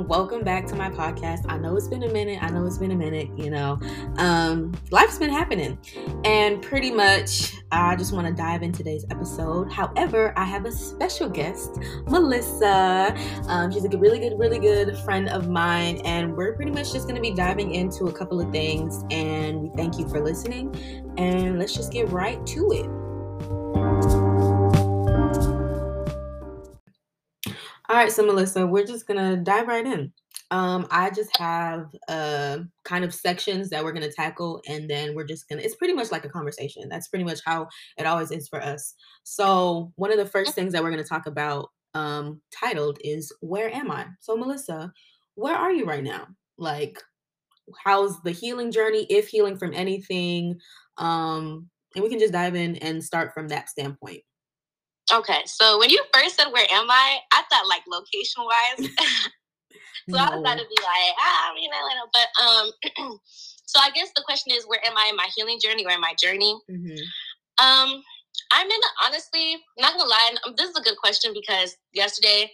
Um, 0.00 0.08
welcome 0.08 0.42
back 0.42 0.66
to 0.68 0.74
my 0.74 0.88
podcast. 0.88 1.44
I 1.48 1.58
know 1.58 1.76
it's 1.76 1.88
been 1.88 2.04
a 2.04 2.08
minute. 2.08 2.42
I 2.42 2.48
know 2.48 2.64
it's 2.64 2.78
been 2.78 2.92
a 2.92 2.96
minute, 2.96 3.28
you 3.36 3.50
know. 3.50 3.78
Um, 4.16 4.72
life's 4.90 5.18
been 5.18 5.30
happening. 5.30 5.78
And 6.24 6.62
pretty 6.62 6.90
much 6.90 7.54
I 7.70 7.96
just 7.96 8.12
want 8.12 8.26
to 8.26 8.32
dive 8.32 8.62
in 8.62 8.72
today's 8.72 9.04
episode. 9.10 9.70
However, 9.70 10.32
I 10.38 10.44
have 10.44 10.64
a 10.64 10.72
special 10.72 11.28
guest, 11.28 11.78
Melissa. 12.06 13.14
Um, 13.46 13.70
she's 13.70 13.84
a 13.84 13.98
really 13.98 14.18
good, 14.18 14.38
really 14.38 14.58
good 14.58 14.96
friend 14.98 15.28
of 15.28 15.48
mine, 15.48 16.00
and 16.04 16.34
we're 16.34 16.54
pretty 16.54 16.70
much 16.70 16.92
just 16.92 17.06
gonna 17.06 17.20
be 17.20 17.32
diving 17.32 17.74
into 17.74 18.06
a 18.06 18.12
couple 18.12 18.40
of 18.40 18.50
things. 18.50 19.04
And 19.10 19.60
we 19.60 19.70
thank 19.76 19.98
you 19.98 20.08
for 20.08 20.24
listening. 20.24 20.74
And 21.18 21.58
let's 21.58 21.74
just 21.74 21.92
get 21.92 22.08
right 22.08 22.44
to 22.46 22.72
it. 22.72 22.99
All 27.90 27.96
right, 27.96 28.12
so 28.12 28.24
Melissa, 28.24 28.64
we're 28.68 28.86
just 28.86 29.08
gonna 29.08 29.36
dive 29.36 29.66
right 29.66 29.84
in. 29.84 30.12
Um, 30.52 30.86
I 30.92 31.10
just 31.10 31.36
have 31.38 31.86
uh 32.06 32.58
kind 32.84 33.04
of 33.04 33.12
sections 33.12 33.68
that 33.70 33.82
we're 33.82 33.90
gonna 33.92 34.12
tackle, 34.12 34.62
and 34.68 34.88
then 34.88 35.16
we're 35.16 35.26
just 35.26 35.48
gonna. 35.48 35.62
It's 35.62 35.74
pretty 35.74 35.94
much 35.94 36.12
like 36.12 36.24
a 36.24 36.28
conversation. 36.28 36.88
That's 36.88 37.08
pretty 37.08 37.24
much 37.24 37.40
how 37.44 37.66
it 37.98 38.06
always 38.06 38.30
is 38.30 38.46
for 38.46 38.62
us. 38.62 38.94
So 39.24 39.92
one 39.96 40.12
of 40.12 40.18
the 40.18 40.26
first 40.26 40.54
things 40.54 40.72
that 40.72 40.84
we're 40.84 40.92
gonna 40.92 41.02
talk 41.02 41.26
about, 41.26 41.70
um, 41.94 42.40
titled 42.56 42.98
is 43.02 43.32
"Where 43.40 43.74
Am 43.74 43.90
I?" 43.90 44.06
So 44.20 44.36
Melissa, 44.36 44.92
where 45.34 45.56
are 45.56 45.72
you 45.72 45.84
right 45.84 46.04
now? 46.04 46.28
Like, 46.58 46.96
how's 47.84 48.20
the 48.22 48.32
healing 48.32 48.72
journey? 48.72 49.06
If 49.10 49.28
healing 49.28 49.58
from 49.58 49.74
anything, 49.74 50.60
um, 50.98 51.68
and 51.96 52.04
we 52.04 52.10
can 52.10 52.20
just 52.20 52.32
dive 52.34 52.54
in 52.54 52.76
and 52.76 53.02
start 53.02 53.34
from 53.34 53.48
that 53.48 53.68
standpoint. 53.68 54.22
Okay, 55.12 55.42
so 55.46 55.78
when 55.78 55.90
you 55.90 56.02
first 56.14 56.36
said 56.36 56.52
where 56.52 56.66
am 56.70 56.90
I, 56.90 57.18
I 57.32 57.42
thought 57.50 57.68
like 57.68 57.82
location 57.88 58.44
wise. 58.44 58.88
so 60.10 60.16
no. 60.16 60.18
I 60.18 60.30
was 60.30 60.40
about 60.40 60.58
to 60.58 60.64
be 60.64 60.82
like, 60.82 61.14
ah, 61.18 61.50
I'm 61.50 61.56
in 61.56 61.70
Atlanta. 61.72 62.06
But 62.12 63.06
um 63.06 63.18
so 63.66 63.80
I 63.80 63.90
guess 63.90 64.10
the 64.14 64.22
question 64.24 64.52
is 64.54 64.64
where 64.66 64.84
am 64.86 64.96
I 64.96 65.08
in 65.10 65.16
my 65.16 65.28
healing 65.36 65.58
journey 65.62 65.84
or 65.84 65.92
in 65.92 66.00
my 66.00 66.14
journey? 66.20 66.58
Mm-hmm. 66.70 67.64
Um 67.64 68.02
I'm 68.52 68.66
in 68.66 68.80
honestly, 69.04 69.58
not 69.78 69.96
gonna 69.96 70.08
lie, 70.08 70.34
um, 70.46 70.54
this 70.56 70.70
is 70.70 70.76
a 70.76 70.82
good 70.82 70.96
question 70.96 71.32
because 71.34 71.76
yesterday, 71.92 72.50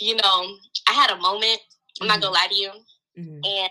you 0.00 0.16
know, 0.16 0.46
I 0.88 0.92
had 0.92 1.10
a 1.10 1.16
moment, 1.16 1.60
I'm 2.00 2.06
mm-hmm. 2.06 2.08
not 2.08 2.20
gonna 2.20 2.34
lie 2.34 2.48
to 2.48 2.54
you. 2.54 2.70
Mm-hmm. 3.18 3.40
And 3.44 3.70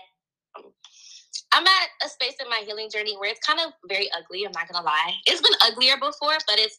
I'm 1.52 1.66
at 1.66 1.88
a 2.04 2.08
space 2.08 2.34
in 2.40 2.48
my 2.50 2.62
healing 2.66 2.90
journey 2.92 3.16
where 3.16 3.30
it's 3.30 3.46
kind 3.46 3.60
of 3.60 3.72
very 3.88 4.10
ugly. 4.16 4.44
I'm 4.44 4.52
not 4.54 4.68
gonna 4.70 4.84
lie. 4.84 5.14
It's 5.26 5.40
been 5.40 5.56
uglier 5.64 5.96
before, 5.96 6.36
but 6.46 6.58
it's 6.58 6.76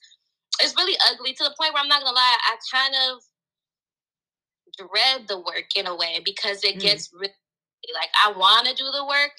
it's 0.62 0.76
really 0.76 0.98
ugly 1.12 1.34
to 1.34 1.44
the 1.44 1.56
point 1.60 1.74
where 1.74 1.82
I'm 1.82 1.90
not 1.90 2.04
gonna 2.04 2.16
lie, 2.16 2.38
I 2.46 2.58
kind 2.72 2.96
of 3.10 3.22
dread 4.78 5.28
the 5.28 5.40
work 5.40 5.76
in 5.76 5.88
a 5.88 5.96
way 5.96 6.22
because 6.24 6.64
it 6.64 6.78
mm. 6.78 6.82
gets 6.82 7.10
really 7.14 7.34
like 7.94 8.10
I 8.26 8.32
want 8.38 8.68
to 8.68 8.74
do 8.76 8.86
the 8.92 9.06
work, 9.06 9.32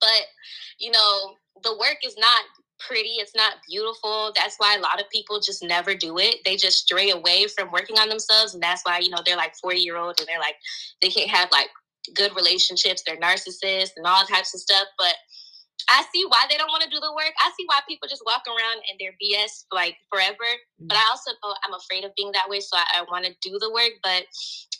but 0.00 0.22
you 0.78 0.90
know 0.90 1.36
the 1.62 1.76
work 1.78 1.98
is 2.04 2.16
not 2.18 2.44
pretty. 2.86 3.16
It's 3.18 3.34
not 3.34 3.54
beautiful. 3.68 4.32
That's 4.34 4.56
why 4.58 4.76
a 4.76 4.80
lot 4.80 5.00
of 5.00 5.08
people 5.10 5.40
just 5.40 5.62
never 5.62 5.94
do 5.94 6.18
it. 6.18 6.36
They 6.44 6.56
just 6.56 6.78
stray 6.78 7.10
away 7.10 7.46
from 7.46 7.70
working 7.70 7.98
on 7.98 8.08
themselves, 8.08 8.54
and 8.54 8.62
that's 8.62 8.82
why 8.84 8.98
you 8.98 9.10
know 9.10 9.22
they're 9.24 9.36
like 9.36 9.54
forty 9.56 9.80
year 9.80 9.96
old 9.96 10.18
and 10.18 10.28
they're 10.28 10.38
like 10.38 10.56
they 11.00 11.08
can't 11.08 11.30
have 11.30 11.48
like 11.52 11.68
good 12.14 12.34
relationships. 12.34 13.02
They're 13.06 13.16
narcissists 13.16 13.92
and 13.96 14.06
all 14.06 14.24
types 14.24 14.54
of 14.54 14.60
stuff, 14.60 14.86
but 14.98 15.14
I 15.88 16.04
see 16.12 16.24
why 16.28 16.46
they 16.48 16.56
don't 16.56 16.70
want 16.70 16.82
to 16.84 16.90
do 16.90 17.00
the 17.00 17.12
work. 17.12 17.32
I 17.40 17.50
see 17.56 17.64
why 17.66 17.80
people 17.88 18.08
just 18.08 18.22
walk 18.26 18.42
around 18.46 18.82
and 18.88 18.98
they're 19.00 19.16
BS 19.18 19.64
like 19.72 19.96
forever. 20.10 20.46
Mm-hmm. 20.78 20.86
But 20.88 20.96
I 20.98 21.04
also 21.10 21.32
know 21.42 21.54
I'm 21.66 21.74
afraid 21.74 22.04
of 22.04 22.14
being 22.16 22.32
that 22.32 22.48
way, 22.48 22.60
so 22.60 22.76
I, 22.76 23.00
I 23.00 23.02
want 23.10 23.24
to 23.24 23.34
do 23.42 23.58
the 23.58 23.72
work. 23.72 23.98
But 24.02 24.28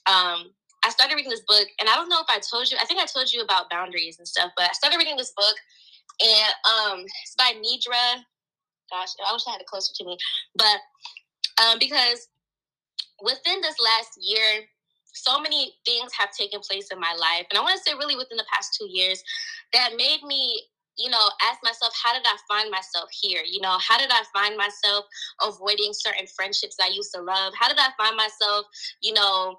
um, 0.06 0.52
I 0.84 0.90
started 0.90 1.14
reading 1.14 1.30
this 1.30 1.46
book, 1.46 1.66
and 1.80 1.88
I 1.88 1.94
don't 1.94 2.08
know 2.08 2.20
if 2.20 2.30
I 2.30 2.40
told 2.42 2.70
you. 2.70 2.76
I 2.80 2.84
think 2.84 3.00
I 3.00 3.06
told 3.06 3.32
you 3.32 3.42
about 3.42 3.70
boundaries 3.70 4.18
and 4.18 4.26
stuff. 4.26 4.50
But 4.56 4.70
I 4.70 4.72
started 4.72 4.98
reading 4.98 5.16
this 5.16 5.32
book, 5.36 5.56
and 6.20 6.52
um, 6.66 7.04
it's 7.24 7.36
by 7.36 7.52
Nedra. 7.58 8.22
Gosh, 8.90 9.14
I 9.26 9.32
wish 9.32 9.42
I 9.46 9.52
had 9.52 9.60
it 9.60 9.66
closer 9.66 9.92
to 9.96 10.04
me. 10.04 10.18
But 10.54 10.78
um, 11.62 11.78
because 11.78 12.28
within 13.22 13.60
this 13.62 13.76
last 13.80 14.18
year, 14.20 14.66
so 15.14 15.40
many 15.40 15.74
things 15.84 16.10
have 16.18 16.30
taken 16.32 16.60
place 16.60 16.88
in 16.90 16.98
my 16.98 17.14
life, 17.14 17.46
and 17.50 17.58
I 17.58 17.62
want 17.62 17.76
to 17.76 17.82
say 17.82 17.94
really 17.94 18.16
within 18.16 18.36
the 18.36 18.46
past 18.52 18.76
two 18.78 18.88
years, 18.90 19.22
that 19.72 19.96
made 19.96 20.22
me 20.24 20.62
you 20.98 21.10
know, 21.10 21.30
ask 21.42 21.58
myself, 21.62 21.92
how 22.02 22.12
did 22.12 22.22
I 22.26 22.36
find 22.48 22.70
myself 22.70 23.08
here? 23.12 23.42
You 23.48 23.60
know, 23.60 23.78
how 23.80 23.98
did 23.98 24.10
I 24.10 24.22
find 24.32 24.56
myself 24.56 25.06
avoiding 25.40 25.92
certain 25.92 26.26
friendships 26.26 26.76
I 26.80 26.88
used 26.88 27.14
to 27.14 27.22
love? 27.22 27.54
How 27.58 27.68
did 27.68 27.78
I 27.78 27.88
find 27.96 28.16
myself, 28.16 28.66
you 29.00 29.14
know, 29.14 29.58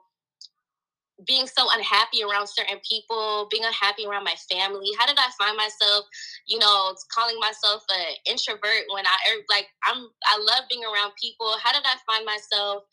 being 1.26 1.48
so 1.48 1.68
unhappy 1.74 2.24
around 2.24 2.48
certain 2.48 2.80
people, 2.88 3.48
being 3.50 3.66
unhappy 3.66 4.06
around 4.06 4.24
my 4.24 4.36
family? 4.50 4.90
How 4.98 5.06
did 5.06 5.18
I 5.18 5.30
find 5.38 5.58
myself, 5.58 6.06
you 6.48 6.60
know, 6.60 6.94
calling 7.14 7.40
myself 7.40 7.84
an 7.90 8.16
introvert 8.26 8.86
when 8.94 9.06
I 9.06 9.18
er, 9.32 9.42
like 9.50 9.68
I'm 9.86 10.10
I 10.26 10.38
love 10.38 10.66
being 10.70 10.84
around 10.84 11.14
people? 11.20 11.56
How 11.62 11.72
did 11.72 11.84
I 11.86 11.96
find 12.06 12.26
myself 12.26 12.84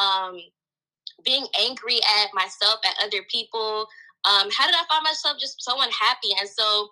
um 0.00 0.38
being 1.24 1.46
angry 1.60 1.98
at 2.22 2.30
myself, 2.34 2.80
at 2.84 3.04
other 3.04 3.24
people? 3.30 3.86
Um, 4.24 4.48
how 4.54 4.66
did 4.66 4.74
I 4.76 4.84
find 4.88 5.02
myself 5.02 5.38
just 5.40 5.62
so 5.62 5.80
unhappy? 5.80 6.30
And 6.38 6.48
so 6.48 6.90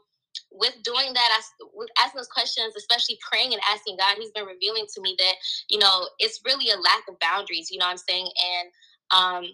with 0.52 0.74
doing 0.82 1.12
that, 1.14 1.30
I, 1.30 1.40
with 1.74 1.90
asking 1.98 2.18
those 2.18 2.28
questions, 2.28 2.74
especially 2.76 3.18
praying 3.22 3.52
and 3.52 3.62
asking 3.70 3.96
God, 3.98 4.16
He's 4.18 4.32
been 4.32 4.46
revealing 4.46 4.86
to 4.94 5.00
me 5.00 5.16
that, 5.18 5.34
you 5.68 5.78
know, 5.78 6.08
it's 6.18 6.40
really 6.44 6.70
a 6.70 6.76
lack 6.76 7.06
of 7.08 7.18
boundaries, 7.20 7.70
you 7.70 7.78
know 7.78 7.86
what 7.86 7.92
I'm 7.92 7.98
saying? 7.98 8.28
And 8.28 8.68
um, 9.10 9.44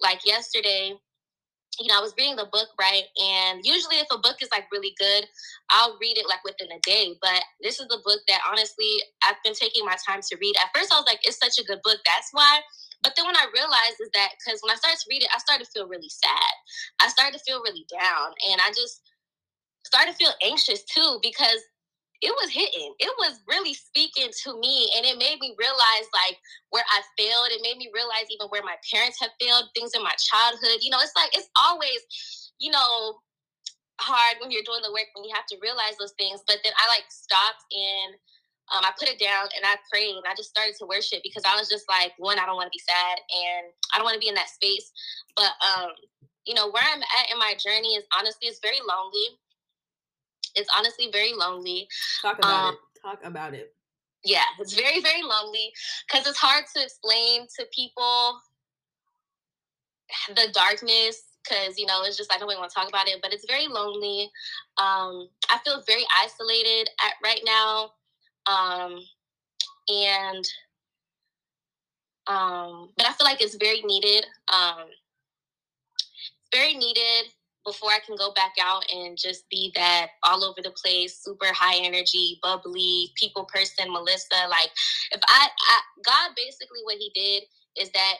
like 0.00 0.26
yesterday, 0.26 0.94
you 1.80 1.88
know, 1.88 1.96
I 1.96 2.04
was 2.04 2.12
reading 2.18 2.36
the 2.36 2.52
book, 2.52 2.68
right? 2.78 3.04
And 3.16 3.64
usually, 3.64 3.96
if 3.96 4.06
a 4.12 4.18
book 4.18 4.36
is 4.42 4.50
like 4.52 4.68
really 4.70 4.92
good, 4.98 5.24
I'll 5.70 5.96
read 6.00 6.18
it 6.18 6.28
like 6.28 6.44
within 6.44 6.68
a 6.68 6.80
day. 6.84 7.16
But 7.22 7.40
this 7.62 7.80
is 7.80 7.88
the 7.88 8.02
book 8.04 8.20
that 8.28 8.44
honestly 8.44 9.00
I've 9.24 9.40
been 9.42 9.54
taking 9.54 9.84
my 9.84 9.96
time 10.06 10.20
to 10.20 10.36
read. 10.36 10.54
At 10.60 10.68
first, 10.76 10.92
I 10.92 11.00
was 11.00 11.08
like, 11.08 11.20
it's 11.24 11.40
such 11.40 11.56
a 11.58 11.64
good 11.64 11.80
book. 11.82 11.98
That's 12.04 12.28
why. 12.32 12.60
But 13.02 13.14
then 13.16 13.26
when 13.26 13.36
I 13.36 13.50
realized 13.50 13.98
is 13.98 14.12
that 14.14 14.36
because 14.38 14.60
when 14.62 14.70
I 14.70 14.78
started 14.78 15.00
to 15.00 15.08
read 15.10 15.24
it, 15.24 15.32
I 15.34 15.38
started 15.38 15.64
to 15.64 15.70
feel 15.72 15.88
really 15.88 16.12
sad. 16.12 16.54
I 17.00 17.08
started 17.08 17.38
to 17.38 17.44
feel 17.44 17.62
really 17.64 17.86
down. 17.90 18.30
And 18.52 18.60
I 18.60 18.68
just, 18.70 19.02
started 19.84 20.12
to 20.12 20.18
feel 20.18 20.34
anxious 20.42 20.84
too 20.84 21.18
because 21.22 21.60
it 22.22 22.30
was 22.38 22.54
hitting. 22.54 22.94
It 23.02 23.10
was 23.18 23.42
really 23.50 23.74
speaking 23.74 24.30
to 24.30 24.54
me 24.62 24.86
and 24.94 25.02
it 25.02 25.18
made 25.18 25.42
me 25.42 25.58
realize 25.58 26.06
like 26.14 26.38
where 26.70 26.86
I 26.86 27.02
failed. 27.18 27.50
It 27.50 27.66
made 27.66 27.76
me 27.82 27.90
realize 27.90 28.30
even 28.30 28.46
where 28.46 28.62
my 28.62 28.78
parents 28.86 29.18
have 29.18 29.34
failed, 29.42 29.66
things 29.74 29.90
in 29.90 30.06
my 30.06 30.14
childhood. 30.22 30.86
You 30.86 30.94
know, 30.94 31.02
it's 31.02 31.18
like 31.18 31.34
it's 31.34 31.50
always, 31.58 31.98
you 32.62 32.70
know, 32.70 33.18
hard 33.98 34.38
when 34.38 34.54
you're 34.54 34.66
doing 34.66 34.86
the 34.86 34.94
work 34.94 35.10
when 35.18 35.26
you 35.26 35.34
have 35.34 35.50
to 35.50 35.58
realize 35.58 35.98
those 35.98 36.14
things. 36.14 36.46
But 36.46 36.62
then 36.62 36.72
I 36.78 36.86
like 36.94 37.10
stopped 37.10 37.66
and 37.74 38.14
um, 38.70 38.86
I 38.86 38.94
put 38.94 39.10
it 39.10 39.18
down 39.18 39.50
and 39.58 39.66
I 39.66 39.74
prayed 39.90 40.14
and 40.14 40.22
I 40.22 40.38
just 40.38 40.54
started 40.54 40.78
to 40.78 40.86
worship 40.86 41.26
because 41.26 41.42
I 41.42 41.58
was 41.58 41.66
just 41.66 41.90
like, 41.90 42.14
one, 42.22 42.38
I 42.38 42.46
don't 42.46 42.54
want 42.54 42.70
to 42.70 42.78
be 42.78 42.86
sad 42.86 43.18
and 43.18 43.74
I 43.90 43.98
don't 43.98 44.06
want 44.06 44.14
to 44.14 44.22
be 44.22 44.30
in 44.30 44.38
that 44.38 44.46
space. 44.46 44.94
But 45.34 45.58
um, 45.58 45.90
you 46.46 46.54
know, 46.54 46.70
where 46.70 46.86
I'm 46.86 47.02
at 47.02 47.34
in 47.34 47.38
my 47.42 47.58
journey 47.58 47.98
is 47.98 48.06
honestly 48.14 48.46
it's 48.46 48.62
very 48.62 48.78
lonely 48.78 49.42
it's 50.54 50.68
honestly 50.76 51.08
very 51.12 51.32
lonely. 51.34 51.88
Talk 52.20 52.38
about 52.38 52.68
um, 52.68 52.74
it. 52.74 53.00
Talk 53.00 53.20
about 53.24 53.54
it. 53.54 53.74
Yeah, 54.24 54.44
it's 54.60 54.74
very, 54.74 55.00
very 55.00 55.22
lonely 55.22 55.72
because 56.06 56.26
it's 56.26 56.38
hard 56.38 56.64
to 56.74 56.82
explain 56.82 57.46
to 57.58 57.66
people 57.74 58.40
the 60.28 60.48
darkness 60.52 61.22
because 61.42 61.78
you 61.78 61.86
know 61.86 62.02
it's 62.04 62.16
just 62.16 62.30
like, 62.30 62.36
I 62.36 62.40
don't 62.40 62.48
really 62.48 62.60
want 62.60 62.70
to 62.70 62.74
talk 62.74 62.88
about 62.88 63.08
it, 63.08 63.18
but 63.22 63.32
it's 63.32 63.46
very 63.46 63.66
lonely. 63.66 64.30
Um, 64.78 65.28
I 65.50 65.58
feel 65.64 65.82
very 65.86 66.04
isolated 66.22 66.88
at 67.04 67.14
right 67.22 67.40
now, 67.44 67.90
um, 68.46 69.00
and 69.88 70.48
um, 72.28 72.90
but 72.96 73.06
I 73.06 73.12
feel 73.12 73.24
like 73.24 73.40
it's 73.40 73.56
very 73.56 73.82
needed. 73.82 74.26
Um, 74.52 74.86
very 76.52 76.74
needed 76.74 77.32
before 77.64 77.90
I 77.90 78.00
can 78.04 78.16
go 78.16 78.32
back 78.32 78.54
out 78.60 78.84
and 78.92 79.16
just 79.16 79.48
be 79.50 79.72
that 79.74 80.08
all 80.22 80.44
over 80.44 80.60
the 80.62 80.72
place, 80.72 81.22
super 81.22 81.52
high 81.52 81.78
energy, 81.84 82.38
bubbly 82.42 83.12
people 83.16 83.44
person, 83.44 83.92
Melissa. 83.92 84.48
Like, 84.48 84.70
if 85.10 85.20
I, 85.28 85.48
I 85.48 85.80
God 86.04 86.30
basically 86.36 86.80
what 86.84 86.96
He 86.96 87.10
did 87.14 87.44
is 87.80 87.90
that 87.92 88.16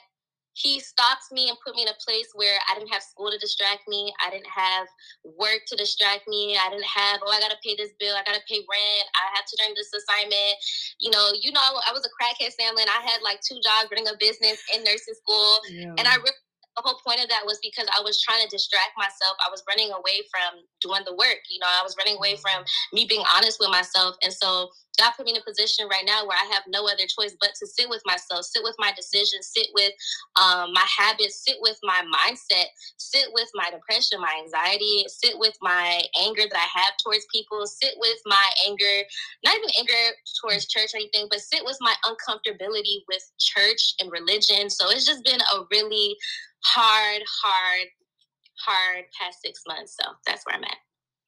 he 0.55 0.81
stopped 0.81 1.33
me 1.33 1.49
and 1.49 1.56
put 1.65 1.75
me 1.75 1.83
in 1.83 1.89
a 1.89 2.05
place 2.05 2.29
where 2.35 2.59
I 2.69 2.77
didn't 2.77 2.93
have 2.93 3.03
school 3.03 3.31
to 3.31 3.39
distract 3.39 3.89
me. 3.89 4.12
I 4.21 4.29
didn't 4.29 4.53
have 4.53 4.87
work 5.25 5.65
to 5.69 5.77
distract 5.77 6.29
me. 6.29 6.59
I 6.61 6.69
didn't 6.69 6.85
have, 6.85 7.21
oh, 7.25 7.33
I 7.33 7.41
got 7.41 7.50
to 7.50 7.62
pay 7.65 7.75
this 7.75 7.93
bill. 7.99 8.15
I 8.15 8.23
got 8.25 8.37
to 8.37 8.45
pay 8.49 8.61
rent. 8.61 9.06
I 9.17 9.33
have 9.33 9.47
to 9.49 9.56
learn 9.65 9.73
this 9.75 9.93
assignment. 9.97 10.56
You 11.00 11.11
know, 11.11 11.33
you 11.41 11.53
know, 11.53 11.61
I 11.61 11.93
was 11.93 12.05
a 12.05 12.12
crackhead 12.12 12.53
family 12.61 12.83
and 12.83 12.93
I 12.93 13.00
had 13.00 13.25
like 13.25 13.41
two 13.41 13.56
jobs 13.65 13.88
running 13.91 14.09
a 14.09 14.17
business 14.21 14.61
in 14.77 14.85
nursing 14.85 15.17
school. 15.17 15.61
Yeah. 15.73 15.97
And 15.97 16.05
I 16.05 16.17
really 16.17 16.37
the 16.77 16.83
whole 16.83 16.99
point 17.07 17.21
of 17.21 17.29
that 17.29 17.45
was 17.45 17.59
because 17.63 17.87
I 17.93 18.01
was 18.01 18.21
trying 18.21 18.43
to 18.43 18.49
distract 18.49 18.97
myself. 18.97 19.37
I 19.45 19.51
was 19.51 19.63
running 19.69 19.93
away 19.93 20.25
from 20.33 20.65
doing 20.81 21.03
the 21.05 21.15
work. 21.15 21.45
You 21.51 21.61
know, 21.61 21.69
I 21.69 21.83
was 21.85 21.97
running 21.99 22.17
away 22.17 22.37
from 22.37 22.65
mm-hmm. 22.65 22.97
me 22.97 23.07
being 23.07 23.25
honest 23.35 23.59
with 23.61 23.71
myself. 23.71 24.17
And 24.23 24.33
so 24.33 24.71
God 24.99 25.12
put 25.17 25.27
me 25.27 25.33
in 25.33 25.41
a 25.41 25.44
position 25.44 25.89
right 25.89 26.05
now 26.05 26.27
where 26.27 26.37
I 26.37 26.53
have 26.53 26.65
no 26.69 26.85
other 26.85 27.06
choice 27.09 27.35
but 27.41 27.50
to 27.59 27.67
sit 27.67 27.89
with 27.89 28.03
myself, 28.05 28.44
sit 28.44 28.62
with 28.62 28.77
my 28.79 28.93
decisions, 28.94 29.50
sit 29.55 29.69
with 29.75 29.93
um, 30.41 30.73
my 30.73 30.85
habits, 30.99 31.44
sit 31.44 31.56
with 31.61 31.79
my 31.83 32.03
mindset, 32.12 32.67
sit 32.99 33.27
with 33.33 33.49
my 33.55 33.71
depression, 33.71 34.21
my 34.21 34.33
anxiety, 34.44 35.05
sit 35.09 35.35
with 35.39 35.56
my 35.62 36.03
anger 36.21 36.43
that 36.43 36.56
I 36.56 36.79
have 36.79 36.93
towards 37.03 37.27
people, 37.33 37.67
sit 37.67 37.94
with 37.99 38.19
my 38.27 38.50
anger, 38.67 39.06
not 39.44 39.56
even 39.56 39.71
anger 39.79 40.15
towards 40.43 40.69
church 40.69 40.93
or 40.95 40.99
anything, 40.99 41.27
but 41.31 41.41
sit 41.41 41.65
with 41.65 41.79
my 41.81 41.95
uncomfortability 42.05 43.00
with 43.09 43.23
church 43.38 43.95
and 44.00 44.12
religion. 44.12 44.69
So 44.69 44.91
it's 44.91 45.06
just 45.06 45.25
been 45.25 45.41
a 45.41 45.65
really 45.71 46.17
hard, 46.65 47.23
hard, 47.43 47.88
hard 48.65 49.05
past 49.19 49.38
six 49.43 49.62
months. 49.67 49.97
So 50.00 50.12
that's 50.27 50.45
where 50.47 50.56
I'm 50.56 50.65
at. 50.65 50.77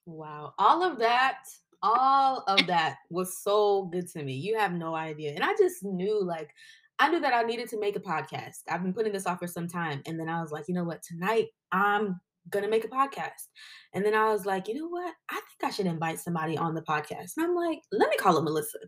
Wow. 0.06 0.52
All 0.58 0.82
of 0.82 0.98
that 0.98 1.38
all 1.84 2.42
of 2.48 2.66
that 2.66 2.96
was 3.10 3.42
so 3.42 3.84
good 3.92 4.08
to 4.08 4.22
me. 4.22 4.32
You 4.32 4.58
have 4.58 4.72
no 4.72 4.94
idea. 4.94 5.34
And 5.34 5.44
I 5.44 5.52
just 5.58 5.84
knew 5.84 6.24
like 6.24 6.50
I 6.98 7.10
knew 7.10 7.20
that 7.20 7.34
I 7.34 7.42
needed 7.42 7.68
to 7.70 7.80
make 7.80 7.94
a 7.96 8.00
podcast. 8.00 8.62
I've 8.68 8.82
been 8.82 8.94
putting 8.94 9.12
this 9.12 9.26
off 9.26 9.38
for 9.38 9.46
some 9.46 9.68
time. 9.68 10.00
And 10.06 10.18
then 10.18 10.28
I 10.28 10.40
was 10.40 10.50
like, 10.50 10.64
you 10.66 10.74
know 10.74 10.84
what? 10.84 11.02
Tonight 11.02 11.48
I'm 11.72 12.18
gonna 12.48 12.68
make 12.68 12.84
a 12.84 12.88
podcast. 12.88 13.48
And 13.94 14.04
then 14.04 14.14
I 14.14 14.30
was 14.30 14.44
like, 14.44 14.66
you 14.66 14.74
know 14.74 14.88
what? 14.88 15.14
I 15.30 15.34
think 15.34 15.62
I 15.62 15.70
should 15.70 15.86
invite 15.86 16.18
somebody 16.18 16.58
on 16.58 16.74
the 16.74 16.82
podcast. 16.82 17.32
And 17.36 17.46
I'm 17.46 17.54
like, 17.54 17.78
let 17.92 18.10
me 18.10 18.16
call 18.16 18.36
it 18.36 18.42
Melissa. 18.42 18.78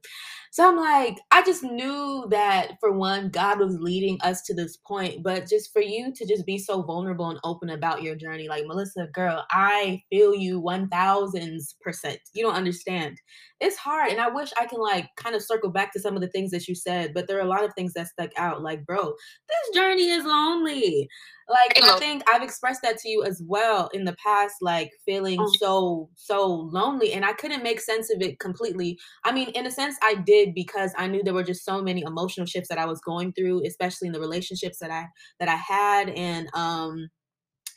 So 0.51 0.69
I'm 0.69 0.77
like, 0.77 1.19
I 1.31 1.43
just 1.45 1.63
knew 1.63 2.27
that 2.31 2.73
for 2.81 2.93
one, 2.93 3.31
God 3.31 3.61
was 3.61 3.79
leading 3.79 4.19
us 4.23 4.43
to 4.43 4.55
this 4.55 4.77
point, 4.77 5.23
but 5.23 5.49
just 5.49 5.73
for 5.73 5.81
you 5.81 6.13
to 6.13 6.27
just 6.27 6.45
be 6.45 6.59
so 6.59 6.83
vulnerable 6.83 7.31
and 7.31 7.39
open 7.45 7.71
about 7.71 8.03
your 8.03 8.17
journey, 8.17 8.49
like 8.49 8.67
Melissa, 8.67 9.09
girl, 9.15 9.45
I 9.51 10.03
feel 10.11 10.35
you 10.35 10.61
1000%. 10.61 12.17
You 12.35 12.43
don't 12.43 12.55
understand. 12.55 13.21
It's 13.61 13.77
hard. 13.77 14.11
And 14.11 14.21
I 14.21 14.29
wish 14.29 14.51
I 14.61 14.67
can 14.67 14.81
like 14.81 15.09
kind 15.17 15.37
of 15.37 15.43
circle 15.43 15.71
back 15.71 15.93
to 15.93 16.01
some 16.01 16.15
of 16.15 16.21
the 16.21 16.29
things 16.29 16.51
that 16.51 16.67
you 16.67 16.75
said, 16.75 17.15
but 17.15 17.29
there 17.29 17.39
are 17.39 17.47
a 17.47 17.49
lot 17.49 17.65
of 17.65 17.73
things 17.75 17.93
that 17.95 18.09
stuck 18.09 18.31
out. 18.37 18.63
Like, 18.63 18.85
bro, 18.85 19.15
this 19.49 19.75
journey 19.75 20.11
is 20.11 20.25
lonely. 20.25 21.09
Like, 21.49 21.81
I 21.81 21.97
think 22.01 22.25
I've 22.29 22.43
expressed 22.43 22.83
that 22.83 22.99
to 22.99 23.09
you 23.09 23.23
as 23.23 23.41
well 23.47 23.89
in 23.95 24.05
the 24.05 24.17
past, 24.23 24.57
like 24.61 24.91
feeling 25.05 25.39
oh. 25.41 25.53
so, 25.59 26.11
so 26.15 26.47
lonely. 26.47 27.13
And 27.13 27.25
I 27.25 27.33
couldn't 27.33 27.63
make 27.63 27.81
sense 27.81 28.13
of 28.13 28.21
it 28.23 28.39
completely. 28.39 28.99
I 29.25 29.33
mean, 29.33 29.49
in 29.51 29.67
a 29.67 29.71
sense, 29.71 29.97
I 30.03 30.15
did 30.15 30.55
because 30.55 30.93
I 30.97 31.07
knew 31.07 31.23
there 31.23 31.35
were 31.35 31.43
just 31.43 31.65
so 31.65 31.83
many 31.83 32.03
emotional 32.03 32.47
shifts 32.47 32.69
that 32.69 32.79
I 32.79 32.87
was 32.87 33.01
going 33.01 33.33
through, 33.33 33.67
especially 33.67 34.07
in 34.07 34.13
the 34.13 34.21
relationships 34.21 34.79
that 34.81 34.91
I 34.91 35.07
that 35.41 35.49
I 35.49 35.57
had. 35.57 36.11
And 36.11 36.49
um 36.55 37.09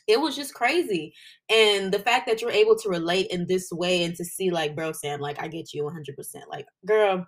it 0.08 0.20
was 0.20 0.34
just 0.34 0.54
crazy. 0.54 1.14
And 1.48 1.92
the 1.92 2.00
fact 2.00 2.26
that 2.26 2.42
you're 2.42 2.50
able 2.50 2.76
to 2.78 2.88
relate 2.88 3.28
in 3.30 3.46
this 3.46 3.70
way 3.70 4.02
and 4.02 4.14
to 4.16 4.24
see 4.24 4.50
like, 4.50 4.74
bro, 4.74 4.90
Sam, 4.90 5.20
like 5.20 5.40
I 5.40 5.46
get 5.46 5.72
you 5.72 5.84
100%. 5.84 5.94
Like, 6.50 6.66
girl, 6.84 7.24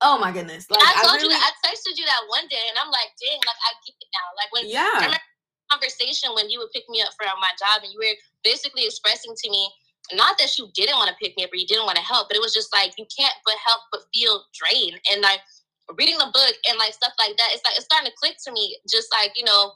oh 0.00 0.18
my 0.18 0.32
goodness. 0.32 0.66
Like 0.68 0.82
I 0.82 1.02
told 1.02 1.14
I 1.14 1.16
really, 1.16 1.34
you 1.34 1.40
I 1.40 1.50
texted 1.64 1.96
you 1.96 2.04
that 2.06 2.22
one 2.28 2.48
day 2.48 2.64
and 2.68 2.78
I'm 2.78 2.90
like, 2.90 3.10
dang, 3.22 3.38
like 3.46 3.60
I 3.62 3.70
get 3.86 3.94
it 4.00 4.08
now. 4.12 4.26
Like 4.36 4.52
when 4.52 4.68
yeah 4.68 5.16
conversation 5.70 6.34
when 6.34 6.50
you 6.50 6.58
would 6.58 6.70
pick 6.72 6.88
me 6.88 7.02
up 7.02 7.12
for 7.18 7.26
my 7.40 7.52
job 7.58 7.82
and 7.82 7.92
you 7.92 7.98
were 7.98 8.16
basically 8.44 8.86
expressing 8.86 9.34
to 9.34 9.50
me 9.50 9.68
not 10.12 10.38
that 10.38 10.54
you 10.58 10.70
didn't 10.74 10.98
want 10.98 11.10
to 11.10 11.18
pick 11.18 11.36
me 11.36 11.42
up 11.42 11.50
or 11.50 11.58
you 11.58 11.66
didn't 11.66 11.86
want 11.86 11.98
to 11.98 12.04
help, 12.04 12.28
but 12.28 12.36
it 12.36 12.44
was 12.44 12.54
just 12.54 12.70
like 12.70 12.94
you 12.98 13.06
can't 13.10 13.34
but 13.44 13.58
help 13.58 13.82
but 13.90 14.06
feel 14.14 14.44
drained. 14.54 15.00
And 15.10 15.22
like 15.22 15.40
reading 15.98 16.18
the 16.18 16.30
book 16.30 16.54
and 16.68 16.78
like 16.78 16.94
stuff 16.94 17.14
like 17.18 17.34
that, 17.38 17.50
it's 17.50 17.64
like 17.66 17.74
it's 17.74 17.86
starting 17.86 18.10
to 18.10 18.18
click 18.18 18.38
to 18.46 18.52
me, 18.52 18.78
just 18.86 19.10
like, 19.10 19.34
you 19.34 19.42
know, 19.42 19.74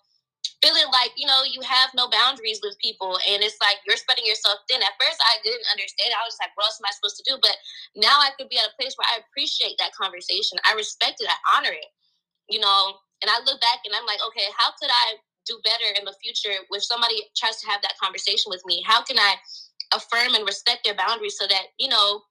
feeling 0.63 0.87
like, 0.93 1.11
you 1.17 1.27
know, 1.27 1.43
you 1.43 1.61
have 1.65 1.91
no 1.97 2.07
boundaries 2.09 2.61
with 2.63 2.79
people 2.79 3.19
and 3.27 3.43
it's 3.43 3.59
like 3.59 3.83
you're 3.89 3.99
spreading 3.99 4.27
yourself 4.27 4.63
thin. 4.69 4.83
At 4.85 4.95
first 5.01 5.19
I 5.19 5.43
didn't 5.43 5.67
understand. 5.73 6.15
I 6.15 6.23
was 6.23 6.39
just 6.39 6.43
like, 6.43 6.55
what 6.55 6.71
else 6.71 6.79
am 6.79 6.87
I 6.87 6.95
supposed 6.95 7.19
to 7.19 7.27
do? 7.27 7.35
But 7.43 7.57
now 7.99 8.23
I 8.23 8.31
could 8.39 8.53
be 8.53 8.61
at 8.61 8.71
a 8.71 8.79
place 8.79 8.95
where 8.95 9.11
I 9.11 9.19
appreciate 9.25 9.81
that 9.83 9.97
conversation. 9.99 10.63
I 10.63 10.79
respect 10.79 11.19
it, 11.19 11.27
I 11.27 11.39
honor 11.59 11.75
it, 11.75 11.91
you 12.47 12.63
know. 12.63 13.03
And 13.21 13.29
I 13.29 13.37
look 13.45 13.61
back 13.61 13.85
and 13.85 13.93
I'm 13.93 14.09
like, 14.09 14.23
okay, 14.33 14.49
how 14.57 14.73
could 14.81 14.89
I 14.89 15.21
do 15.47 15.61
better 15.65 15.89
in 15.99 16.05
the 16.05 16.15
future 16.23 16.53
if 16.53 16.85
somebody 16.85 17.23
tries 17.37 17.61
to 17.61 17.69
have 17.69 17.83
that 17.83 17.99
conversation 18.03 18.51
with 18.51 18.63
me? 18.67 18.83
How 18.87 19.03
can 19.03 19.19
I 19.19 19.35
affirm 19.95 20.35
and 20.35 20.47
respect 20.47 20.85
their 20.85 20.95
boundaries 20.95 21.37
so 21.39 21.47
that, 21.47 21.75
you 21.79 21.89
know, 21.89 22.23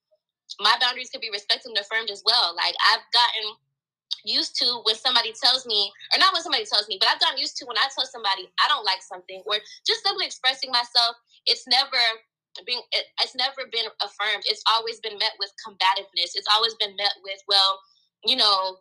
my 0.59 0.75
boundaries 0.81 1.09
can 1.09 1.21
be 1.21 1.29
respected 1.29 1.69
and 1.69 1.77
affirmed 1.77 2.09
as 2.09 2.23
well? 2.25 2.56
Like 2.56 2.75
I've 2.88 3.06
gotten 3.13 3.56
used 4.25 4.56
to 4.59 4.81
when 4.83 4.95
somebody 4.95 5.33
tells 5.33 5.65
me, 5.65 5.91
or 6.13 6.19
not 6.19 6.33
when 6.33 6.44
somebody 6.44 6.65
tells 6.65 6.88
me, 6.88 6.97
but 7.00 7.09
I've 7.09 7.19
gotten 7.19 7.39
used 7.39 7.57
to 7.57 7.65
when 7.65 7.77
I 7.77 7.88
tell 7.95 8.06
somebody 8.06 8.50
I 8.59 8.67
don't 8.67 8.85
like 8.85 9.01
something 9.01 9.44
or 9.45 9.55
just 9.85 10.03
simply 10.03 10.25
expressing 10.25 10.71
myself, 10.71 11.15
it's 11.45 11.67
never 11.67 12.01
being 12.65 12.81
it, 12.91 13.05
it's 13.21 13.35
never 13.35 13.69
been 13.71 13.85
affirmed. 14.01 14.44
It's 14.45 14.63
always 14.67 15.00
been 15.00 15.17
met 15.17 15.38
with 15.39 15.51
combativeness. 15.63 16.35
It's 16.35 16.50
always 16.51 16.75
been 16.75 16.95
met 16.95 17.13
with, 17.23 17.39
well, 17.47 17.79
you 18.25 18.35
know, 18.35 18.79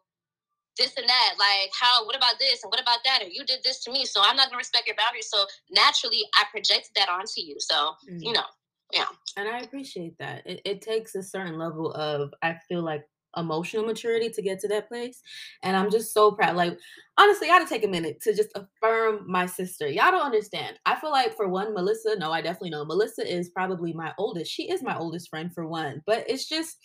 this 0.79 0.97
and 0.97 1.09
that. 1.09 1.35
Like, 1.39 1.71
how, 1.79 2.07
what 2.07 2.17
about 2.17 2.39
this? 2.39 2.63
And 2.63 2.71
what 2.71 2.81
about 2.81 3.01
that? 3.05 3.21
Or 3.23 3.29
you 3.29 3.45
did 3.45 3.61
this 3.65 3.85
to 3.85 3.93
me. 3.93 4.07
So 4.07 4.23
I'm 4.25 4.37
not 4.37 4.47
going 4.47 4.57
to 4.57 4.65
respect 4.65 4.87
your 4.87 4.97
boundaries. 4.97 5.29
So 5.29 5.45
naturally, 5.71 6.23
I 6.37 6.45
projected 6.51 6.93
that 6.97 7.11
onto 7.11 7.43
you. 7.43 7.57
So, 7.59 7.75
mm-hmm. 8.09 8.23
you 8.23 8.33
know, 8.33 8.45
yeah. 8.93 9.07
And 9.37 9.49
I 9.49 9.59
appreciate 9.59 10.17
that. 10.19 10.47
It, 10.47 10.63
it 10.65 10.81
takes 10.81 11.15
a 11.15 11.23
certain 11.23 11.59
level 11.59 11.93
of, 11.93 12.33
I 12.43 12.57
feel 12.69 12.83
like, 12.83 13.05
emotional 13.37 13.85
maturity 13.85 14.31
to 14.31 14.41
get 14.41 14.59
to 14.59 14.69
that 14.69 14.89
place. 14.89 15.21
And 15.63 15.77
I'm 15.77 15.91
just 15.91 16.15
so 16.15 16.33
proud. 16.33 16.57
Like, 16.57 16.79
honestly, 17.19 17.51
I 17.51 17.53
had 17.53 17.69
to 17.69 17.69
take 17.69 17.85
a 17.85 17.89
minute 17.89 18.23
to 18.23 18.35
just 18.35 18.49
affirm 18.55 19.31
my 19.31 19.45
sister. 19.45 19.87
Y'all 19.87 20.11
don't 20.11 20.25
understand. 20.25 20.79
I 20.87 20.99
feel 20.99 21.11
like, 21.11 21.37
for 21.37 21.47
one, 21.47 21.75
Melissa, 21.75 22.17
no, 22.17 22.33
I 22.33 22.41
definitely 22.41 22.71
know. 22.71 22.87
Melissa 22.87 23.31
is 23.31 23.51
probably 23.51 23.93
my 23.93 24.15
oldest. 24.17 24.51
She 24.51 24.71
is 24.71 24.83
my 24.83 24.97
oldest 24.97 25.29
friend, 25.29 25.53
for 25.53 25.69
one. 25.69 26.03
But 26.07 26.25
it's 26.27 26.49
just, 26.49 26.79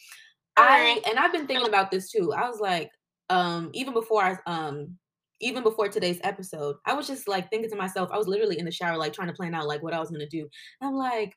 I, 0.57 1.01
and 1.09 1.17
I've 1.17 1.31
been 1.31 1.47
thinking 1.47 1.67
about 1.67 1.89
this 1.89 2.11
too. 2.11 2.33
I 2.33 2.47
was 2.49 2.59
like, 2.59 2.91
um 3.29 3.69
even 3.73 3.93
before 3.93 4.21
I 4.23 4.37
um 4.45 4.97
even 5.41 5.63
before 5.63 5.89
today's 5.89 6.19
episode, 6.23 6.77
I 6.85 6.93
was 6.93 7.07
just 7.07 7.27
like 7.27 7.49
thinking 7.49 7.69
to 7.69 7.75
myself, 7.75 8.09
I 8.11 8.17
was 8.17 8.27
literally 8.27 8.59
in 8.59 8.65
the 8.65 8.71
shower, 8.71 8.97
like 8.97 9.13
trying 9.13 9.27
to 9.27 9.33
plan 9.33 9.53
out 9.53 9.67
like 9.67 9.83
what 9.83 9.93
I 9.93 9.99
was 9.99 10.09
gonna 10.09 10.27
do. 10.27 10.47
And 10.79 10.89
I'm 10.89 10.95
like, 10.95 11.35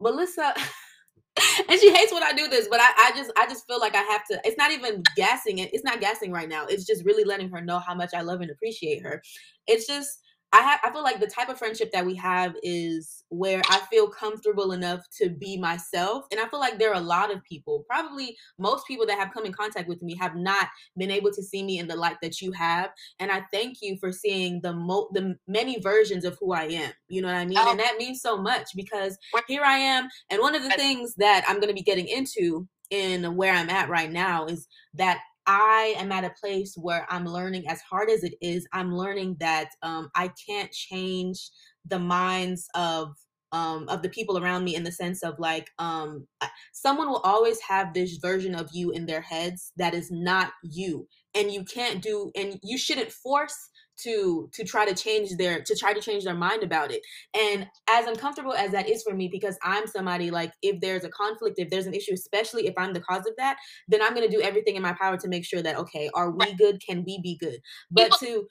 Melissa, 0.00 0.54
and 1.68 1.80
she 1.80 1.92
hates 1.92 2.12
when 2.12 2.22
I 2.22 2.32
do 2.32 2.48
this, 2.48 2.68
but 2.68 2.80
I, 2.80 2.90
I 2.96 3.12
just 3.16 3.32
I 3.36 3.46
just 3.46 3.66
feel 3.66 3.80
like 3.80 3.94
I 3.94 4.02
have 4.02 4.24
to. 4.30 4.40
It's 4.44 4.58
not 4.58 4.72
even 4.72 5.02
gassing 5.16 5.58
it. 5.58 5.70
It's 5.72 5.84
not 5.84 6.00
gassing 6.00 6.32
right 6.32 6.48
now. 6.48 6.66
It's 6.66 6.86
just 6.86 7.04
really 7.04 7.24
letting 7.24 7.50
her 7.50 7.60
know 7.60 7.78
how 7.78 7.94
much 7.94 8.10
I 8.14 8.22
love 8.22 8.40
and 8.40 8.50
appreciate 8.50 9.02
her. 9.02 9.22
It's 9.66 9.86
just 9.86 10.20
I 10.52 10.62
have 10.62 10.80
I 10.82 10.90
feel 10.90 11.04
like 11.04 11.20
the 11.20 11.28
type 11.28 11.48
of 11.48 11.58
friendship 11.58 11.92
that 11.92 12.04
we 12.04 12.14
have 12.16 12.56
is 12.62 13.24
where 13.28 13.62
I 13.70 13.78
feel 13.90 14.08
comfortable 14.08 14.72
enough 14.72 15.06
to 15.18 15.30
be 15.30 15.56
myself. 15.56 16.24
And 16.32 16.40
I 16.40 16.48
feel 16.48 16.58
like 16.58 16.78
there 16.78 16.90
are 16.90 17.00
a 17.00 17.04
lot 17.04 17.32
of 17.32 17.44
people, 17.44 17.84
probably 17.88 18.36
most 18.58 18.86
people 18.86 19.06
that 19.06 19.18
have 19.18 19.32
come 19.32 19.46
in 19.46 19.52
contact 19.52 19.88
with 19.88 20.02
me 20.02 20.16
have 20.16 20.34
not 20.34 20.68
been 20.96 21.10
able 21.10 21.30
to 21.32 21.42
see 21.42 21.62
me 21.62 21.78
in 21.78 21.86
the 21.86 21.94
light 21.94 22.16
that 22.22 22.40
you 22.40 22.50
have. 22.52 22.90
And 23.20 23.30
I 23.30 23.44
thank 23.52 23.78
you 23.80 23.96
for 23.98 24.10
seeing 24.10 24.60
the 24.60 24.72
mo 24.72 25.08
the 25.12 25.36
many 25.46 25.80
versions 25.80 26.24
of 26.24 26.36
who 26.40 26.52
I 26.52 26.64
am. 26.64 26.92
You 27.08 27.22
know 27.22 27.28
what 27.28 27.36
I 27.36 27.46
mean? 27.46 27.58
Oh. 27.58 27.70
And 27.70 27.78
that 27.78 27.96
means 27.98 28.20
so 28.20 28.36
much 28.36 28.70
because 28.74 29.16
here 29.46 29.62
I 29.62 29.76
am. 29.76 30.08
And 30.30 30.40
one 30.40 30.56
of 30.56 30.64
the 30.64 30.70
things 30.70 31.14
that 31.16 31.44
I'm 31.46 31.60
gonna 31.60 31.74
be 31.74 31.82
getting 31.82 32.08
into 32.08 32.66
in 32.90 33.36
where 33.36 33.54
I'm 33.54 33.70
at 33.70 33.88
right 33.88 34.10
now 34.10 34.46
is 34.46 34.66
that 34.94 35.20
I 35.46 35.94
am 35.98 36.12
at 36.12 36.24
a 36.24 36.34
place 36.40 36.74
where 36.76 37.06
I'm 37.10 37.24
learning, 37.26 37.68
as 37.68 37.80
hard 37.80 38.10
as 38.10 38.24
it 38.24 38.34
is, 38.40 38.66
I'm 38.72 38.94
learning 38.94 39.36
that 39.40 39.70
um, 39.82 40.10
I 40.14 40.30
can't 40.48 40.70
change 40.72 41.50
the 41.86 41.98
minds 41.98 42.68
of 42.74 43.14
um, 43.52 43.88
of 43.88 44.02
the 44.02 44.08
people 44.08 44.38
around 44.38 44.62
me 44.62 44.76
in 44.76 44.84
the 44.84 44.92
sense 44.92 45.24
of 45.24 45.34
like 45.40 45.68
um, 45.80 46.26
someone 46.72 47.08
will 47.08 47.18
always 47.18 47.60
have 47.60 47.92
this 47.92 48.18
version 48.18 48.54
of 48.54 48.68
you 48.72 48.92
in 48.92 49.06
their 49.06 49.20
heads 49.20 49.72
that 49.76 49.92
is 49.92 50.10
not 50.10 50.52
you, 50.62 51.08
and 51.34 51.50
you 51.50 51.64
can't 51.64 52.00
do, 52.00 52.30
and 52.36 52.60
you 52.62 52.78
shouldn't 52.78 53.10
force 53.10 53.69
to 54.04 54.48
to 54.52 54.64
try 54.64 54.84
to 54.84 54.94
change 54.94 55.36
their 55.36 55.62
to 55.62 55.74
try 55.74 55.92
to 55.92 56.00
change 56.00 56.24
their 56.24 56.34
mind 56.34 56.62
about 56.62 56.90
it. 56.90 57.02
And 57.34 57.66
as 57.88 58.06
uncomfortable 58.06 58.54
as 58.54 58.70
that 58.72 58.88
is 58.88 59.02
for 59.02 59.14
me 59.14 59.28
because 59.28 59.58
i'm 59.62 59.86
somebody 59.86 60.30
like 60.30 60.52
if 60.62 60.80
there's 60.80 61.04
a 61.04 61.08
conflict 61.08 61.58
if 61.58 61.70
there's 61.70 61.86
an 61.86 61.94
issue 61.94 62.12
especially 62.12 62.66
if 62.66 62.74
i'm 62.78 62.92
the 62.92 63.00
cause 63.00 63.26
of 63.26 63.34
that 63.36 63.56
then 63.88 64.02
i'm 64.02 64.14
going 64.14 64.28
to 64.28 64.34
do 64.34 64.42
everything 64.42 64.76
in 64.76 64.82
my 64.82 64.92
power 64.92 65.16
to 65.16 65.28
make 65.28 65.44
sure 65.44 65.62
that 65.62 65.76
okay 65.76 66.10
are 66.14 66.30
we 66.30 66.54
good? 66.54 66.80
Can 66.86 67.04
we 67.04 67.20
be 67.22 67.36
good? 67.38 67.60
But 67.90 68.12
to 68.20 68.46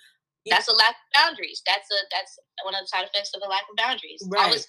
that's 0.50 0.68
a 0.68 0.74
lack 0.74 0.92
of 0.92 1.10
boundaries. 1.16 1.62
That's 1.66 1.88
a 1.92 2.00
that's 2.12 2.40
one 2.64 2.74
of 2.74 2.82
the 2.82 2.88
side 2.88 3.06
effects 3.06 3.32
of 3.36 3.42
a 3.46 3.50
lack 3.50 3.64
of 3.70 3.76
boundaries. 3.78 4.24
Right. 4.28 4.46
always 4.46 4.68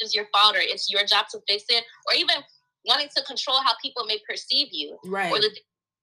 is 0.00 0.14
your 0.14 0.26
fault 0.32 0.56
or 0.56 0.60
it's 0.60 0.88
your 0.90 1.04
job 1.04 1.26
to 1.30 1.40
fix 1.46 1.64
it 1.68 1.84
or 2.08 2.14
even 2.14 2.36
wanting 2.86 3.08
to 3.14 3.22
control 3.24 3.60
how 3.60 3.72
people 3.82 4.06
may 4.06 4.18
perceive 4.26 4.68
you 4.72 4.96
right. 5.04 5.30
or 5.30 5.38
the 5.38 5.50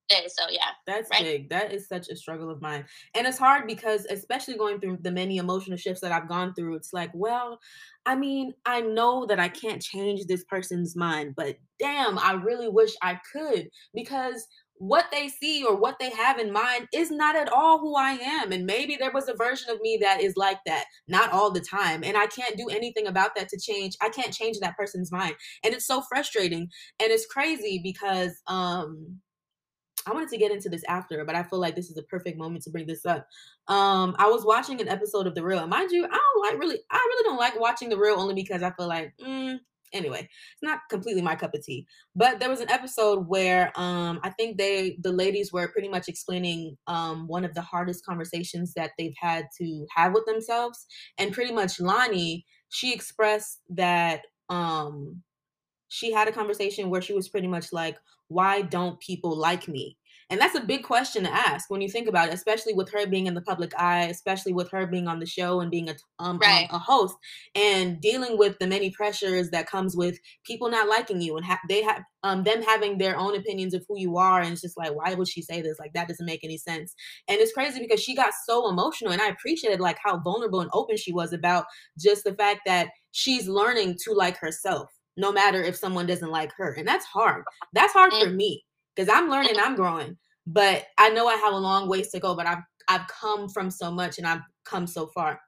So 0.09 0.45
yeah. 0.49 0.69
That's 0.85 1.09
right? 1.11 1.23
big. 1.23 1.49
That 1.49 1.73
is 1.73 1.87
such 1.87 2.09
a 2.09 2.15
struggle 2.15 2.49
of 2.49 2.61
mine. 2.61 2.85
And 3.15 3.27
it's 3.27 3.37
hard 3.37 3.67
because 3.67 4.05
especially 4.05 4.57
going 4.57 4.79
through 4.79 4.99
the 5.01 5.11
many 5.11 5.37
emotional 5.37 5.77
shifts 5.77 6.01
that 6.01 6.11
I've 6.11 6.29
gone 6.29 6.53
through, 6.53 6.75
it's 6.75 6.93
like, 6.93 7.11
well, 7.13 7.59
I 8.05 8.15
mean, 8.15 8.53
I 8.65 8.81
know 8.81 9.25
that 9.25 9.39
I 9.39 9.49
can't 9.49 9.81
change 9.81 10.25
this 10.25 10.43
person's 10.45 10.95
mind, 10.95 11.33
but 11.35 11.57
damn, 11.79 12.17
I 12.17 12.33
really 12.33 12.69
wish 12.69 12.91
I 13.01 13.19
could 13.33 13.69
because 13.93 14.47
what 14.79 15.05
they 15.11 15.27
see 15.27 15.63
or 15.65 15.75
what 15.75 15.97
they 15.99 16.11
have 16.11 16.39
in 16.39 16.51
mind 16.51 16.87
is 16.93 17.09
not 17.09 17.35
at 17.35 17.51
all 17.51 17.79
who 17.79 17.95
I 17.95 18.11
am. 18.11 18.51
And 18.51 18.65
maybe 18.65 18.95
there 18.95 19.11
was 19.11 19.27
a 19.27 19.33
version 19.33 19.71
of 19.71 19.81
me 19.81 19.97
that 20.01 20.21
is 20.21 20.37
like 20.37 20.59
that, 20.65 20.85
not 21.07 21.31
all 21.31 21.51
the 21.51 21.59
time. 21.61 22.03
And 22.03 22.15
I 22.15 22.27
can't 22.27 22.57
do 22.57 22.69
anything 22.69 23.07
about 23.07 23.35
that 23.35 23.49
to 23.49 23.59
change. 23.59 23.95
I 24.01 24.09
can't 24.09 24.33
change 24.33 24.59
that 24.59 24.77
person's 24.77 25.11
mind. 25.11 25.35
And 25.63 25.73
it's 25.73 25.87
so 25.87 26.01
frustrating. 26.01 26.69
And 27.01 27.11
it's 27.11 27.25
crazy 27.25 27.79
because 27.83 28.39
um 28.47 29.19
I 30.07 30.13
wanted 30.13 30.29
to 30.29 30.37
get 30.37 30.51
into 30.51 30.69
this 30.69 30.83
after, 30.87 31.23
but 31.25 31.35
I 31.35 31.43
feel 31.43 31.59
like 31.59 31.75
this 31.75 31.89
is 31.89 31.97
a 31.97 32.03
perfect 32.03 32.37
moment 32.37 32.63
to 32.63 32.69
bring 32.69 32.87
this 32.87 33.05
up. 33.05 33.27
Um, 33.67 34.15
I 34.17 34.27
was 34.27 34.45
watching 34.45 34.79
an 34.81 34.87
episode 34.87 35.27
of 35.27 35.35
The 35.35 35.43
Real. 35.43 35.67
Mind 35.67 35.91
you, 35.91 36.05
I 36.05 36.07
don't 36.07 36.41
like 36.41 36.59
really, 36.59 36.79
I 36.89 36.97
really 36.97 37.23
don't 37.23 37.37
like 37.37 37.59
watching 37.59 37.89
The 37.89 37.97
Real 37.97 38.19
only 38.19 38.33
because 38.33 38.63
I 38.63 38.71
feel 38.71 38.87
like, 38.87 39.13
mm, 39.21 39.59
anyway, 39.93 40.19
it's 40.19 40.63
not 40.63 40.79
completely 40.89 41.21
my 41.21 41.35
cup 41.35 41.53
of 41.53 41.63
tea. 41.63 41.85
But 42.15 42.39
there 42.39 42.49
was 42.49 42.61
an 42.61 42.69
episode 42.69 43.27
where 43.27 43.71
um, 43.75 44.19
I 44.23 44.29
think 44.29 44.57
they, 44.57 44.97
the 45.01 45.11
ladies, 45.11 45.51
were 45.51 45.67
pretty 45.67 45.89
much 45.89 46.07
explaining 46.07 46.77
um, 46.87 47.27
one 47.27 47.45
of 47.45 47.53
the 47.53 47.61
hardest 47.61 48.05
conversations 48.05 48.73
that 48.75 48.91
they've 48.97 49.15
had 49.19 49.47
to 49.59 49.85
have 49.95 50.13
with 50.13 50.25
themselves, 50.25 50.85
and 51.17 51.33
pretty 51.33 51.53
much 51.53 51.77
Loni, 51.79 52.43
she 52.69 52.93
expressed 52.93 53.61
that 53.69 54.21
um 54.49 55.23
she 55.87 56.11
had 56.11 56.27
a 56.27 56.31
conversation 56.31 56.89
where 56.89 57.01
she 57.01 57.13
was 57.13 57.29
pretty 57.29 57.47
much 57.47 57.71
like, 57.71 57.97
why 58.27 58.61
don't 58.61 58.99
people 58.99 59.35
like 59.35 59.67
me? 59.67 59.97
And 60.29 60.41
that's 60.41 60.55
a 60.55 60.61
big 60.61 60.83
question 60.83 61.23
to 61.23 61.33
ask 61.33 61.69
when 61.69 61.79
you 61.79 61.87
think 61.87 62.09
about 62.09 62.27
it, 62.27 62.33
especially 62.33 62.73
with 62.73 62.91
her 62.91 63.07
being 63.07 63.27
in 63.27 63.33
the 63.33 63.41
public 63.41 63.71
eye, 63.79 64.03
especially 64.05 64.51
with 64.51 64.69
her 64.71 64.85
being 64.85 65.07
on 65.07 65.19
the 65.19 65.25
show 65.25 65.61
and 65.61 65.71
being 65.71 65.89
a 65.89 65.95
um, 66.19 66.37
right. 66.39 66.67
a 66.69 66.77
host 66.77 67.15
and 67.55 68.01
dealing 68.01 68.37
with 68.37 68.59
the 68.59 68.67
many 68.67 68.89
pressures 68.89 69.51
that 69.51 69.69
comes 69.69 69.95
with 69.95 70.19
people 70.43 70.69
not 70.69 70.89
liking 70.89 71.21
you 71.21 71.37
and 71.37 71.45
ha- 71.45 71.59
they 71.69 71.81
have 71.81 72.01
um 72.23 72.43
them 72.43 72.61
having 72.61 72.97
their 72.97 73.15
own 73.15 73.35
opinions 73.35 73.73
of 73.73 73.85
who 73.87 73.99
you 73.99 74.17
are 74.17 74.41
and 74.41 74.51
it's 74.51 74.61
just 74.61 74.77
like 74.77 74.93
why 74.95 75.13
would 75.13 75.27
she 75.27 75.43
say 75.43 75.61
this 75.61 75.77
like 75.77 75.93
that 75.93 76.07
doesn't 76.07 76.25
make 76.25 76.43
any 76.43 76.57
sense 76.57 76.95
and 77.27 77.37
it's 77.39 77.53
crazy 77.53 77.79
because 77.79 78.01
she 78.01 78.15
got 78.15 78.33
so 78.47 78.67
emotional 78.67 79.11
and 79.11 79.21
I 79.21 79.27
appreciated 79.27 79.79
like 79.79 79.99
how 80.03 80.17
vulnerable 80.17 80.61
and 80.61 80.71
open 80.73 80.97
she 80.97 81.13
was 81.13 81.33
about 81.33 81.65
just 81.99 82.23
the 82.23 82.33
fact 82.33 82.61
that 82.65 82.89
she's 83.11 83.47
learning 83.47 83.95
to 84.05 84.13
like 84.13 84.37
herself 84.37 84.89
no 85.17 85.31
matter 85.31 85.61
if 85.61 85.75
someone 85.75 86.05
doesn't 86.05 86.29
like 86.31 86.51
her. 86.57 86.73
And 86.73 86.87
that's 86.87 87.05
hard. 87.05 87.43
That's 87.73 87.93
hard 87.93 88.13
for 88.13 88.29
me 88.29 88.63
because 88.95 89.09
I'm 89.09 89.29
learning, 89.29 89.55
I'm 89.59 89.75
growing. 89.75 90.17
But 90.45 90.85
I 90.97 91.09
know 91.09 91.27
I 91.27 91.35
have 91.35 91.53
a 91.53 91.57
long 91.57 91.89
ways 91.89 92.09
to 92.11 92.19
go, 92.19 92.35
but 92.35 92.45
I've 92.45 92.63
I've 92.87 93.07
come 93.07 93.49
from 93.49 93.69
so 93.69 93.91
much 93.91 94.17
and 94.17 94.25
I've 94.25 94.41
come 94.63 94.87
so 94.87 95.07
far. 95.07 95.39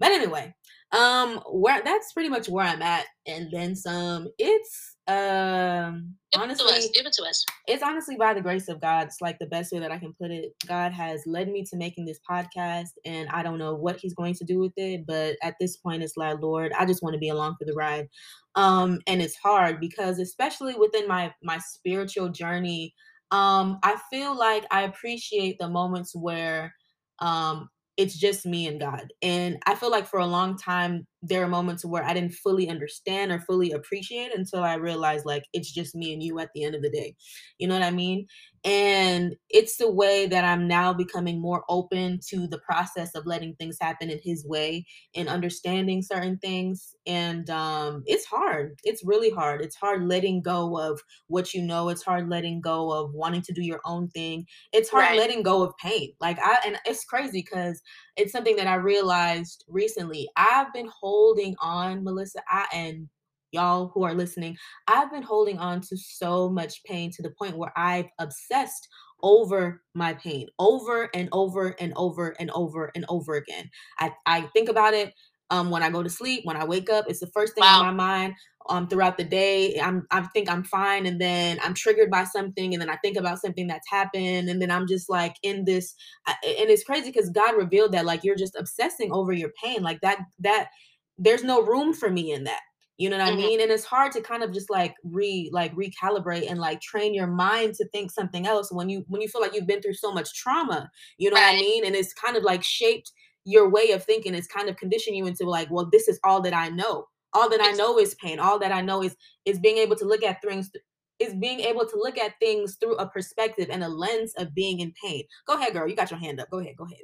But 0.00 0.10
anyway, 0.10 0.54
um 0.92 1.40
where 1.50 1.82
that's 1.84 2.12
pretty 2.12 2.28
much 2.28 2.48
where 2.48 2.66
I'm 2.66 2.82
at 2.82 3.06
and 3.26 3.48
then 3.52 3.76
some. 3.76 4.28
It's 4.38 4.96
um 5.08 6.14
give 6.32 6.42
honestly 6.42 6.72
it 6.74 6.92
give 6.92 7.06
it 7.06 7.12
to 7.14 7.24
us. 7.24 7.44
It's 7.66 7.82
honestly 7.82 8.16
by 8.16 8.34
the 8.34 8.42
grace 8.42 8.68
of 8.68 8.80
God. 8.80 9.06
It's 9.06 9.20
like 9.20 9.38
the 9.38 9.46
best 9.46 9.72
way 9.72 9.78
that 9.78 9.90
I 9.90 9.98
can 9.98 10.12
put 10.20 10.30
it. 10.30 10.52
God 10.66 10.92
has 10.92 11.22
led 11.26 11.48
me 11.48 11.64
to 11.64 11.76
making 11.76 12.04
this 12.04 12.20
podcast 12.30 12.90
and 13.04 13.28
I 13.30 13.42
don't 13.42 13.58
know 13.58 13.74
what 13.74 13.96
he's 13.96 14.14
going 14.14 14.34
to 14.34 14.44
do 14.44 14.58
with 14.58 14.72
it, 14.76 15.06
but 15.06 15.36
at 15.42 15.54
this 15.58 15.78
point 15.78 16.02
it's 16.02 16.16
like, 16.16 16.40
Lord, 16.40 16.72
I 16.78 16.84
just 16.84 17.02
want 17.02 17.14
to 17.14 17.18
be 17.18 17.30
along 17.30 17.56
for 17.58 17.64
the 17.64 17.74
ride 17.74 18.08
um 18.54 18.98
and 19.06 19.22
it's 19.22 19.36
hard 19.36 19.78
because 19.78 20.18
especially 20.18 20.74
within 20.74 21.06
my 21.06 21.32
my 21.42 21.58
spiritual 21.58 22.28
journey 22.28 22.94
um 23.30 23.78
i 23.82 23.96
feel 24.10 24.36
like 24.36 24.64
i 24.70 24.82
appreciate 24.82 25.58
the 25.58 25.68
moments 25.68 26.16
where 26.16 26.74
um 27.20 27.68
it's 27.98 28.16
just 28.16 28.46
me 28.46 28.68
and 28.68 28.78
God. 28.78 29.12
And 29.22 29.58
I 29.66 29.74
feel 29.74 29.90
like 29.90 30.06
for 30.06 30.20
a 30.20 30.26
long 30.26 30.56
time, 30.56 31.04
there 31.22 31.42
are 31.42 31.48
moments 31.48 31.84
where 31.84 32.04
I 32.04 32.14
didn't 32.14 32.34
fully 32.34 32.68
understand 32.68 33.32
or 33.32 33.40
fully 33.40 33.72
appreciate 33.72 34.34
until 34.34 34.62
I 34.62 34.74
realized 34.74 35.26
like 35.26 35.44
it's 35.52 35.72
just 35.72 35.94
me 35.94 36.12
and 36.12 36.22
you 36.22 36.38
at 36.38 36.50
the 36.54 36.64
end 36.64 36.74
of 36.74 36.82
the 36.82 36.90
day. 36.90 37.16
You 37.58 37.66
know 37.68 37.74
what 37.74 37.82
I 37.82 37.90
mean? 37.90 38.26
And 38.64 39.36
it's 39.50 39.76
the 39.76 39.90
way 39.90 40.26
that 40.26 40.44
I'm 40.44 40.66
now 40.66 40.92
becoming 40.92 41.40
more 41.40 41.64
open 41.68 42.18
to 42.28 42.46
the 42.48 42.58
process 42.58 43.14
of 43.14 43.24
letting 43.24 43.54
things 43.54 43.78
happen 43.80 44.10
in 44.10 44.18
his 44.22 44.44
way 44.44 44.84
and 45.14 45.28
understanding 45.28 46.02
certain 46.02 46.38
things. 46.38 46.94
And 47.06 47.48
um, 47.50 48.02
it's 48.06 48.26
hard. 48.26 48.78
It's 48.82 49.04
really 49.04 49.30
hard. 49.30 49.62
It's 49.62 49.76
hard 49.76 50.08
letting 50.08 50.42
go 50.42 50.76
of 50.76 51.00
what 51.28 51.54
you 51.54 51.62
know. 51.62 51.88
It's 51.88 52.02
hard 52.02 52.28
letting 52.28 52.60
go 52.60 52.90
of 52.92 53.14
wanting 53.14 53.42
to 53.42 53.52
do 53.52 53.62
your 53.62 53.80
own 53.84 54.08
thing. 54.08 54.44
It's 54.72 54.90
hard 54.90 55.10
right. 55.10 55.18
letting 55.18 55.42
go 55.42 55.62
of 55.62 55.76
pain. 55.78 56.12
Like 56.20 56.38
I 56.40 56.58
and 56.66 56.78
it's 56.84 57.04
crazy 57.04 57.42
because 57.42 57.80
it's 58.18 58.32
something 58.32 58.56
that 58.56 58.66
I 58.66 58.74
realized 58.74 59.64
recently. 59.68 60.28
I've 60.36 60.72
been 60.72 60.90
holding 60.92 61.54
on, 61.60 62.04
Melissa, 62.04 62.42
I 62.48 62.66
and 62.72 63.08
y'all 63.52 63.90
who 63.94 64.02
are 64.02 64.14
listening, 64.14 64.56
I've 64.88 65.10
been 65.10 65.22
holding 65.22 65.58
on 65.58 65.80
to 65.82 65.96
so 65.96 66.50
much 66.50 66.82
pain 66.84 67.10
to 67.12 67.22
the 67.22 67.30
point 67.30 67.56
where 67.56 67.72
I've 67.76 68.08
obsessed 68.18 68.88
over 69.22 69.82
my 69.94 70.14
pain 70.14 70.46
over 70.58 71.08
and 71.14 71.28
over 71.32 71.74
and 71.80 71.92
over 71.96 72.34
and 72.38 72.50
over 72.52 72.90
and 72.94 73.04
over 73.08 73.34
again. 73.34 73.68
I, 73.98 74.12
I 74.26 74.42
think 74.52 74.68
about 74.68 74.94
it 74.94 75.12
um, 75.50 75.70
when 75.70 75.82
I 75.82 75.90
go 75.90 76.02
to 76.02 76.10
sleep, 76.10 76.44
when 76.44 76.56
I 76.56 76.64
wake 76.64 76.90
up, 76.90 77.06
it's 77.08 77.20
the 77.20 77.30
first 77.34 77.54
thing 77.54 77.62
wow. 77.62 77.80
on 77.80 77.86
my 77.86 77.92
mind 77.92 78.34
um, 78.68 78.88
throughout 78.88 79.16
the 79.16 79.24
day. 79.24 79.80
I'm, 79.80 80.06
I 80.10 80.22
think 80.22 80.50
I'm 80.50 80.64
fine, 80.64 81.06
and 81.06 81.20
then 81.20 81.58
I'm 81.62 81.74
triggered 81.74 82.10
by 82.10 82.24
something, 82.24 82.74
and 82.74 82.80
then 82.80 82.90
I 82.90 82.96
think 82.96 83.16
about 83.16 83.40
something 83.40 83.66
that's 83.66 83.88
happened, 83.90 84.48
and 84.48 84.60
then 84.60 84.70
I'm 84.70 84.86
just 84.86 85.08
like 85.08 85.36
in 85.42 85.64
this. 85.64 85.94
and 86.26 86.70
it's 86.70 86.84
crazy 86.84 87.10
because 87.10 87.30
God 87.30 87.56
revealed 87.56 87.92
that 87.92 88.04
like 88.04 88.24
you're 88.24 88.36
just 88.36 88.56
obsessing 88.56 89.12
over 89.12 89.32
your 89.32 89.50
pain, 89.62 89.82
like 89.82 90.00
that. 90.02 90.18
That 90.40 90.68
there's 91.16 91.44
no 91.44 91.62
room 91.62 91.92
for 91.94 92.10
me 92.10 92.32
in 92.32 92.44
that. 92.44 92.60
You 92.98 93.08
know 93.08 93.18
what 93.18 93.28
mm-hmm. 93.28 93.38
I 93.38 93.46
mean? 93.46 93.60
And 93.60 93.70
it's 93.70 93.84
hard 93.84 94.10
to 94.12 94.20
kind 94.20 94.42
of 94.42 94.52
just 94.52 94.70
like 94.70 94.94
re 95.04 95.48
like 95.52 95.72
recalibrate 95.76 96.50
and 96.50 96.58
like 96.58 96.80
train 96.80 97.14
your 97.14 97.28
mind 97.28 97.74
to 97.74 97.88
think 97.88 98.10
something 98.10 98.44
else 98.44 98.72
when 98.72 98.88
you 98.88 99.04
when 99.06 99.22
you 99.22 99.28
feel 99.28 99.40
like 99.40 99.54
you've 99.54 99.68
been 99.68 99.80
through 99.80 99.94
so 99.94 100.12
much 100.12 100.34
trauma. 100.34 100.90
You 101.16 101.30
know 101.30 101.36
right. 101.36 101.52
what 101.52 101.54
I 101.54 101.60
mean? 101.60 101.86
And 101.86 101.94
it's 101.94 102.12
kind 102.12 102.36
of 102.36 102.42
like 102.42 102.64
shaped 102.64 103.12
your 103.48 103.68
way 103.68 103.92
of 103.92 104.04
thinking. 104.04 104.34
is 104.34 104.46
kind 104.46 104.68
of 104.68 104.76
conditioned 104.76 105.16
you 105.16 105.26
into 105.26 105.48
like, 105.48 105.70
well, 105.70 105.88
this 105.90 106.06
is 106.06 106.20
all 106.22 106.42
that 106.42 106.54
I 106.54 106.68
know. 106.68 107.06
All 107.32 107.48
that 107.48 107.60
I 107.62 107.72
know 107.72 107.98
is 107.98 108.14
pain. 108.16 108.38
All 108.38 108.58
that 108.58 108.72
I 108.72 108.80
know 108.80 109.02
is 109.02 109.16
is 109.44 109.58
being 109.58 109.78
able 109.78 109.96
to 109.96 110.04
look 110.04 110.22
at 110.22 110.40
things 110.42 110.70
is 111.18 111.34
being 111.34 111.60
able 111.60 111.84
to 111.86 111.96
look 111.96 112.16
at 112.16 112.38
things 112.40 112.76
through 112.76 112.96
a 112.96 113.08
perspective 113.08 113.68
and 113.70 113.82
a 113.82 113.88
lens 113.88 114.32
of 114.38 114.54
being 114.54 114.80
in 114.80 114.92
pain. 115.02 115.24
Go 115.46 115.54
ahead, 115.54 115.72
girl. 115.72 115.88
You 115.88 115.96
got 115.96 116.10
your 116.10 116.20
hand 116.20 116.40
up. 116.40 116.50
Go 116.50 116.60
ahead. 116.60 116.76
Go 116.76 116.84
ahead. 116.84 117.00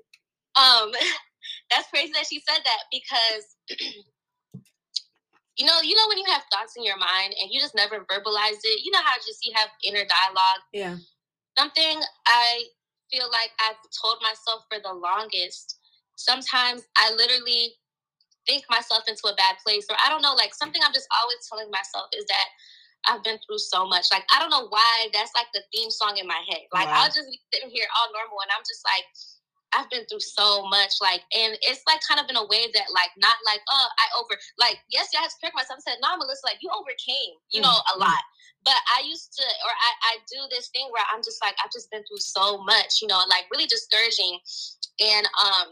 Um, 0.57 0.93
that's 1.71 1.89
crazy 1.91 2.13
that 2.13 2.27
she 2.29 2.41
said 2.41 2.61
that 2.65 2.83
because 2.93 3.81
you 5.57 5.67
know, 5.67 5.81
you 5.83 5.97
know 5.97 6.09
when 6.09 6.19
you 6.19 6.25
have 6.29 6.43
thoughts 6.53 6.75
in 6.77 6.85
your 6.85 6.99
mind 6.99 7.35
and 7.41 7.51
you 7.51 7.61
just 7.61 7.75
never 7.75 8.01
verbalize 8.01 8.61
it. 8.63 8.85
You 8.85 8.93
know 8.93 9.03
how 9.03 9.17
just 9.17 9.45
you 9.45 9.53
have 9.55 9.69
inner 9.85 10.05
dialogue. 10.05 10.63
Yeah. 10.73 10.97
Something 11.59 12.01
I 12.27 12.65
feel 13.11 13.31
like 13.31 13.51
I've 13.61 13.81
told 14.03 14.19
myself 14.23 14.65
for 14.71 14.79
the 14.83 14.93
longest. 14.93 15.79
Sometimes 16.17 16.83
I 16.97 17.13
literally 17.13 17.75
think 18.47 18.65
myself 18.69 19.05
into 19.09 19.27
a 19.27 19.35
bad 19.35 19.57
place, 19.65 19.87
or 19.89 19.97
I 19.99 20.09
don't 20.09 20.23
know, 20.23 20.35
like 20.35 20.55
something 20.55 20.81
I'm 20.85 20.93
just 20.93 21.09
always 21.11 21.41
telling 21.49 21.71
myself 21.71 22.09
is 22.13 22.25
that 22.27 22.49
I've 23.09 23.25
been 23.25 23.39
through 23.45 23.61
so 23.61 23.85
much. 23.89 24.07
Like 24.13 24.25
I 24.33 24.41
don't 24.41 24.51
know 24.51 24.69
why 24.69 25.09
that's 25.13 25.33
like 25.35 25.49
the 25.53 25.65
theme 25.73 25.91
song 25.91 26.17
in 26.17 26.27
my 26.27 26.41
head. 26.49 26.69
Like 26.73 26.89
wow. 26.89 27.05
I'll 27.05 27.13
just 27.13 27.29
be 27.29 27.41
sitting 27.53 27.71
here 27.73 27.89
all 27.97 28.13
normal, 28.13 28.41
and 28.45 28.53
I'm 28.53 28.65
just 28.65 28.85
like 28.85 29.05
I've 29.75 29.91
been 29.91 30.07
through 30.07 30.23
so 30.23 30.67
much, 30.71 31.03
like, 31.03 31.27
and 31.35 31.59
it's 31.67 31.83
like 31.87 31.99
kind 32.07 32.23
of 32.23 32.31
in 32.31 32.39
a 32.39 32.47
way 32.47 32.71
that, 32.71 32.95
like, 32.95 33.11
not 33.19 33.35
like, 33.43 33.59
oh, 33.67 33.89
I 33.99 34.07
over, 34.15 34.39
like, 34.55 34.79
yes, 34.89 35.11
I 35.19 35.27
had 35.27 35.31
to 35.35 35.37
correct 35.43 35.59
myself. 35.59 35.83
I 35.83 35.91
said, 35.91 35.99
no, 35.99 36.15
Melissa, 36.17 36.47
like, 36.47 36.63
you 36.63 36.71
overcame, 36.71 37.35
you 37.51 37.59
know, 37.59 37.75
mm-hmm. 37.75 37.99
a 37.99 38.07
lot. 38.07 38.23
But 38.63 38.79
I 38.95 39.03
used 39.03 39.35
to, 39.35 39.43
or 39.43 39.75
I, 39.75 39.91
I 40.15 40.23
do 40.31 40.41
this 40.49 40.71
thing 40.71 40.89
where 40.95 41.03
I'm 41.13 41.21
just 41.21 41.43
like, 41.43 41.59
I've 41.59 41.75
just 41.75 41.91
been 41.91 42.07
through 42.07 42.23
so 42.23 42.63
much, 42.63 43.03
you 43.03 43.09
know, 43.11 43.21
like 43.29 43.51
really 43.51 43.67
discouraging. 43.67 44.39
And, 45.03 45.27
um, 45.43 45.69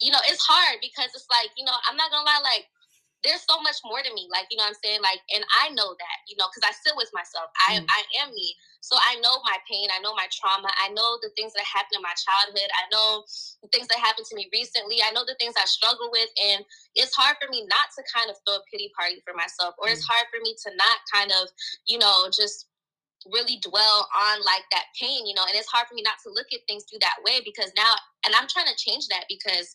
you 0.00 0.10
know, 0.10 0.22
it's 0.26 0.42
hard 0.42 0.78
because 0.80 1.10
it's 1.14 1.28
like, 1.30 1.50
you 1.56 1.64
know, 1.64 1.74
I'm 1.88 1.96
not 1.96 2.10
gonna 2.10 2.26
lie, 2.26 2.40
like, 2.42 2.66
there's 3.26 3.42
so 3.42 3.58
much 3.58 3.82
more 3.82 3.98
to 3.98 4.12
me. 4.14 4.30
Like, 4.30 4.46
you 4.50 4.56
know 4.56 4.66
I'm 4.66 4.78
saying? 4.78 5.02
Like, 5.02 5.18
and 5.34 5.42
I 5.58 5.74
know 5.74 5.90
that, 5.90 6.18
you 6.30 6.38
know, 6.38 6.46
because 6.46 6.62
I 6.62 6.70
sit 6.70 6.94
with 6.94 7.10
myself. 7.10 7.50
I 7.66 7.82
mm. 7.82 7.86
I 7.90 8.00
am 8.22 8.30
me. 8.30 8.54
So 8.78 8.94
I 8.94 9.18
know 9.18 9.42
my 9.42 9.58
pain. 9.66 9.90
I 9.90 9.98
know 9.98 10.14
my 10.14 10.30
trauma. 10.30 10.70
I 10.78 10.94
know 10.94 11.18
the 11.18 11.34
things 11.34 11.50
that 11.58 11.66
happened 11.66 11.98
in 11.98 12.06
my 12.06 12.14
childhood. 12.14 12.70
I 12.70 12.86
know 12.94 13.26
the 13.58 13.70
things 13.74 13.90
that 13.90 13.98
happened 13.98 14.30
to 14.30 14.38
me 14.38 14.46
recently. 14.54 15.02
I 15.02 15.10
know 15.10 15.26
the 15.26 15.34
things 15.42 15.58
I 15.58 15.66
struggle 15.66 16.14
with. 16.14 16.30
And 16.38 16.62
it's 16.94 17.10
hard 17.18 17.42
for 17.42 17.50
me 17.50 17.66
not 17.66 17.90
to 17.98 18.06
kind 18.06 18.30
of 18.30 18.38
throw 18.46 18.62
a 18.62 18.68
pity 18.70 18.94
party 18.94 19.18
for 19.26 19.34
myself. 19.34 19.74
Or 19.82 19.90
it's 19.90 20.06
mm. 20.06 20.14
hard 20.14 20.30
for 20.30 20.38
me 20.38 20.54
to 20.54 20.70
not 20.78 21.02
kind 21.10 21.34
of, 21.34 21.50
you 21.90 21.98
know, 21.98 22.30
just 22.30 22.70
really 23.34 23.58
dwell 23.66 24.06
on 24.14 24.38
like 24.46 24.62
that 24.70 24.94
pain, 24.94 25.26
you 25.26 25.34
know, 25.34 25.42
and 25.42 25.58
it's 25.58 25.66
hard 25.66 25.90
for 25.90 25.98
me 25.98 26.06
not 26.06 26.22
to 26.22 26.30
look 26.30 26.46
at 26.54 26.62
things 26.70 26.86
through 26.86 27.02
that 27.02 27.18
way 27.26 27.42
because 27.42 27.74
now 27.74 27.98
and 28.24 28.30
I'm 28.30 28.46
trying 28.46 28.70
to 28.70 28.78
change 28.78 29.10
that 29.10 29.26
because 29.28 29.74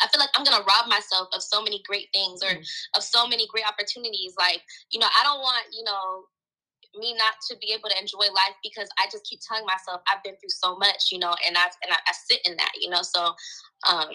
I 0.00 0.08
feel 0.08 0.20
like 0.20 0.30
I'm 0.34 0.44
gonna 0.44 0.64
rob 0.64 0.88
myself 0.88 1.28
of 1.32 1.42
so 1.42 1.62
many 1.62 1.82
great 1.86 2.08
things 2.12 2.42
or 2.42 2.48
mm. 2.48 2.66
of 2.94 3.02
so 3.02 3.26
many 3.26 3.46
great 3.48 3.64
opportunities. 3.66 4.34
Like, 4.38 4.62
you 4.90 4.98
know, 5.00 5.08
I 5.08 5.24
don't 5.24 5.40
want, 5.40 5.64
you 5.72 5.84
know, 5.84 6.24
me 6.98 7.14
not 7.14 7.34
to 7.50 7.56
be 7.60 7.72
able 7.72 7.88
to 7.88 8.00
enjoy 8.00 8.32
life 8.32 8.56
because 8.62 8.88
I 8.98 9.06
just 9.10 9.24
keep 9.24 9.40
telling 9.46 9.66
myself 9.66 10.00
I've 10.10 10.22
been 10.22 10.36
through 10.36 10.54
so 10.54 10.76
much, 10.76 11.12
you 11.12 11.18
know, 11.18 11.34
and 11.46 11.56
I 11.56 11.64
and 11.82 11.92
I, 11.92 11.96
I 11.96 12.12
sit 12.12 12.46
in 12.46 12.56
that, 12.56 12.72
you 12.80 12.90
know. 12.90 13.02
So 13.02 13.34
um 13.88 14.10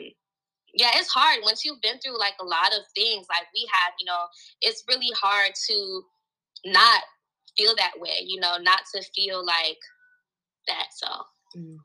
yeah, 0.73 0.91
it's 0.95 1.09
hard 1.09 1.39
once 1.43 1.65
you've 1.65 1.81
been 1.81 1.99
through 1.99 2.17
like 2.17 2.35
a 2.39 2.45
lot 2.45 2.71
of 2.71 2.83
things 2.95 3.27
like 3.29 3.47
we 3.53 3.67
have, 3.71 3.93
you 3.99 4.05
know, 4.05 4.25
it's 4.61 4.83
really 4.87 5.11
hard 5.19 5.51
to 5.69 6.03
not 6.65 7.03
feel 7.57 7.75
that 7.75 7.99
way, 7.99 8.23
you 8.25 8.39
know, 8.39 8.57
not 8.61 8.81
to 8.95 9.03
feel 9.13 9.45
like 9.45 9.79
that. 10.67 10.87
So 10.95 11.07
mm 11.57 11.77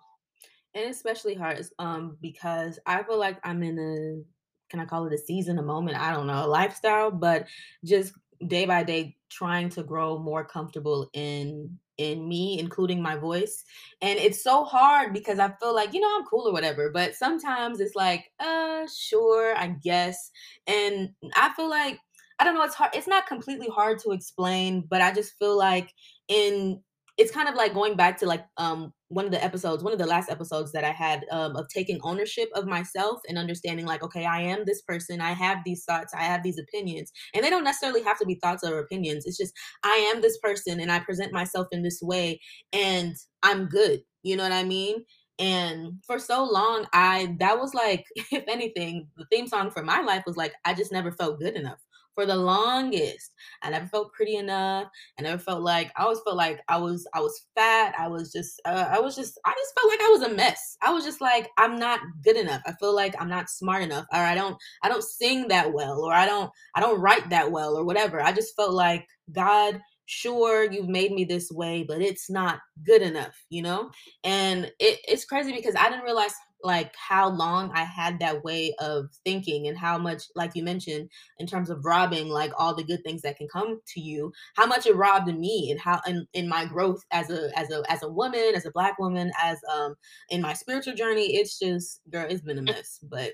and 0.77 0.91
especially 0.91 1.35
hard 1.35 1.61
um 1.81 2.19
because 2.23 2.79
I 2.87 3.03
feel 3.03 3.19
like 3.19 3.41
I'm 3.45 3.63
in 3.65 3.79
a 3.81 4.23
can 4.71 4.81
I 4.81 4.85
call 4.85 5.07
it 5.07 5.13
a 5.13 5.19
season, 5.19 5.59
a 5.59 5.63
moment? 5.63 5.97
I 5.99 6.13
don't 6.13 6.27
know, 6.27 6.45
a 6.45 6.49
lifestyle, 6.49 7.11
but 7.13 7.47
just 7.85 8.15
day 8.49 8.67
by 8.67 8.83
day 8.85 9.17
trying 9.31 9.69
to 9.71 9.83
grow 9.83 10.19
more 10.19 10.45
comfortable 10.45 11.09
in 11.15 11.79
in 11.99 12.29
me, 12.29 12.59
including 12.59 13.01
my 13.03 13.17
voice. 13.17 13.65
And 14.03 14.19
it's 14.19 14.43
so 14.43 14.65
hard 14.65 15.15
because 15.15 15.39
I 15.39 15.51
feel 15.61 15.75
like, 15.75 15.95
you 15.95 16.01
know, 16.01 16.15
I'm 16.19 16.27
cool 16.27 16.47
or 16.47 16.53
whatever, 16.53 16.91
but 16.91 17.15
sometimes 17.15 17.81
it's 17.81 17.95
like, 17.95 18.31
uh, 18.39 18.87
sure, 18.95 19.57
I 19.57 19.69
guess. 19.69 20.31
And 20.67 21.11
I 21.37 21.53
feel 21.55 21.71
like 21.71 21.99
I 22.39 22.45
don't 22.45 22.55
know, 22.55 22.63
it's 22.65 22.75
hard 22.75 22.91
it's 22.95 23.09
not 23.09 23.27
completely 23.27 23.69
hard 23.69 23.99
to 24.01 24.13
explain, 24.13 24.83
but 24.83 25.01
I 25.01 25.13
just 25.13 25.39
feel 25.39 25.57
like 25.57 25.95
in 26.29 26.83
it's 27.19 27.31
kind 27.33 27.49
of 27.49 27.55
like 27.55 27.73
going 27.75 27.97
back 27.97 28.19
to 28.19 28.27
like 28.27 28.45
um 28.59 28.93
one 29.09 29.25
of 29.25 29.31
the 29.31 29.43
episodes, 29.43 29.85
one 29.85 29.93
of 29.93 29.99
the 30.01 30.07
last 30.07 30.29
episodes 30.31 30.73
that 30.73 30.83
I 30.83 30.91
had 30.91 31.25
um, 31.31 31.55
of 31.55 31.69
taking 31.69 32.01
ownership 32.03 32.49
of 32.57 32.67
myself 32.67 33.21
and 33.29 33.39
understanding 33.39 33.87
like, 33.87 34.03
okay, 34.03 34.25
I 34.25 34.41
am 34.41 34.65
this 34.65 34.83
person. 34.83 35.21
I 35.21 35.31
have 35.33 35.59
these 35.65 35.85
thoughts. 35.85 36.13
I 36.13 36.25
have 36.25 36.43
these 36.43 36.59
opinions, 36.59 37.13
and 37.35 37.45
they 37.45 37.51
don't 37.51 37.65
necessarily 37.65 38.03
have 38.03 38.19
to 38.19 38.27
be 38.27 38.39
thoughts 38.43 38.65
or 38.65 38.79
opinions. 38.79 39.25
It's 39.27 39.39
just 39.39 39.53
I 39.85 40.11
am 40.13 40.23
this 40.23 40.39
person, 40.39 40.81
and 40.81 40.91
I 40.91 40.99
present 41.01 41.33
myself 41.33 41.69
in 41.73 41.83
this 41.83 42.01
way, 42.03 42.41
and 42.73 43.15
I'm 43.43 43.67
good. 43.67 44.01
You 44.23 44.37
know 44.37 44.43
what 44.43 44.53
I 44.53 44.65
mean? 44.65 45.05
And 45.39 45.95
for 46.07 46.19
so 46.19 46.45
long, 46.45 46.87
I 46.93 47.37
that 47.41 47.59
was 47.59 47.75
like, 47.75 48.05
if 48.33 48.45
anything, 48.49 49.09
the 49.17 49.27
theme 49.31 49.47
song 49.47 49.71
for 49.71 49.83
my 49.83 50.01
life 50.01 50.25
was 50.27 50.37
like, 50.37 50.53
I 50.65 50.75
just 50.75 50.93
never 50.93 51.13
felt 51.13 51.39
good 51.41 51.55
enough 51.55 51.79
for 52.17 52.27
the 52.27 52.35
longest. 52.35 53.31
I 53.63 53.71
never 53.71 53.87
felt 53.87 54.13
pretty 54.13 54.35
enough. 54.37 54.89
I 55.19 55.23
never 55.23 55.39
felt 55.39 55.63
like 55.63 55.93
I 55.97 56.03
always 56.03 56.19
felt 56.25 56.37
like 56.37 56.61
I 56.69 56.79
was 56.79 57.07
I 57.15 57.21
was 57.21 57.47
fat. 57.55 57.95
I 57.97 58.09
was 58.09 58.33
just 58.33 58.61
uh, 58.65 58.89
I 58.91 58.99
was 58.99 59.15
just 59.15 59.39
I 59.45 59.53
just 59.53 59.75
felt 59.79 59.93
like 59.93 60.01
I 60.01 60.09
was 60.09 60.23
a 60.23 60.35
mess. 60.35 60.77
I 60.83 60.93
was 60.93 61.05
just 61.05 61.21
like 61.21 61.49
I'm 61.59 61.79
not 61.79 62.01
good 62.25 62.37
enough. 62.37 62.63
I 62.67 62.73
feel 62.81 62.95
like 62.95 63.15
I'm 63.21 63.29
not 63.29 63.51
smart 63.51 63.85
enough 63.85 64.07
or 64.13 64.19
I 64.19 64.35
don't 64.35 64.57
I 64.83 64.89
don't 64.89 65.05
sing 65.05 65.47
that 65.49 65.73
well 65.73 66.01
or 66.01 66.13
I 66.13 66.27
don't 66.27 66.51
I 66.75 66.81
don't 66.81 67.01
write 67.01 67.31
that 67.31 67.53
well 67.53 67.77
or 67.77 67.85
whatever. 67.85 68.21
I 68.21 68.33
just 68.33 68.57
felt 68.57 68.73
like 68.73 69.07
God 69.31 69.81
sure 70.07 70.71
you've 70.71 70.89
made 70.89 71.11
me 71.11 71.25
this 71.25 71.51
way 71.51 71.85
but 71.87 72.01
it's 72.01 72.31
not 72.31 72.61
good 72.85 73.03
enough 73.03 73.35
you 73.51 73.61
know 73.61 73.91
and 74.23 74.67
it, 74.79 75.01
it's 75.09 75.25
crazy 75.25 75.53
because 75.53 75.75
i 75.75 75.91
didn't 75.91 76.05
realize 76.05 76.33
like 76.63 76.95
how 76.97 77.29
long 77.29 77.71
I 77.75 77.85
had 77.85 78.19
that 78.19 78.43
way 78.43 78.75
of 78.81 79.11
thinking 79.25 79.69
and 79.69 79.77
how 79.77 79.99
much, 79.99 80.25
like 80.35 80.53
you 80.55 80.63
mentioned, 80.63 81.11
in 81.39 81.47
terms 81.47 81.71
of 81.71 81.85
robbing 81.85 82.29
like 82.29 82.53
all 82.59 82.75
the 82.75 82.85
good 82.85 83.03
things 83.05 83.23
that 83.23 83.37
can 83.37 83.49
come 83.49 83.81
to 83.95 84.01
you, 84.01 84.33
how 84.55 84.67
much 84.67 84.87
it 84.87 84.97
robbed 84.97 85.33
me 85.35 85.71
and 85.71 85.81
how 85.81 86.01
in, 86.07 86.27
in 86.33 86.49
my 86.49 86.65
growth 86.65 87.03
as 87.13 87.31
a 87.31 87.51
as 87.59 87.71
a 87.71 87.83
as 87.91 88.03
a 88.03 88.11
woman, 88.11 88.53
as 88.55 88.67
a 88.67 88.73
black 88.73 88.99
woman, 88.99 89.31
as 89.43 89.59
um 89.73 89.95
in 90.31 90.41
my 90.41 90.53
spiritual 90.53 90.95
journey, 90.95 91.37
it's 91.37 91.59
just 91.59 92.01
girl, 92.11 92.27
it's 92.29 92.43
been 92.43 92.59
a 92.59 92.63
mess. 92.63 92.99
But 93.03 93.33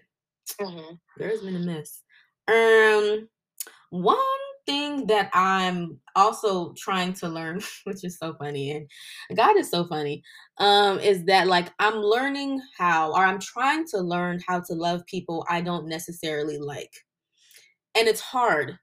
mm-hmm. 0.61 0.95
there's 1.17 1.41
been 1.41 1.57
a 1.57 1.61
mess. 1.61 2.03
Um 2.49 3.29
one 3.91 4.19
thing 4.67 5.07
that 5.07 5.31
I'm 5.35 5.99
also 6.17 6.73
trying 6.77 7.13
to 7.15 7.29
learn, 7.29 7.61
which 7.85 8.05
is 8.05 8.19
so 8.19 8.35
funny, 8.39 8.71
and 8.71 8.89
God 9.37 9.57
is 9.57 9.71
so 9.71 9.87
funny, 9.87 10.23
um, 10.59 10.99
is 10.99 11.25
that 11.27 11.47
like 11.47 11.73
I'm 11.79 11.97
learning 11.97 12.61
how, 12.77 13.13
or 13.13 13.25
I'm 13.25 13.41
trying 13.41 13.87
to 13.89 13.99
learn 13.99 14.41
how 14.47 14.61
to 14.61 14.75
love 14.75 15.05
people 15.07 15.47
I 15.49 15.61
don't 15.61 15.89
necessarily 15.89 16.59
like. 16.59 16.93
And 17.95 18.09
it's 18.09 18.21
hard 18.21 18.79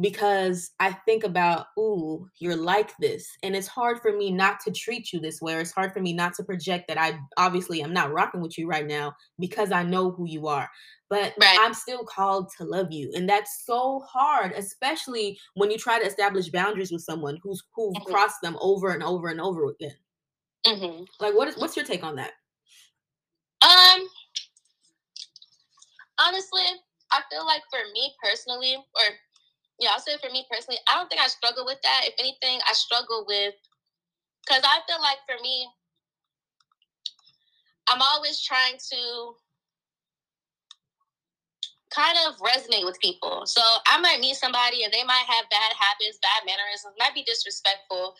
because 0.00 0.72
I 0.80 0.92
think 0.92 1.24
about, 1.24 1.66
ooh, 1.78 2.28
you're 2.38 2.56
like 2.56 2.92
this. 2.98 3.26
And 3.42 3.54
it's 3.54 3.68
hard 3.68 4.00
for 4.00 4.16
me 4.16 4.32
not 4.32 4.58
to 4.64 4.72
treat 4.72 5.12
you 5.12 5.20
this 5.20 5.40
way, 5.40 5.54
or 5.54 5.60
it's 5.60 5.72
hard 5.72 5.92
for 5.92 6.00
me 6.00 6.12
not 6.12 6.34
to 6.34 6.44
project 6.44 6.88
that 6.88 6.98
I 6.98 7.18
obviously 7.36 7.82
am 7.82 7.92
not 7.92 8.12
rocking 8.12 8.40
with 8.40 8.58
you 8.58 8.66
right 8.66 8.86
now 8.86 9.14
because 9.38 9.70
I 9.70 9.82
know 9.82 10.10
who 10.10 10.26
you 10.26 10.48
are 10.48 10.68
but 11.14 11.32
right. 11.40 11.58
I'm 11.60 11.74
still 11.74 12.04
called 12.04 12.50
to 12.58 12.64
love 12.64 12.88
you. 12.90 13.12
And 13.14 13.28
that's 13.28 13.64
so 13.64 14.00
hard, 14.00 14.50
especially 14.52 15.38
when 15.54 15.70
you 15.70 15.78
try 15.78 16.00
to 16.00 16.06
establish 16.06 16.48
boundaries 16.48 16.90
with 16.90 17.02
someone 17.02 17.38
who's 17.42 17.62
who've 17.74 17.94
mm-hmm. 17.94 18.10
crossed 18.10 18.40
them 18.42 18.56
over 18.60 18.90
and 18.90 19.02
over 19.02 19.28
and 19.28 19.40
over 19.40 19.66
again. 19.66 19.94
Mm-hmm. 20.66 21.04
Like 21.20 21.34
what 21.34 21.46
is 21.46 21.56
what's 21.56 21.76
your 21.76 21.84
take 21.84 22.02
on 22.02 22.16
that? 22.16 22.32
Um 23.62 24.08
honestly, 26.18 26.62
I 27.12 27.20
feel 27.30 27.46
like 27.46 27.62
for 27.70 27.80
me 27.92 28.12
personally, 28.22 28.74
or 28.74 29.04
yeah, 29.78 29.90
I'll 29.92 30.00
say 30.00 30.16
for 30.22 30.30
me 30.30 30.46
personally, 30.50 30.78
I 30.88 30.96
don't 30.96 31.08
think 31.08 31.20
I 31.20 31.28
struggle 31.28 31.64
with 31.66 31.80
that. 31.82 32.02
If 32.06 32.14
anything, 32.18 32.60
I 32.68 32.72
struggle 32.74 33.24
with 33.26 33.54
because 34.46 34.62
I 34.64 34.80
feel 34.86 35.00
like 35.00 35.18
for 35.26 35.40
me, 35.42 35.68
I'm 37.88 38.00
always 38.00 38.40
trying 38.40 38.76
to 38.92 39.34
kind 41.90 42.18
of 42.26 42.34
resonate 42.42 42.84
with 42.84 42.98
people. 43.00 43.46
So 43.46 43.62
I 43.86 44.00
might 44.00 44.20
meet 44.20 44.36
somebody 44.36 44.84
and 44.84 44.92
they 44.92 45.04
might 45.04 45.26
have 45.30 45.46
bad 45.50 45.72
habits, 45.78 46.18
bad 46.18 46.42
mannerisms, 46.46 46.94
might 46.98 47.14
be 47.14 47.22
disrespectful. 47.22 48.14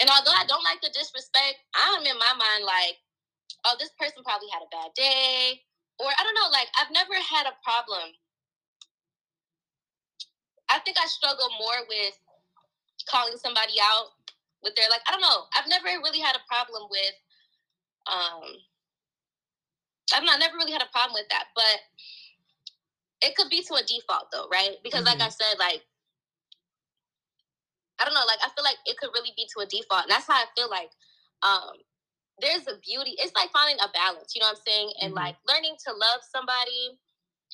And 0.00 0.08
although 0.08 0.34
I 0.34 0.46
don't 0.46 0.64
like 0.64 0.80
the 0.80 0.94
disrespect, 0.94 1.60
I'm 1.74 2.06
in 2.06 2.16
my 2.18 2.32
mind 2.38 2.64
like, 2.64 3.02
oh, 3.66 3.76
this 3.78 3.90
person 3.98 4.22
probably 4.24 4.48
had 4.48 4.62
a 4.62 4.70
bad 4.70 4.94
day. 4.94 5.60
Or 5.98 6.08
I 6.08 6.22
don't 6.24 6.38
know, 6.38 6.48
like 6.50 6.68
I've 6.80 6.94
never 6.94 7.12
had 7.18 7.46
a 7.46 7.58
problem. 7.60 8.14
I 10.70 10.78
think 10.80 10.96
I 10.98 11.06
struggle 11.06 11.50
more 11.58 11.84
with 11.88 12.14
calling 13.08 13.36
somebody 13.36 13.74
out 13.82 14.14
with 14.62 14.74
their 14.76 14.88
like 14.88 15.02
I 15.08 15.12
don't 15.12 15.20
know. 15.24 15.48
I've 15.56 15.68
never 15.68 15.86
really 16.02 16.20
had 16.20 16.36
a 16.36 16.46
problem 16.48 16.88
with 16.90 17.16
um 18.06 18.44
I've 20.14 20.24
not 20.24 20.40
never 20.40 20.56
really 20.56 20.72
had 20.72 20.82
a 20.82 20.92
problem 20.92 21.14
with 21.14 21.28
that. 21.30 21.50
But 21.54 21.78
it 23.22 23.36
could 23.36 23.50
be 23.50 23.62
to 23.68 23.74
a 23.74 23.84
default 23.84 24.30
though, 24.32 24.48
right? 24.50 24.76
Because 24.82 25.04
mm-hmm. 25.04 25.18
like 25.18 25.26
I 25.26 25.30
said, 25.30 25.58
like 25.58 25.82
I 28.00 28.04
don't 28.04 28.14
know, 28.14 28.24
like 28.26 28.40
I 28.42 28.48
feel 28.54 28.64
like 28.64 28.80
it 28.86 28.96
could 28.96 29.10
really 29.14 29.32
be 29.36 29.46
to 29.56 29.64
a 29.64 29.66
default. 29.66 30.08
And 30.08 30.12
that's 30.12 30.26
how 30.26 30.34
I 30.34 30.46
feel 30.56 30.70
like 30.70 30.90
um 31.42 31.82
there's 32.40 32.64
a 32.68 32.80
beauty. 32.80 33.16
It's 33.20 33.34
like 33.36 33.52
finding 33.52 33.76
a 33.80 33.92
balance, 33.92 34.32
you 34.34 34.40
know 34.40 34.48
what 34.48 34.60
I'm 34.60 34.66
saying? 34.66 34.90
And 35.00 35.12
mm-hmm. 35.12 35.24
like 35.24 35.36
learning 35.48 35.76
to 35.86 35.92
love 35.92 36.24
somebody, 36.24 36.96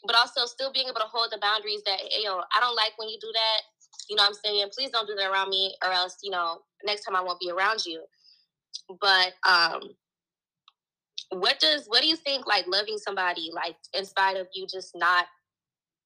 but 0.04 0.16
also 0.16 0.46
still 0.46 0.72
being 0.72 0.86
able 0.86 1.00
to 1.00 1.10
hold 1.10 1.28
the 1.32 1.38
boundaries 1.38 1.82
that, 1.86 1.98
hey, 1.98 2.24
yo, 2.24 2.38
I 2.38 2.60
don't 2.60 2.76
like 2.76 2.92
when 2.98 3.08
you 3.08 3.18
do 3.20 3.30
that. 3.32 3.60
You 4.08 4.16
know 4.16 4.22
what 4.22 4.28
I'm 4.28 4.34
saying? 4.44 4.68
Please 4.76 4.90
don't 4.90 5.06
do 5.06 5.14
that 5.14 5.30
around 5.30 5.48
me 5.48 5.74
or 5.84 5.92
else, 5.92 6.18
you 6.22 6.30
know, 6.30 6.58
next 6.84 7.04
time 7.04 7.16
I 7.16 7.22
won't 7.22 7.40
be 7.40 7.50
around 7.50 7.84
you. 7.86 8.04
But 9.00 9.32
um 9.48 9.80
what 11.30 11.58
does 11.58 11.86
what 11.86 12.02
do 12.02 12.08
you 12.08 12.16
think 12.16 12.46
like 12.46 12.66
loving 12.66 12.98
somebody 12.98 13.50
like 13.54 13.76
in 13.94 14.04
spite 14.04 14.36
of 14.36 14.46
you 14.54 14.66
just 14.66 14.92
not 14.94 15.26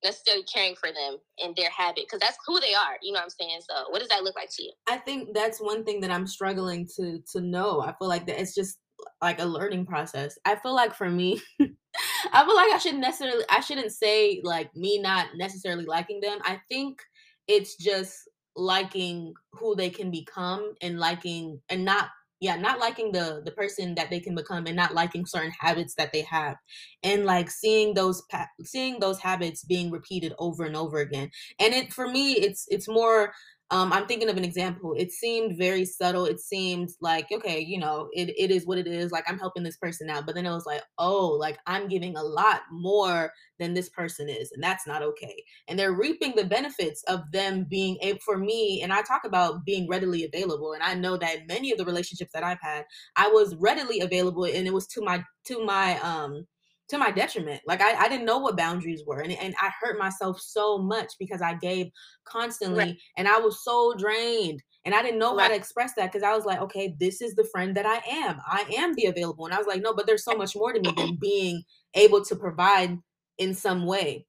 necessarily 0.03 0.44
caring 0.44 0.74
for 0.74 0.88
them 0.88 1.18
and 1.44 1.55
their 1.57 1.70
habit 1.70 2.05
because 2.07 2.20
that's 2.20 2.38
who 2.46 2.59
they 2.61 2.72
are 2.72 2.96
you 3.03 3.12
know 3.12 3.18
what 3.18 3.24
i'm 3.24 3.31
saying 3.31 3.61
so 3.61 3.74
what 3.90 3.98
does 3.98 4.09
that 4.09 4.24
look 4.24 4.35
like 4.35 4.48
to 4.50 4.62
you 4.62 4.72
i 4.88 4.96
think 4.96 5.29
that's 5.35 5.61
one 5.61 5.85
thing 5.85 6.00
that 6.00 6.11
i'm 6.11 6.26
struggling 6.26 6.88
to 6.96 7.20
to 7.31 7.40
know 7.40 7.83
i 7.83 7.92
feel 7.98 8.09
like 8.09 8.26
that 8.26 8.40
it's 8.40 8.55
just 8.55 8.79
like 9.20 9.40
a 9.40 9.44
learning 9.44 9.85
process 9.85 10.38
i 10.46 10.57
feel 10.57 10.74
like 10.74 10.94
for 10.94 11.11
me 11.11 11.40
i 12.33 12.44
feel 12.44 12.55
like 12.55 12.72
i 12.72 12.79
shouldn't 12.79 13.03
necessarily 13.03 13.44
i 13.50 13.61
shouldn't 13.61 13.92
say 13.92 14.40
like 14.44 14.74
me 14.76 14.98
not 15.00 15.29
necessarily 15.37 15.85
liking 15.85 16.20
them. 16.20 16.38
I 16.44 16.61
think 16.68 17.00
it's 17.48 17.76
just 17.76 18.29
liking 18.57 19.35
who 19.53 19.74
they 19.74 19.90
can 19.90 20.11
become 20.11 20.74
and 20.83 20.98
liking 20.98 21.61
and 21.68 21.85
not 21.85 22.09
yeah 22.40 22.57
not 22.57 22.79
liking 22.79 23.12
the 23.12 23.42
the 23.44 23.53
person 23.53 23.94
that 23.94 24.11
they 24.11 24.20
can 24.20 24.35
become 24.35 24.66
and 24.66 24.76
not 24.76 24.94
liking 24.94 25.26
certain 25.26 25.53
habits 25.59 25.94
that 25.96 26.12
they 26.12 26.22
have. 26.22 26.57
And 27.03 27.24
like 27.24 27.50
seeing 27.50 27.94
those 27.94 28.22
seeing 28.64 29.00
those 29.00 29.18
habits 29.20 29.64
being 29.64 29.90
repeated 29.90 30.35
over 30.38 30.64
and 30.64 30.76
over 30.76 30.98
again. 30.98 31.31
And 31.59 31.74
it 31.74 31.92
for 31.92 32.09
me 32.09 32.33
it's 32.33 32.66
it's 32.68 32.88
more 32.88 33.33
um, 33.72 33.92
I'm 33.92 34.06
thinking 34.06 34.28
of 34.28 34.37
an 34.37 34.44
example. 34.44 34.94
It 34.98 35.12
seemed 35.12 35.56
very 35.56 35.85
subtle. 35.85 36.24
It 36.24 36.40
seemed 36.40 36.90
like, 37.00 37.28
okay, 37.30 37.61
you 37.61 37.78
know, 37.78 38.09
it, 38.12 38.30
it 38.37 38.50
is 38.50 38.66
what 38.66 38.78
it 38.78 38.88
is. 38.88 39.12
Like 39.12 39.24
I'm 39.28 39.38
helping 39.38 39.62
this 39.62 39.76
person 39.76 40.11
out. 40.11 40.26
But 40.26 40.35
then 40.35 40.44
it 40.44 40.50
was 40.50 40.66
like, 40.66 40.83
oh, 40.98 41.28
like 41.28 41.59
I'm 41.66 41.87
giving 41.87 42.16
a 42.16 42.22
lot 42.22 42.62
more 42.72 43.33
than 43.61 43.74
this 43.74 43.88
person 43.88 44.28
is. 44.28 44.50
And 44.50 44.62
that's 44.62 44.88
not 44.88 45.02
okay. 45.02 45.44
And 45.68 45.78
they're 45.78 45.92
reaping 45.92 46.35
the 46.35 46.44
benefits 46.44 47.04
of 47.04 47.20
them 47.33 47.64
being 47.68 47.96
able 48.02 48.18
for 48.24 48.37
me. 48.37 48.83
And 48.83 48.92
I 48.92 49.02
talk 49.02 49.22
about 49.24 49.64
being 49.64 49.88
readily 49.88 50.24
available. 50.24 50.72
And 50.72 50.83
I 50.83 50.94
know 50.94 51.16
that 51.18 51.46
many 51.46 51.70
of 51.70 51.78
the 51.78 51.85
relationships 51.85 52.33
that 52.35 52.42
I've 52.42 52.61
had, 52.61 52.85
I 53.16 53.28
was 53.28 53.54
readily 53.56 54.00
available 54.00 54.44
and 54.44 54.66
it 54.66 54.72
was 54.72 54.88
to 54.88 55.00
my 55.00 55.22
to 55.44 55.64
my 55.64 55.98
um 56.00 56.46
to 56.90 56.98
my 56.98 57.11
detriment. 57.11 57.62
Like 57.66 57.81
I, 57.81 57.94
I 57.94 58.09
didn't 58.09 58.26
know 58.26 58.38
what 58.38 58.57
boundaries 58.57 59.03
were. 59.07 59.20
And, 59.20 59.33
and 59.33 59.55
I 59.61 59.70
hurt 59.81 59.98
myself 59.98 60.40
so 60.40 60.79
much 60.79 61.12
because 61.18 61.40
I 61.40 61.55
gave 61.55 61.90
constantly 62.24 62.85
right. 62.85 62.96
and 63.16 63.26
I 63.26 63.38
was 63.38 63.64
so 63.64 63.94
drained. 63.96 64.62
And 64.85 64.94
I 64.94 65.03
didn't 65.03 65.18
know 65.18 65.37
right. 65.37 65.42
how 65.42 65.48
to 65.48 65.55
express 65.55 65.92
that 65.96 66.11
because 66.11 66.22
I 66.22 66.35
was 66.35 66.46
like, 66.46 66.61
okay, 66.62 66.94
this 66.98 67.20
is 67.20 67.35
the 67.35 67.48
friend 67.53 67.76
that 67.76 67.87
I 67.87 68.00
am. 68.11 68.40
I 68.46 68.64
am 68.76 68.94
the 68.94 69.07
available. 69.07 69.44
And 69.44 69.55
I 69.55 69.59
was 69.59 69.66
like, 69.66 69.83
no, 69.83 69.92
but 69.92 70.07
there's 70.07 70.24
so 70.24 70.35
much 70.35 70.57
more 70.57 70.72
to 70.72 70.81
me 70.81 70.92
than 70.96 71.16
being 71.20 71.62
able 71.94 72.24
to 72.24 72.35
provide 72.35 72.98
in 73.38 73.55
some 73.55 73.85
way. 73.85 74.26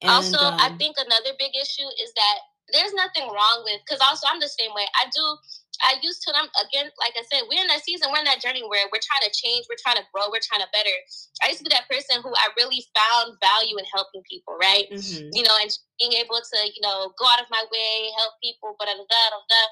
And, 0.00 0.10
also, 0.10 0.38
um, 0.38 0.54
I 0.58 0.74
think 0.78 0.96
another 0.96 1.36
big 1.38 1.52
issue 1.54 1.86
is 2.02 2.12
that 2.16 2.38
there's 2.72 2.94
nothing 2.94 3.28
wrong 3.28 3.62
with 3.64 3.80
because 3.84 4.00
also 4.00 4.26
I'm 4.30 4.40
the 4.40 4.48
same 4.48 4.70
way. 4.74 4.86
I 5.00 5.04
do 5.14 5.36
I 5.84 5.96
used 6.04 6.20
to 6.28 6.30
them 6.32 6.48
again, 6.60 6.92
like 7.00 7.16
I 7.16 7.24
said, 7.28 7.48
we're 7.48 7.60
in 7.60 7.70
that 7.72 7.84
season, 7.84 8.12
we're 8.12 8.20
in 8.20 8.28
that 8.28 8.44
journey 8.44 8.60
where 8.64 8.84
we're 8.92 9.02
trying 9.02 9.24
to 9.24 9.32
change, 9.32 9.64
we're 9.68 9.80
trying 9.80 9.96
to 9.96 10.06
grow, 10.12 10.28
we're 10.28 10.44
trying 10.44 10.60
to 10.60 10.70
better. 10.76 10.92
I 11.40 11.52
used 11.52 11.64
to 11.64 11.66
be 11.66 11.72
that 11.72 11.88
person 11.88 12.20
who 12.20 12.32
I 12.36 12.52
really 12.56 12.84
found 12.92 13.40
value 13.40 13.80
in 13.80 13.86
helping 13.88 14.20
people, 14.28 14.60
right? 14.60 14.88
Mm-hmm. 14.92 15.32
You 15.32 15.42
know, 15.44 15.56
and 15.56 15.72
being 15.96 16.14
able 16.20 16.40
to, 16.40 16.58
you 16.68 16.82
know, 16.84 17.12
go 17.16 17.24
out 17.24 17.40
of 17.40 17.48
my 17.48 17.64
way, 17.72 18.12
help 18.20 18.36
people, 18.44 18.76
but 18.76 18.92
da, 18.92 18.96
da, 18.96 19.04
da, 19.04 19.40
da. 19.40 19.62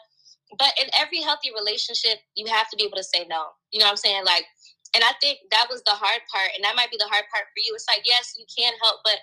But 0.57 0.73
in 0.81 0.89
every 0.97 1.21
healthy 1.21 1.53
relationship, 1.53 2.25
you 2.33 2.49
have 2.49 2.73
to 2.73 2.77
be 2.77 2.89
able 2.89 2.97
to 2.97 3.05
say 3.05 3.29
no. 3.29 3.53
You 3.69 3.85
know 3.85 3.93
what 3.93 4.01
I'm 4.01 4.05
saying? 4.05 4.25
Like, 4.25 4.49
and 4.97 5.05
I 5.05 5.13
think 5.21 5.45
that 5.53 5.69
was 5.69 5.85
the 5.85 5.93
hard 5.93 6.25
part, 6.33 6.57
and 6.57 6.65
that 6.65 6.77
might 6.77 6.91
be 6.91 6.97
the 6.97 7.11
hard 7.13 7.29
part 7.29 7.45
for 7.53 7.61
you. 7.61 7.77
It's 7.77 7.85
like, 7.85 8.09
yes, 8.09 8.33
you 8.41 8.49
can 8.49 8.73
help, 8.81 9.05
but 9.05 9.21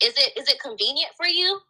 is 0.00 0.14
it 0.16 0.38
is 0.38 0.48
it 0.48 0.60
convenient 0.60 1.10
for 1.16 1.26
you? 1.26 1.60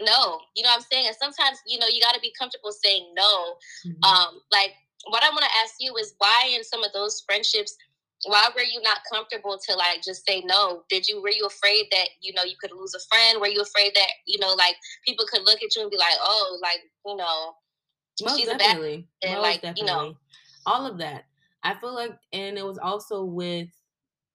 No 0.00 0.40
you 0.56 0.62
know 0.62 0.70
what 0.70 0.76
i'm 0.76 0.86
saying? 0.90 1.06
And 1.06 1.16
sometimes 1.16 1.58
you 1.66 1.78
know 1.78 1.86
you 1.86 2.00
got 2.00 2.14
to 2.14 2.20
be 2.20 2.32
comfortable 2.38 2.72
saying 2.72 3.12
no. 3.14 3.56
Mm-hmm. 3.86 4.04
um 4.04 4.40
like 4.50 4.72
what 5.08 5.22
i 5.22 5.28
want 5.30 5.44
to 5.44 5.50
ask 5.62 5.74
you 5.80 5.94
is 5.96 6.14
why 6.18 6.50
in 6.54 6.64
some 6.64 6.82
of 6.82 6.92
those 6.92 7.22
friendships 7.26 7.76
why 8.26 8.48
were 8.54 8.62
you 8.62 8.80
not 8.82 8.98
comfortable 9.12 9.58
to 9.58 9.74
like 9.76 10.02
just 10.02 10.26
say 10.26 10.42
no? 10.46 10.82
Did 10.88 11.06
you 11.06 11.20
were 11.20 11.30
you 11.30 11.46
afraid 11.46 11.86
that 11.90 12.08
you 12.20 12.32
know 12.32 12.42
you 12.42 12.56
could 12.60 12.70
lose 12.72 12.94
a 12.94 13.00
friend? 13.00 13.40
Were 13.40 13.48
you 13.48 13.60
afraid 13.60 13.92
that 13.94 14.08
you 14.26 14.38
know 14.38 14.54
like 14.54 14.76
people 15.06 15.26
could 15.30 15.42
look 15.42 15.62
at 15.62 15.74
you 15.76 15.82
and 15.82 15.90
be 15.90 15.96
like 15.96 16.16
oh 16.20 16.58
like 16.62 16.80
you 17.04 17.16
know 17.16 17.54
most 18.22 18.38
she's 18.38 18.46
definitely 18.46 19.08
a 19.22 19.26
bad 19.26 19.30
and 19.30 19.32
Most 19.34 19.42
like 19.42 19.62
definitely. 19.62 19.80
you 19.80 19.86
know 19.86 20.16
all 20.66 20.86
of 20.86 20.98
that. 20.98 21.24
I 21.62 21.74
feel 21.74 21.94
like 21.94 22.16
and 22.32 22.56
it 22.56 22.64
was 22.64 22.78
also 22.78 23.24
with 23.24 23.68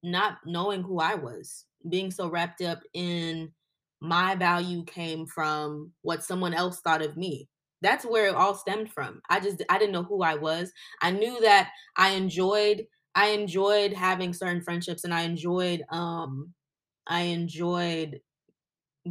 not 0.04 0.38
knowing 0.45 0.82
who 0.82 1.00
i 1.00 1.13
was 1.13 1.65
being 1.89 2.10
so 2.10 2.30
wrapped 2.30 2.62
up 2.62 2.82
in 2.93 3.52
my 4.02 4.36
value 4.36 4.84
came 4.86 5.26
from 5.26 5.92
what 6.02 6.24
someone 6.24 6.54
else 6.54 6.80
thought 6.82 7.02
of 7.02 7.18
me. 7.18 7.48
That's 7.82 8.06
where 8.06 8.28
it 8.28 8.36
all 8.36 8.56
stemmed 8.56 8.92
from. 8.92 9.22
I 9.30 9.40
just 9.40 9.64
i 9.70 9.78
didn't 9.78 9.94
know 9.94 10.04
who 10.04 10.22
i 10.24 10.36
was. 10.36 10.72
I 11.02 11.12
knew 11.12 11.40
that 11.42 11.72
i 11.98 12.10
enjoyed 12.12 12.86
i 13.16 13.28
enjoyed 13.30 13.94
having 13.94 14.34
certain 14.34 14.62
friendships 14.62 15.04
and 15.04 15.14
i 15.14 15.22
enjoyed 15.22 15.84
um 15.92 16.54
i 17.08 17.22
enjoyed 17.22 18.22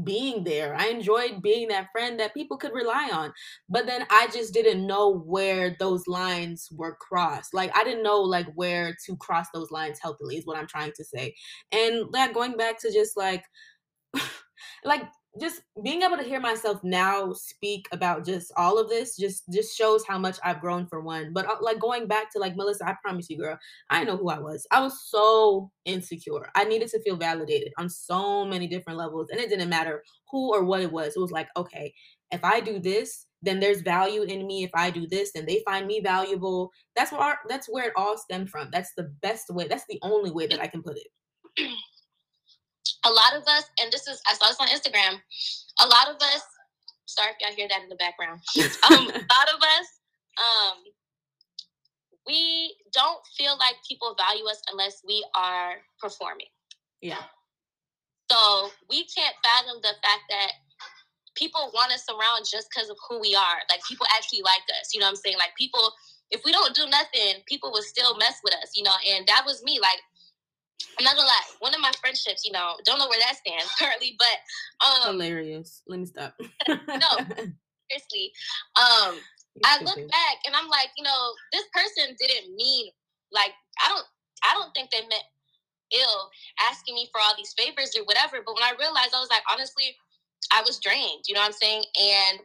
being 0.04 0.44
there. 0.44 0.76
I 0.76 0.88
enjoyed 0.88 1.42
being 1.42 1.68
that 1.68 1.88
friend 1.92 2.20
that 2.20 2.34
people 2.34 2.56
could 2.58 2.72
rely 2.72 3.10
on. 3.12 3.32
But 3.68 3.86
then 3.86 4.06
i 4.10 4.28
just 4.32 4.52
didn't 4.54 4.86
know 4.86 5.10
where 5.10 5.76
those 5.78 6.06
lines 6.06 6.68
were 6.72 6.96
crossed. 6.96 7.54
Like 7.54 7.76
i 7.76 7.84
didn't 7.84 8.02
know 8.02 8.20
like 8.20 8.46
where 8.54 8.94
to 9.06 9.16
cross 9.16 9.46
those 9.52 9.70
lines 9.70 9.98
healthily 10.02 10.36
is 10.36 10.46
what 10.46 10.58
i'm 10.58 10.66
trying 10.66 10.92
to 10.96 11.04
say. 11.04 11.34
And 11.72 12.12
that 12.12 12.34
going 12.34 12.56
back 12.56 12.78
to 12.80 12.92
just 12.92 13.16
like 13.16 13.44
like 14.84 15.02
just 15.40 15.62
being 15.82 16.02
able 16.02 16.16
to 16.16 16.22
hear 16.22 16.40
myself 16.40 16.82
now 16.82 17.32
speak 17.32 17.86
about 17.92 18.24
just 18.24 18.50
all 18.56 18.78
of 18.78 18.88
this 18.88 19.16
just 19.16 19.44
just 19.52 19.76
shows 19.76 20.04
how 20.06 20.18
much 20.18 20.38
I've 20.42 20.60
grown 20.60 20.86
for 20.86 21.00
one. 21.00 21.32
But 21.32 21.46
uh, 21.46 21.56
like 21.60 21.78
going 21.78 22.06
back 22.06 22.32
to 22.32 22.38
like 22.38 22.56
Melissa, 22.56 22.88
I 22.88 22.96
promise 23.02 23.28
you, 23.30 23.38
girl, 23.38 23.58
I 23.90 24.04
know 24.04 24.16
who 24.16 24.28
I 24.30 24.38
was. 24.38 24.66
I 24.70 24.80
was 24.80 25.00
so 25.08 25.70
insecure. 25.84 26.48
I 26.54 26.64
needed 26.64 26.88
to 26.88 27.02
feel 27.02 27.16
validated 27.16 27.72
on 27.78 27.88
so 27.88 28.44
many 28.44 28.66
different 28.66 28.98
levels, 28.98 29.28
and 29.30 29.40
it 29.40 29.48
didn't 29.50 29.68
matter 29.68 30.02
who 30.30 30.52
or 30.52 30.64
what 30.64 30.80
it 30.80 30.92
was. 30.92 31.14
It 31.14 31.20
was 31.20 31.30
like, 31.30 31.48
okay, 31.56 31.92
if 32.30 32.42
I 32.44 32.60
do 32.60 32.78
this, 32.78 33.26
then 33.42 33.60
there's 33.60 33.82
value 33.82 34.22
in 34.22 34.46
me. 34.46 34.64
If 34.64 34.70
I 34.74 34.90
do 34.90 35.06
this, 35.06 35.32
then 35.32 35.46
they 35.46 35.62
find 35.64 35.86
me 35.86 36.00
valuable. 36.00 36.70
That's 36.96 37.12
where 37.12 37.38
that's 37.48 37.68
where 37.68 37.88
it 37.88 37.92
all 37.96 38.16
stemmed 38.18 38.50
from. 38.50 38.70
That's 38.72 38.92
the 38.96 39.14
best 39.22 39.50
way. 39.50 39.68
That's 39.68 39.86
the 39.88 39.98
only 40.02 40.30
way 40.30 40.46
that 40.48 40.60
I 40.60 40.66
can 40.66 40.82
put 40.82 40.96
it. 40.96 41.70
a 43.04 43.10
lot 43.10 43.34
of 43.34 43.42
us, 43.46 43.64
and 43.80 43.92
this 43.92 44.06
is 44.06 44.20
I 44.28 44.34
saw 44.34 44.48
this 44.48 44.60
on 44.60 44.68
Instagram. 44.68 45.20
A 45.80 45.86
lot 45.86 46.08
of 46.08 46.16
us, 46.16 46.42
sorry 47.06 47.32
if 47.32 47.36
y'all 47.40 47.54
hear 47.54 47.68
that 47.68 47.82
in 47.82 47.88
the 47.88 47.96
background. 47.96 48.40
Um, 48.90 49.08
a 49.08 49.26
lot 49.34 49.48
of 49.52 49.60
us, 49.60 49.88
um, 50.38 50.78
we 52.26 52.76
don't 52.92 53.20
feel 53.36 53.56
like 53.58 53.74
people 53.88 54.14
value 54.18 54.44
us 54.46 54.60
unless 54.70 55.02
we 55.06 55.24
are 55.34 55.76
performing. 56.00 56.46
Yeah. 57.00 57.22
So 58.30 58.70
we 58.90 59.06
can't 59.06 59.34
fathom 59.42 59.80
the 59.82 59.94
fact 60.02 60.24
that 60.28 60.52
people 61.34 61.70
want 61.72 61.92
us 61.92 62.04
around 62.10 62.44
just 62.50 62.68
because 62.68 62.90
of 62.90 62.96
who 63.08 63.20
we 63.20 63.34
are. 63.34 63.58
Like 63.70 63.80
people 63.88 64.06
actually 64.14 64.42
like 64.42 64.66
us. 64.80 64.92
You 64.92 65.00
know 65.00 65.06
what 65.06 65.16
I'm 65.16 65.24
saying? 65.24 65.38
Like 65.38 65.56
people, 65.56 65.92
if 66.30 66.44
we 66.44 66.52
don't 66.52 66.74
do 66.74 66.86
nothing, 66.90 67.40
people 67.46 67.70
will 67.72 67.82
still 67.82 68.16
mess 68.18 68.36
with 68.44 68.54
us. 68.54 68.72
You 68.74 68.82
know, 68.82 68.94
and 69.14 69.26
that 69.28 69.44
was 69.46 69.62
me. 69.64 69.80
Like 69.80 70.00
I'm 70.98 71.04
not 71.04 71.16
gonna 71.16 71.28
lie. 71.28 71.48
One 71.60 71.74
of 71.74 71.80
my 71.80 71.92
friendships, 72.00 72.44
you 72.44 72.52
know, 72.52 72.74
don't 72.84 72.98
know 72.98 73.08
where 73.08 73.20
that 73.20 73.36
stands 73.36 73.70
currently, 73.78 74.16
but 74.18 74.36
um 74.86 75.12
hilarious. 75.14 75.82
Let 75.86 76.00
me 76.00 76.06
stop. 76.06 76.34
no, 76.68 77.10
seriously. 77.88 78.32
Um, 78.76 79.18
I 79.64 79.82
look 79.82 79.96
back 79.96 80.36
and 80.46 80.54
I'm 80.54 80.68
like, 80.68 80.90
you 80.96 81.04
know, 81.04 81.32
this 81.52 81.64
person 81.74 82.14
didn't 82.18 82.54
mean 82.54 82.90
like 83.32 83.52
I 83.84 83.88
don't 83.88 84.06
I 84.44 84.54
don't 84.54 84.72
think 84.74 84.90
they 84.90 85.00
meant 85.00 85.26
ill 85.92 86.30
asking 86.68 86.94
me 86.94 87.08
for 87.12 87.20
all 87.20 87.34
these 87.36 87.54
favors 87.56 87.96
or 87.96 88.04
whatever. 88.04 88.42
But 88.44 88.54
when 88.54 88.64
I 88.64 88.76
realized, 88.78 89.14
I 89.14 89.20
was 89.20 89.30
like, 89.30 89.42
honestly, 89.50 89.96
I 90.52 90.62
was 90.62 90.78
drained. 90.78 91.24
You 91.26 91.34
know 91.34 91.40
what 91.40 91.54
I'm 91.54 91.60
saying? 91.60 91.84
And 91.96 92.40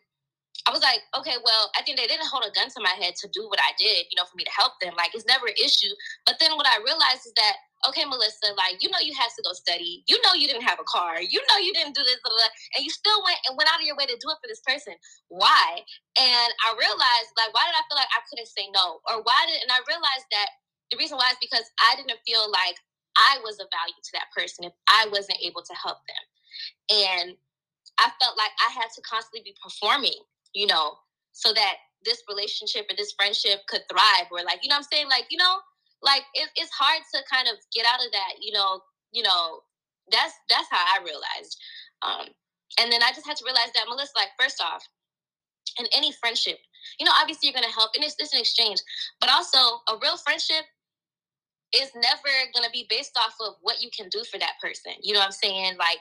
I 0.67 0.71
was 0.71 0.81
like, 0.81 1.03
okay, 1.17 1.35
well, 1.43 1.71
I 1.75 1.83
think 1.83 1.97
they 1.97 2.07
didn't 2.07 2.29
hold 2.31 2.45
a 2.47 2.53
gun 2.55 2.69
to 2.71 2.79
my 2.79 2.95
head 2.95 3.15
to 3.19 3.27
do 3.33 3.49
what 3.49 3.59
I 3.59 3.75
did, 3.75 4.07
you 4.07 4.15
know, 4.15 4.23
for 4.23 4.37
me 4.37 4.47
to 4.47 4.55
help 4.55 4.79
them. 4.79 4.93
Like, 4.95 5.11
it's 5.13 5.27
never 5.27 5.47
an 5.47 5.59
issue. 5.59 5.91
But 6.25 6.39
then 6.39 6.55
what 6.55 6.67
I 6.67 6.79
realized 6.79 7.27
is 7.27 7.33
that 7.35 7.55
okay, 7.87 8.05
Melissa, 8.05 8.55
like, 8.55 8.79
you 8.79 8.87
know, 8.89 8.99
you 9.03 9.11
had 9.13 9.31
to 9.35 9.41
go 9.43 9.51
study. 9.51 10.03
You 10.07 10.19
know, 10.23 10.33
you 10.33 10.47
didn't 10.47 10.63
have 10.63 10.79
a 10.79 10.87
car. 10.87 11.19
You 11.19 11.41
know, 11.51 11.57
you 11.59 11.73
didn't 11.73 11.95
do 11.95 12.03
this, 12.03 12.19
blah, 12.23 12.31
blah, 12.31 12.53
and 12.75 12.81
you 12.83 12.91
still 12.91 13.19
went 13.23 13.39
and 13.47 13.57
went 13.57 13.67
out 13.71 13.79
of 13.79 13.85
your 13.87 13.99
way 13.99 14.07
to 14.07 14.17
do 14.17 14.27
it 14.31 14.39
for 14.39 14.47
this 14.47 14.63
person. 14.63 14.95
Why? 15.27 15.83
And 16.15 16.49
I 16.63 16.69
realized, 16.79 17.31
like, 17.35 17.51
why 17.51 17.67
did 17.67 17.75
I 17.75 17.83
feel 17.87 17.99
like 17.99 18.13
I 18.15 18.23
couldn't 18.29 18.51
say 18.51 18.71
no? 18.71 19.03
Or 19.11 19.21
why 19.23 19.39
did, 19.47 19.59
and 19.63 19.71
I 19.71 19.83
realized 19.87 20.27
that 20.31 20.49
the 20.91 20.97
reason 20.97 21.17
why 21.17 21.31
is 21.33 21.41
because 21.41 21.67
I 21.79 21.95
didn't 21.99 22.19
feel 22.23 22.47
like 22.47 22.77
I 23.17 23.41
was 23.43 23.59
of 23.59 23.67
value 23.69 23.97
to 23.97 24.13
that 24.13 24.31
person 24.35 24.65
if 24.65 24.73
I 24.87 25.07
wasn't 25.11 25.41
able 25.43 25.61
to 25.61 25.75
help 25.75 25.99
them. 26.07 26.23
And 26.89 27.27
I 27.97 28.09
felt 28.21 28.37
like 28.37 28.53
I 28.61 28.71
had 28.73 28.89
to 28.95 29.01
constantly 29.01 29.41
be 29.45 29.55
performing, 29.61 30.17
you 30.53 30.67
know, 30.67 30.97
so 31.31 31.53
that 31.53 31.75
this 32.05 32.23
relationship 32.29 32.85
or 32.89 32.95
this 32.95 33.13
friendship 33.13 33.65
could 33.67 33.81
thrive 33.89 34.27
or 34.31 34.43
like, 34.43 34.59
you 34.61 34.69
know 34.69 34.77
I'm 34.77 34.83
saying? 34.83 35.09
Like, 35.09 35.25
you 35.29 35.37
know, 35.37 35.61
like 36.03 36.23
it, 36.35 36.49
it's 36.55 36.71
hard 36.71 37.01
to 37.13 37.19
kind 37.31 37.47
of 37.47 37.55
get 37.73 37.85
out 37.87 38.03
of 38.03 38.11
that 38.11 38.37
you 38.41 38.51
know 38.51 38.81
you 39.11 39.23
know 39.23 39.59
that's 40.11 40.33
that's 40.49 40.67
how 40.69 40.83
i 40.83 40.99
realized 41.03 41.57
um 42.03 42.27
and 42.79 42.91
then 42.91 43.01
i 43.01 43.09
just 43.11 43.25
had 43.25 43.37
to 43.37 43.45
realize 43.45 43.71
that 43.73 43.85
melissa 43.87 44.11
like 44.15 44.29
first 44.39 44.61
off 44.61 44.83
in 45.79 45.85
any 45.95 46.11
friendship 46.11 46.59
you 46.99 47.05
know 47.05 47.13
obviously 47.19 47.47
you're 47.47 47.57
going 47.57 47.67
to 47.67 47.73
help 47.73 47.91
and 47.95 48.03
it's, 48.03 48.15
it's 48.19 48.33
an 48.33 48.39
exchange 48.39 48.79
but 49.19 49.29
also 49.29 49.57
a 49.89 49.95
real 50.01 50.17
friendship 50.17 50.65
is 51.73 51.89
never 51.95 52.29
going 52.53 52.63
to 52.63 52.69
be 52.71 52.85
based 52.89 53.17
off 53.17 53.33
of 53.41 53.55
what 53.61 53.81
you 53.81 53.89
can 53.95 54.07
do 54.09 54.23
for 54.29 54.37
that 54.37 54.53
person 54.61 54.93
you 55.01 55.13
know 55.13 55.19
what 55.19 55.25
i'm 55.27 55.31
saying? 55.31 55.75
Like 55.77 55.97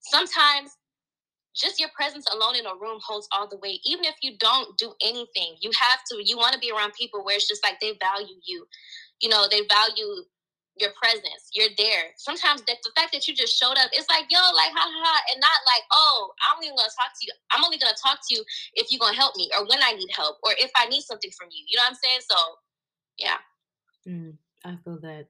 sometimes 0.00 0.76
just 1.54 1.78
your 1.78 1.90
presence 1.94 2.26
alone 2.32 2.56
in 2.56 2.66
a 2.66 2.74
room 2.80 2.98
holds 3.04 3.28
all 3.30 3.46
the 3.48 3.58
weight 3.58 3.80
even 3.84 4.04
if 4.04 4.14
you 4.22 4.32
don't 4.38 4.76
do 4.78 4.92
anything 5.04 5.54
you 5.60 5.70
have 5.78 6.00
to 6.10 6.16
you 6.24 6.36
want 6.36 6.52
to 6.52 6.58
be 6.58 6.72
around 6.74 6.92
people 6.98 7.24
where 7.24 7.36
it's 7.36 7.48
just 7.48 7.62
like 7.62 7.78
they 7.80 7.92
value 8.00 8.36
you 8.44 8.66
you 9.22 9.28
know, 9.28 9.46
they 9.48 9.62
value 9.70 10.26
your 10.76 10.90
presence. 11.00 11.52
You're 11.52 11.72
there. 11.78 12.12
Sometimes 12.16 12.62
the, 12.62 12.74
the 12.82 12.90
fact 12.96 13.12
that 13.12 13.26
you 13.28 13.34
just 13.34 13.58
showed 13.58 13.76
up, 13.78 13.90
it's 13.92 14.08
like, 14.08 14.24
yo, 14.30 14.38
like, 14.38 14.72
ha 14.74 14.84
ha 14.84 15.00
ha, 15.04 15.22
and 15.32 15.40
not 15.40 15.58
like, 15.66 15.84
oh, 15.92 16.30
I'm 16.50 16.62
even 16.62 16.76
gonna 16.76 16.88
talk 16.88 17.12
to 17.20 17.26
you. 17.26 17.32
I'm 17.52 17.64
only 17.64 17.78
gonna 17.78 17.96
talk 18.02 18.18
to 18.28 18.34
you 18.34 18.44
if 18.74 18.90
you're 18.90 19.00
gonna 19.00 19.16
help 19.16 19.36
me, 19.36 19.50
or 19.58 19.66
when 19.66 19.80
I 19.82 19.92
need 19.92 20.10
help, 20.14 20.36
or 20.42 20.52
if 20.58 20.70
I 20.76 20.86
need 20.86 21.02
something 21.02 21.30
from 21.38 21.48
you. 21.50 21.64
You 21.68 21.76
know 21.76 21.84
what 21.84 21.90
I'm 21.90 22.00
saying? 22.02 22.20
So, 22.28 22.36
yeah. 23.18 23.38
Mm, 24.08 24.36
I 24.64 24.76
feel 24.84 24.98
that. 25.02 25.26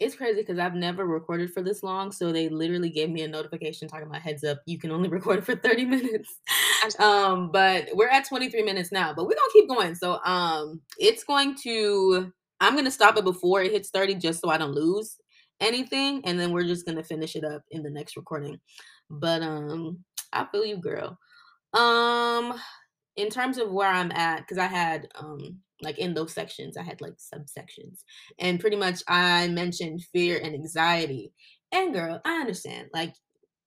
It's 0.00 0.14
crazy 0.14 0.42
because 0.42 0.60
I've 0.60 0.76
never 0.76 1.04
recorded 1.04 1.52
for 1.52 1.60
this 1.60 1.82
long, 1.82 2.12
so 2.12 2.30
they 2.30 2.48
literally 2.48 2.88
gave 2.88 3.10
me 3.10 3.22
a 3.22 3.28
notification 3.28 3.88
talking 3.88 4.06
about 4.06 4.22
heads 4.22 4.44
up. 4.44 4.62
You 4.64 4.78
can 4.78 4.92
only 4.92 5.08
record 5.18 5.44
for 5.44 5.56
30 5.56 5.84
minutes. 5.84 6.38
um, 7.00 7.50
but 7.50 7.88
we're 7.94 8.08
at 8.08 8.28
23 8.28 8.62
minutes 8.62 8.92
now, 8.92 9.12
but 9.12 9.24
we're 9.24 9.34
gonna 9.34 9.52
keep 9.52 9.68
going. 9.68 9.94
So 9.96 10.20
um 10.24 10.80
it's 10.98 11.24
going 11.24 11.56
to 11.64 12.32
I'm 12.60 12.76
gonna 12.76 12.90
stop 12.90 13.16
it 13.16 13.24
before 13.24 13.62
it 13.62 13.72
hits 13.72 13.90
30 13.90 14.16
just 14.16 14.40
so 14.40 14.50
I 14.50 14.58
don't 14.58 14.74
lose 14.74 15.16
anything. 15.60 16.22
And 16.24 16.38
then 16.38 16.52
we're 16.52 16.64
just 16.64 16.86
gonna 16.86 17.04
finish 17.04 17.36
it 17.36 17.44
up 17.44 17.62
in 17.70 17.82
the 17.82 17.90
next 17.90 18.16
recording. 18.16 18.58
But 19.10 19.42
um 19.42 20.04
I 20.32 20.46
feel 20.46 20.64
you, 20.64 20.78
girl. 20.78 21.18
Um 21.74 22.58
in 23.16 23.30
terms 23.30 23.58
of 23.58 23.72
where 23.72 23.88
I'm 23.88 24.12
at, 24.12 24.38
because 24.38 24.58
I 24.58 24.66
had 24.66 25.08
um 25.18 25.58
like 25.80 25.98
in 25.98 26.14
those 26.14 26.32
sections, 26.32 26.76
I 26.76 26.82
had 26.82 27.00
like 27.00 27.14
subsections. 27.14 28.02
And 28.38 28.60
pretty 28.60 28.76
much 28.76 29.02
I 29.08 29.48
mentioned 29.48 30.02
fear 30.12 30.40
and 30.42 30.54
anxiety. 30.54 31.32
And 31.72 31.92
girl, 31.92 32.20
I 32.24 32.40
understand. 32.40 32.88
Like 32.92 33.14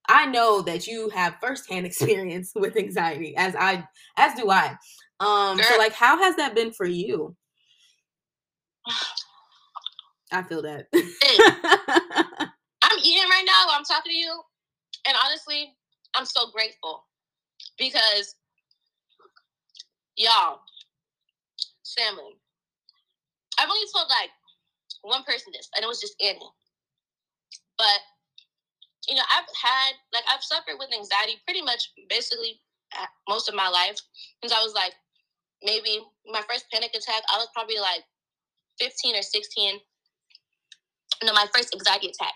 I 0.09 0.25
know 0.25 0.61
that 0.63 0.87
you 0.87 1.09
have 1.09 1.37
firsthand 1.41 1.85
experience 1.85 2.51
with 2.55 2.75
anxiety, 2.77 3.35
as 3.37 3.55
I 3.55 3.85
as 4.17 4.33
do 4.33 4.49
I. 4.49 4.75
Um, 5.19 5.61
so 5.61 5.77
like 5.77 5.93
how 5.93 6.17
has 6.17 6.35
that 6.37 6.55
been 6.55 6.73
for 6.73 6.85
you? 6.85 7.35
I 10.31 10.43
feel 10.43 10.61
that. 10.61 10.87
I'm 10.93 12.99
eating 13.03 13.29
right 13.29 13.43
now 13.45 13.67
while 13.67 13.77
I'm 13.77 13.83
talking 13.83 14.11
to 14.11 14.17
you. 14.17 14.41
And 15.07 15.17
honestly, 15.25 15.73
I'm 16.15 16.25
so 16.25 16.49
grateful 16.51 17.03
because 17.77 18.35
y'all, 20.15 20.59
family, 21.97 22.37
I've 23.59 23.69
only 23.69 23.87
told 23.93 24.07
like 24.09 24.29
one 25.01 25.23
person 25.23 25.51
this, 25.53 25.69
and 25.75 25.83
it 25.83 25.87
was 25.87 25.99
just 25.99 26.15
Annie. 26.21 26.39
But 27.77 27.99
you 29.07 29.15
know, 29.15 29.23
I've 29.33 29.49
had 29.49 29.93
like 30.13 30.23
I've 30.31 30.43
suffered 30.43 30.77
with 30.77 30.93
anxiety 30.93 31.41
pretty 31.45 31.61
much 31.61 31.91
basically 32.09 32.61
uh, 32.99 33.05
most 33.27 33.49
of 33.49 33.55
my 33.55 33.67
life 33.67 33.97
since 34.41 34.53
I 34.53 34.61
was 34.61 34.73
like 34.73 34.93
maybe 35.63 36.01
my 36.27 36.41
first 36.49 36.65
panic 36.71 36.91
attack. 36.91 37.23
I 37.33 37.37
was 37.37 37.47
probably 37.53 37.79
like 37.79 38.03
15 38.81 39.15
or 39.15 39.21
16. 39.21 39.79
No, 41.23 41.33
my 41.33 41.45
first 41.53 41.73
anxiety 41.73 42.09
attack. 42.09 42.33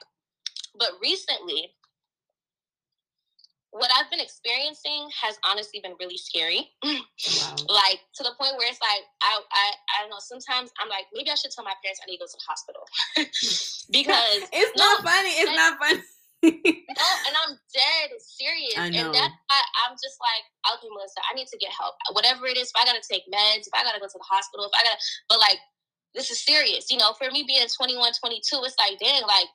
But 0.77 0.93
recently, 1.01 1.73
what 3.75 3.91
I've 3.91 4.07
been 4.07 4.23
experiencing 4.23 5.11
has 5.19 5.35
honestly 5.43 5.81
been 5.83 5.99
really 5.99 6.15
scary. 6.15 6.71
Wow. 6.79 6.95
like 7.67 7.99
to 8.15 8.23
the 8.23 8.31
point 8.39 8.55
where 8.55 8.71
it's 8.71 8.79
like 8.79 9.03
I, 9.19 9.35
I 9.35 9.65
I 9.75 9.95
don't 9.99 10.11
know. 10.13 10.23
Sometimes 10.23 10.71
I'm 10.79 10.87
like 10.87 11.11
maybe 11.11 11.27
I 11.27 11.35
should 11.35 11.51
tell 11.51 11.67
my 11.67 11.75
parents 11.83 11.99
I 11.99 12.07
need 12.07 12.21
to 12.21 12.23
go 12.23 12.29
to 12.29 12.39
the 12.39 12.47
hospital 12.47 12.83
because 13.91 14.47
it's 14.55 14.73
no, 14.79 14.85
not 14.85 15.03
funny. 15.03 15.33
It's 15.43 15.55
not 15.59 15.75
funny. 15.75 16.03
no, 16.45 17.09
and 17.25 17.35
I'm 17.41 17.57
dead 17.73 18.15
serious. 18.21 18.77
And 18.77 18.93
that's 18.93 19.33
why 19.49 19.59
I'm 19.83 19.97
just 19.97 20.21
like, 20.21 20.45
okay, 20.77 20.87
Melissa, 20.93 21.19
I 21.25 21.33
need 21.33 21.49
to 21.49 21.57
get 21.57 21.73
help. 21.73 21.97
Whatever 22.13 22.45
it 22.47 22.55
is, 22.55 22.69
if 22.69 22.77
I 22.77 22.85
gotta 22.85 23.01
take 23.03 23.25
meds, 23.27 23.65
if 23.67 23.73
I 23.73 23.81
gotta 23.83 23.99
go 23.99 24.07
to 24.07 24.19
the 24.19 24.29
hospital, 24.29 24.69
if 24.69 24.75
I 24.77 24.87
gotta, 24.87 25.01
but 25.27 25.41
like, 25.41 25.57
this 26.15 26.31
is 26.31 26.43
serious. 26.43 26.89
You 26.89 26.97
know, 26.97 27.13
for 27.13 27.29
me 27.29 27.43
being 27.47 27.67
21, 27.67 28.11
22, 28.19 28.61
it's 28.63 28.75
like, 28.79 28.97
dang, 28.99 29.21
like, 29.23 29.47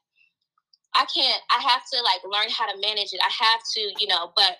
I 0.94 1.06
can't, 1.06 1.42
I 1.50 1.62
have 1.62 1.82
to 1.92 2.02
like 2.02 2.20
learn 2.24 2.50
how 2.50 2.66
to 2.66 2.80
manage 2.80 3.12
it. 3.12 3.20
I 3.22 3.30
have 3.30 3.60
to, 3.74 3.80
you 3.98 4.08
know, 4.08 4.32
but 4.34 4.58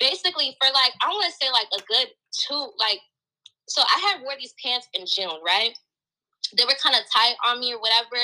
basically 0.00 0.56
for 0.60 0.72
like, 0.72 0.92
I 1.04 1.08
want 1.08 1.26
to 1.26 1.36
say 1.36 1.50
like 1.52 1.68
a 1.76 1.82
good 1.84 2.08
two, 2.32 2.72
like, 2.78 3.00
so 3.68 3.82
I 3.82 3.98
had 4.10 4.22
wore 4.22 4.34
these 4.38 4.54
pants 4.62 4.88
in 4.94 5.04
June, 5.06 5.38
right? 5.44 5.76
They 6.56 6.64
were 6.64 6.76
kind 6.82 6.96
of 6.96 7.02
tight 7.12 7.36
on 7.46 7.60
me 7.60 7.72
or 7.72 7.80
whatever. 7.80 8.20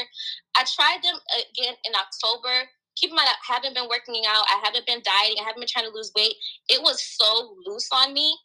I 0.57 0.65
tried 0.65 1.01
them 1.05 1.17
again 1.39 1.75
in 1.85 1.93
October. 1.95 2.67
Keep 2.97 3.11
in 3.11 3.17
mind, 3.17 3.29
I 3.29 3.55
haven't 3.55 3.75
been 3.75 3.89
working 3.89 4.25
out. 4.27 4.45
I 4.49 4.61
haven't 4.65 4.87
been 4.87 5.01
dieting. 5.05 5.39
I 5.41 5.47
haven't 5.47 5.61
been 5.61 5.71
trying 5.71 5.87
to 5.87 5.95
lose 5.95 6.11
weight. 6.17 6.35
It 6.69 6.83
was 6.83 7.01
so 7.01 7.55
loose 7.65 7.89
on 7.93 8.13
me 8.13 8.37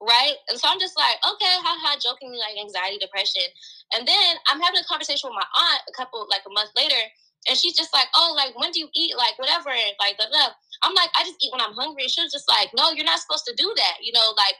right? 0.00 0.36
And 0.48 0.58
so 0.58 0.68
I'm 0.70 0.78
just 0.78 0.96
like, 0.96 1.18
okay, 1.22 1.54
ha 1.58 1.72
ha, 1.78 1.98
jokingly 1.98 2.38
like 2.38 2.58
anxiety, 2.58 2.98
depression. 2.98 3.46
And 3.94 4.06
then 4.06 4.38
I'm 4.46 4.60
having 4.60 4.80
a 4.80 4.86
conversation 4.86 5.30
with 5.30 5.38
my 5.38 5.46
aunt 5.46 5.82
a 5.88 5.92
couple 5.96 6.22
like 6.30 6.46
a 6.46 6.52
month 6.52 6.70
later, 6.76 7.00
and 7.46 7.56
she's 7.56 7.76
just 7.76 7.94
like, 7.94 8.10
oh, 8.18 8.34
like, 8.34 8.52
when 8.58 8.74
do 8.74 8.80
you 8.82 8.90
eat? 8.94 9.16
Like, 9.16 9.38
whatever. 9.38 9.70
Like, 9.70 10.18
blah, 10.18 10.28
blah. 10.28 10.52
I'm 10.82 10.94
like, 10.94 11.08
I 11.16 11.22
just 11.22 11.38
eat 11.40 11.54
when 11.54 11.62
I'm 11.62 11.72
hungry. 11.72 12.10
She 12.10 12.20
was 12.20 12.34
just 12.34 12.50
like, 12.50 12.68
no, 12.74 12.90
you're 12.90 13.06
not 13.06 13.22
supposed 13.22 13.46
to 13.46 13.54
do 13.54 13.72
that. 13.78 14.02
You 14.02 14.12
know, 14.12 14.34
like, 14.36 14.58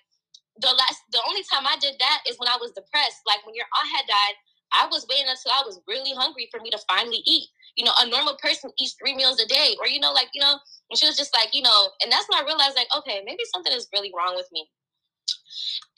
the 0.63 0.73
last, 0.73 1.03
the 1.11 1.21
only 1.27 1.43
time 1.51 1.67
I 1.67 1.77
did 1.83 1.99
that 1.99 2.23
is 2.31 2.39
when 2.39 2.49
I 2.49 2.57
was 2.57 2.73
depressed. 2.73 3.27
Like, 3.27 3.45
when 3.45 3.55
your 3.59 3.67
aunt 3.67 3.91
had 3.93 4.07
died, 4.07 4.37
I 4.73 4.87
was 4.87 5.07
waiting 5.11 5.27
until 5.29 5.53
I 5.53 5.67
was 5.67 5.83
really 5.87 6.15
hungry 6.15 6.49
for 6.51 6.61
me 6.61 6.71
to 6.71 6.79
finally 6.89 7.21
eat. 7.27 7.51
You 7.77 7.85
know, 7.85 7.95
a 7.99 8.09
normal 8.09 8.39
person 8.41 8.71
eats 8.79 8.95
three 8.95 9.15
meals 9.15 9.43
a 9.43 9.47
day, 9.47 9.77
or, 9.83 9.87
you 9.87 10.01
know, 10.01 10.13
like, 10.15 10.31
you 10.33 10.41
know, 10.41 10.57
and 10.89 10.97
she 10.99 11.07
was 11.07 11.19
just 11.19 11.35
like, 11.35 11.53
you 11.53 11.63
know, 11.63 11.91
and 12.03 12.11
that's 12.11 12.31
when 12.31 12.41
I 12.41 12.47
realized, 12.47 12.77
like, 12.77 12.89
okay, 12.97 13.21
maybe 13.27 13.43
something 13.53 13.73
is 13.73 13.91
really 13.93 14.13
wrong 14.17 14.35
with 14.37 14.49
me. 14.53 14.71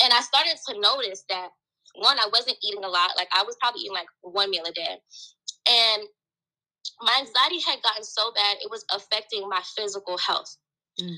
And 0.02 0.12
I 0.12 0.20
started 0.20 0.56
to 0.68 0.80
notice 0.80 1.24
that 1.28 1.50
one, 1.96 2.18
I 2.18 2.28
wasn't 2.32 2.58
eating 2.62 2.84
a 2.84 2.88
lot. 2.88 3.12
Like 3.16 3.28
I 3.32 3.42
was 3.44 3.56
probably 3.60 3.82
eating 3.82 3.94
like 3.94 4.08
one 4.22 4.50
meal 4.50 4.64
a 4.66 4.72
day. 4.72 4.98
And 5.68 6.02
my 7.02 7.16
anxiety 7.20 7.60
had 7.60 7.82
gotten 7.82 8.04
so 8.04 8.32
bad 8.34 8.58
it 8.60 8.70
was 8.70 8.84
affecting 8.94 9.48
my 9.48 9.60
physical 9.76 10.18
health. 10.18 10.56
Mm. 11.00 11.16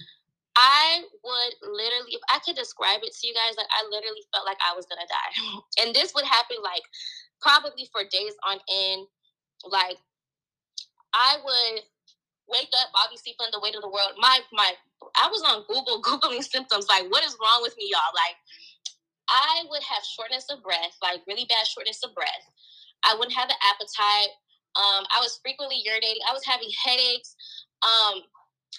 I 0.57 1.03
would 1.25 1.55
literally, 1.63 2.13
if 2.13 2.21
I 2.29 2.39
could 2.45 2.57
describe 2.57 3.01
it 3.03 3.15
to 3.15 3.27
you 3.27 3.35
guys, 3.35 3.57
like 3.57 3.71
I 3.73 3.89
literally 3.91 4.23
felt 4.33 4.45
like 4.45 4.59
I 4.61 4.77
was 4.77 4.87
gonna 4.87 5.09
die. 5.09 5.61
and 5.81 5.95
this 5.95 6.13
would 6.15 6.25
happen 6.25 6.57
like 6.63 6.83
probably 7.41 7.89
for 7.93 8.03
days 8.05 8.35
on 8.49 8.59
end. 8.71 9.07
Like 9.65 9.97
I 11.15 11.39
would 11.45 11.83
wake 12.49 12.71
up, 12.81 12.91
obviously 12.95 13.35
feeling 13.39 13.53
the 13.53 13.61
weight 13.61 13.75
of 13.75 13.83
the 13.83 13.91
world. 13.93 14.15
My 14.19 14.41
my 14.53 14.73
I 15.17 15.29
was 15.29 15.43
on 15.43 15.65
Google 15.69 16.03
Googling 16.07 16.43
symptoms, 16.43 16.87
like 16.89 17.11
what 17.11 17.25
is 17.25 17.37
wrong 17.41 17.63
with 17.63 17.77
me, 17.77 17.91
y'all? 17.91 18.15
Like 18.15 18.37
I 19.29 19.65
would 19.71 19.83
have 19.83 20.05
shortness 20.05 20.47
of 20.51 20.63
breath, 20.63 20.97
like 21.01 21.23
really 21.27 21.47
bad 21.49 21.67
shortness 21.67 22.03
of 22.05 22.15
breath. 22.15 22.45
I 23.05 23.15
wouldn't 23.15 23.37
have 23.37 23.51
an 23.51 23.61
appetite. 23.65 24.33
Um, 24.77 25.05
I 25.13 25.21
was 25.21 25.39
frequently 25.43 25.83
urinating. 25.85 26.23
I 26.29 26.33
was 26.33 26.45
having 26.45 26.71
headaches. 26.85 27.35
Um, 27.83 28.23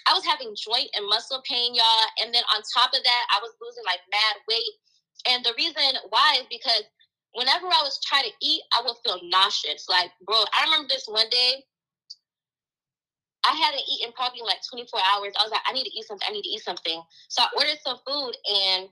I 0.06 0.12
was 0.12 0.24
having 0.24 0.54
joint 0.56 0.90
and 0.94 1.06
muscle 1.06 1.42
pain, 1.48 1.74
y'all. 1.74 2.08
And 2.22 2.34
then 2.34 2.42
on 2.54 2.62
top 2.74 2.90
of 2.92 3.02
that, 3.02 3.24
I 3.30 3.38
was 3.40 3.54
losing 3.60 3.84
like 3.84 4.00
mad 4.10 4.36
weight. 4.48 4.74
And 5.28 5.44
the 5.44 5.54
reason 5.56 5.82
why 6.10 6.38
is 6.40 6.46
because 6.50 6.82
whenever 7.32 7.66
I 7.66 7.82
was 7.82 8.00
trying 8.02 8.24
to 8.24 8.34
eat, 8.42 8.62
I 8.74 8.82
would 8.82 8.96
feel 9.04 9.20
nauseous. 9.30 9.86
Like, 9.88 10.10
bro, 10.26 10.44
I 10.52 10.64
remember 10.64 10.88
this 10.90 11.06
one 11.06 11.28
day. 11.30 11.64
I 13.44 13.52
hadn't 13.52 13.84
eaten 13.84 14.12
probably 14.16 14.40
like 14.40 14.64
24 14.68 14.88
hours. 15.14 15.32
I 15.38 15.44
was 15.44 15.52
like, 15.52 15.64
I 15.68 15.72
need 15.72 15.84
to 15.84 15.94
eat 15.94 16.08
something. 16.08 16.26
I 16.28 16.32
need 16.32 16.48
to 16.48 16.52
eat 16.52 16.64
something. 16.64 17.02
So 17.28 17.42
I 17.42 17.48
ordered 17.56 17.78
some 17.84 18.00
food 18.06 18.32
and 18.48 18.88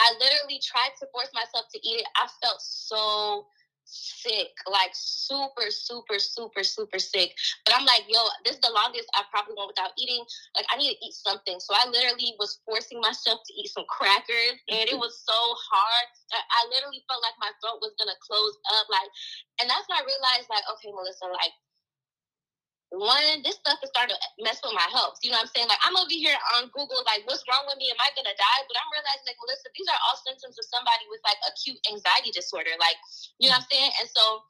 I 0.00 0.16
literally 0.16 0.60
tried 0.64 0.96
to 1.00 1.06
force 1.12 1.28
myself 1.36 1.68
to 1.72 1.78
eat 1.84 2.00
it. 2.00 2.08
I 2.16 2.24
felt 2.40 2.60
so 2.60 3.46
sick, 3.90 4.54
like 4.70 4.94
super, 4.94 5.68
super, 5.68 6.18
super, 6.18 6.62
super 6.62 6.98
sick. 6.98 7.34
But 7.66 7.74
I'm 7.76 7.84
like, 7.84 8.06
yo, 8.08 8.22
this 8.46 8.56
is 8.56 8.62
the 8.62 8.72
longest 8.72 9.10
I 9.18 9.26
probably 9.28 9.58
went 9.58 9.74
without 9.74 9.92
eating. 9.98 10.22
Like, 10.54 10.66
I 10.70 10.78
need 10.78 10.94
to 10.94 11.00
eat 11.02 11.14
something. 11.14 11.58
So 11.58 11.74
I 11.74 11.90
literally 11.90 12.32
was 12.38 12.62
forcing 12.64 13.02
myself 13.02 13.42
to 13.44 13.52
eat 13.52 13.68
some 13.74 13.84
crackers, 13.90 14.56
and 14.70 14.86
it 14.88 14.96
was 14.96 15.18
so 15.20 15.36
hard. 15.36 16.06
I, 16.32 16.38
I 16.38 16.60
literally 16.70 17.02
felt 17.10 17.20
like 17.20 17.36
my 17.42 17.50
throat 17.60 17.82
was 17.82 17.92
gonna 17.98 18.16
close 18.22 18.56
up. 18.78 18.86
Like, 18.88 19.10
and 19.60 19.66
that's 19.66 19.84
when 19.90 19.98
I 19.98 20.06
realized, 20.06 20.48
like, 20.48 20.64
okay, 20.78 20.94
Melissa, 20.94 21.26
like 21.28 21.54
one, 22.90 23.46
this 23.46 23.54
stuff 23.62 23.78
is 23.86 23.90
starting 23.94 24.18
to 24.18 24.20
mess 24.42 24.58
with 24.66 24.74
my 24.74 24.88
health. 24.90 25.22
You 25.22 25.30
know 25.30 25.38
what 25.38 25.46
I'm 25.46 25.54
saying? 25.54 25.70
Like 25.70 25.82
I'm 25.86 25.94
over 25.94 26.10
here 26.10 26.34
on 26.58 26.70
Google, 26.74 26.98
like, 27.06 27.22
what's 27.30 27.46
wrong 27.46 27.62
with 27.70 27.78
me? 27.78 27.86
Am 27.86 28.02
I 28.02 28.10
gonna 28.18 28.34
die? 28.34 28.60
But 28.66 28.76
I'm 28.82 28.90
realizing, 28.90 29.30
like, 29.30 29.38
listen, 29.46 29.70
these 29.78 29.86
are 29.86 30.00
all 30.10 30.18
symptoms 30.26 30.58
of 30.58 30.66
somebody 30.66 31.06
with 31.06 31.22
like 31.22 31.38
acute 31.46 31.78
anxiety 31.86 32.34
disorder. 32.34 32.74
Like, 32.82 32.98
you 33.38 33.46
know 33.46 33.54
what 33.54 33.62
I'm 33.62 33.70
saying? 33.70 33.90
And 34.02 34.08
so 34.10 34.42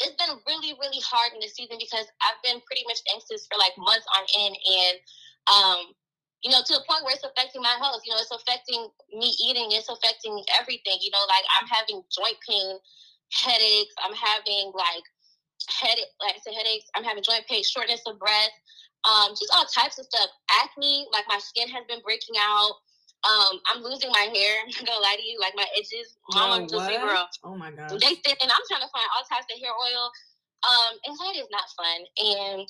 it's 0.00 0.16
been 0.16 0.38
really, 0.46 0.78
really 0.78 1.02
hard 1.02 1.34
in 1.34 1.42
this 1.42 1.58
season 1.58 1.76
because 1.76 2.06
I've 2.22 2.40
been 2.46 2.62
pretty 2.64 2.86
much 2.86 3.02
anxious 3.10 3.44
for 3.50 3.58
like 3.58 3.74
months 3.76 4.06
on 4.14 4.22
end 4.30 4.54
and 4.54 4.96
um, 5.50 5.80
you 6.40 6.48
know, 6.48 6.62
to 6.64 6.72
the 6.72 6.84
point 6.88 7.04
where 7.04 7.12
it's 7.12 7.26
affecting 7.26 7.60
my 7.60 7.76
health. 7.82 8.00
You 8.06 8.16
know, 8.16 8.20
it's 8.20 8.32
affecting 8.32 8.88
me 9.12 9.28
eating, 9.44 9.74
it's 9.76 9.92
affecting 9.92 10.40
everything. 10.56 10.96
You 11.02 11.12
know, 11.12 11.24
like 11.28 11.44
I'm 11.58 11.68
having 11.68 12.00
joint 12.08 12.38
pain, 12.46 12.80
headaches, 13.28 13.94
I'm 14.00 14.16
having 14.16 14.72
like 14.72 15.04
headache, 15.68 16.12
like 16.20 16.36
I 16.36 16.40
said, 16.40 16.54
headaches. 16.54 16.86
I'm 16.94 17.04
having 17.04 17.22
joint 17.22 17.46
pain, 17.48 17.62
shortness 17.62 18.00
of 18.06 18.18
breath, 18.18 18.54
um, 19.04 19.32
just 19.32 19.52
all 19.54 19.64
types 19.64 19.98
of 19.98 20.04
stuff. 20.06 20.28
Acne, 20.62 21.08
like 21.12 21.24
my 21.28 21.38
skin 21.38 21.68
has 21.68 21.84
been 21.88 22.00
breaking 22.04 22.36
out. 22.38 22.80
Um, 23.20 23.60
I'm 23.68 23.82
losing 23.82 24.10
my 24.12 24.28
hair. 24.32 24.52
I'm 24.64 24.72
not 24.72 24.86
gonna 24.86 25.04
lie 25.04 25.16
to 25.16 25.24
you, 25.24 25.38
like 25.40 25.54
my 25.56 25.66
edges. 25.76 26.16
Mama, 26.32 26.66
no, 26.66 26.76
what? 26.76 26.88
Girl. 26.88 27.28
Oh 27.44 27.56
my 27.56 27.70
god. 27.70 28.00
They 28.00 28.16
thin, 28.24 28.36
and 28.40 28.50
I'm 28.50 28.64
trying 28.68 28.84
to 28.84 28.92
find 28.92 29.08
all 29.16 29.24
types 29.28 29.48
of 29.48 29.60
hair 29.60 29.72
oil. 29.72 30.10
Um, 30.60 30.92
anxiety 31.08 31.40
is 31.40 31.52
not 31.52 31.64
fun, 31.76 32.00
and 32.20 32.60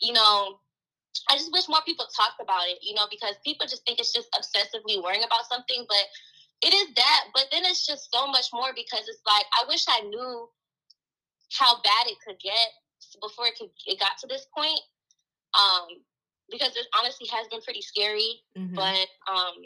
you 0.00 0.12
know, 0.12 0.60
I 1.28 1.36
just 1.36 1.52
wish 1.52 1.68
more 1.68 1.84
people 1.84 2.06
talked 2.12 2.40
about 2.40 2.68
it. 2.68 2.78
You 2.80 2.94
know, 2.94 3.08
because 3.10 3.36
people 3.44 3.66
just 3.66 3.84
think 3.84 4.00
it's 4.00 4.12
just 4.12 4.28
obsessively 4.36 5.00
worrying 5.02 5.24
about 5.24 5.48
something, 5.48 5.84
but 5.88 6.04
it 6.64 6.72
is 6.72 6.88
that. 6.96 7.32
But 7.32 7.48
then 7.52 7.64
it's 7.64 7.86
just 7.86 8.12
so 8.12 8.26
much 8.28 8.48
more 8.52 8.72
because 8.76 9.08
it's 9.08 9.24
like 9.24 9.46
I 9.56 9.64
wish 9.68 9.84
I 9.88 10.04
knew 10.08 10.48
how 11.52 11.80
bad 11.82 12.06
it 12.06 12.18
could 12.24 12.38
get 12.40 12.68
before 13.20 13.46
it 13.46 13.56
could 13.58 13.70
it 13.86 14.00
got 14.00 14.18
to 14.20 14.26
this 14.26 14.46
point. 14.54 14.80
Um, 15.56 16.04
because 16.50 16.72
it 16.76 16.86
honestly 16.96 17.28
has 17.28 17.46
been 17.48 17.60
pretty 17.60 17.82
scary. 17.82 18.40
Mm-hmm. 18.56 18.74
But 18.74 19.08
um, 19.28 19.56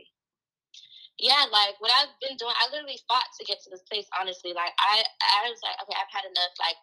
yeah, 1.18 1.47
like 1.51 1.79
what 1.79 1.95
I've 1.95 2.11
been 2.18 2.37
doing, 2.37 2.55
I 2.59 2.71
literally 2.75 2.99
fought 3.07 3.31
to 3.38 3.47
get 3.47 3.62
to 3.62 3.71
this 3.71 3.87
place. 3.87 4.07
Honestly, 4.18 4.51
like 4.51 4.75
I, 4.79 5.03
I 5.03 5.51
was 5.51 5.62
like, 5.62 5.79
okay, 5.83 5.95
I've 5.95 6.11
had 6.11 6.27
enough. 6.27 6.55
Like 6.59 6.79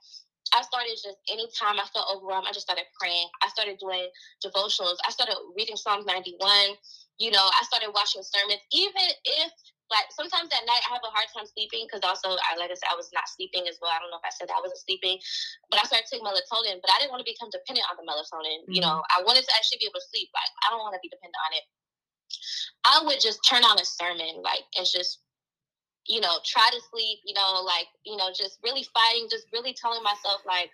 I 0.55 0.63
started 0.63 0.95
just 0.95 1.19
anytime 1.27 1.77
I 1.77 1.87
felt 1.91 2.07
overwhelmed, 2.07 2.47
I 2.47 2.55
just 2.55 2.65
started 2.65 2.87
praying. 2.95 3.27
I 3.43 3.51
started 3.51 3.77
doing 3.77 4.07
devotionals. 4.39 4.97
I 5.03 5.11
started 5.11 5.35
reading 5.55 5.75
Psalms 5.75 6.07
91. 6.07 6.39
You 7.19 7.31
know, 7.31 7.43
I 7.43 7.61
started 7.67 7.91
watching 7.91 8.23
sermons, 8.23 8.63
even 8.71 9.07
if 9.43 9.51
like 9.89 10.13
sometimes 10.13 10.53
at 10.53 10.65
night 10.69 10.85
I 10.85 10.93
have 10.93 11.05
a 11.05 11.09
hard 11.09 11.25
time 11.33 11.49
sleeping 11.49 11.89
because 11.89 12.05
also 12.05 12.37
I 12.37 12.53
like 12.61 12.69
I 12.69 12.77
said 12.77 12.93
I 12.93 12.97
was 12.97 13.09
not 13.09 13.25
sleeping 13.25 13.65
as 13.65 13.81
well. 13.81 13.89
I 13.89 13.97
don't 13.97 14.13
know 14.13 14.21
if 14.21 14.27
I 14.27 14.33
said 14.33 14.49
that 14.49 14.57
I 14.57 14.63
wasn't 14.63 14.81
sleeping, 14.85 15.17
but 15.73 15.81
I 15.81 15.89
started 15.89 16.05
taking 16.05 16.25
melatonin. 16.25 16.77
But 16.81 16.93
I 16.93 17.01
didn't 17.01 17.13
want 17.13 17.25
to 17.25 17.29
become 17.29 17.49
dependent 17.49 17.89
on 17.89 17.97
the 17.97 18.05
melatonin. 18.05 18.65
Mm-hmm. 18.65 18.77
You 18.77 18.81
know, 18.85 19.01
I 19.09 19.25
wanted 19.25 19.49
to 19.49 19.53
actually 19.57 19.81
be 19.81 19.89
able 19.89 19.97
to 19.97 20.09
sleep. 20.13 20.29
Like 20.31 20.49
I 20.61 20.69
don't 20.69 20.85
want 20.85 20.93
to 20.93 21.01
be 21.01 21.09
dependent 21.09 21.41
on 21.49 21.51
it. 21.57 21.65
I 22.85 22.95
would 23.03 23.17
just 23.17 23.41
turn 23.41 23.65
on 23.65 23.81
a 23.81 23.85
sermon, 23.85 24.45
like 24.45 24.65
and 24.77 24.85
just 24.85 25.25
you 26.05 26.21
know 26.21 26.37
try 26.45 26.69
to 26.69 26.81
sleep. 26.93 27.25
You 27.25 27.33
know, 27.33 27.65
like 27.65 27.89
you 28.05 28.13
know 28.13 28.29
just 28.29 28.61
really 28.61 28.85
fighting, 28.93 29.25
just 29.25 29.49
really 29.49 29.73
telling 29.73 30.05
myself 30.05 30.45
like 30.45 30.69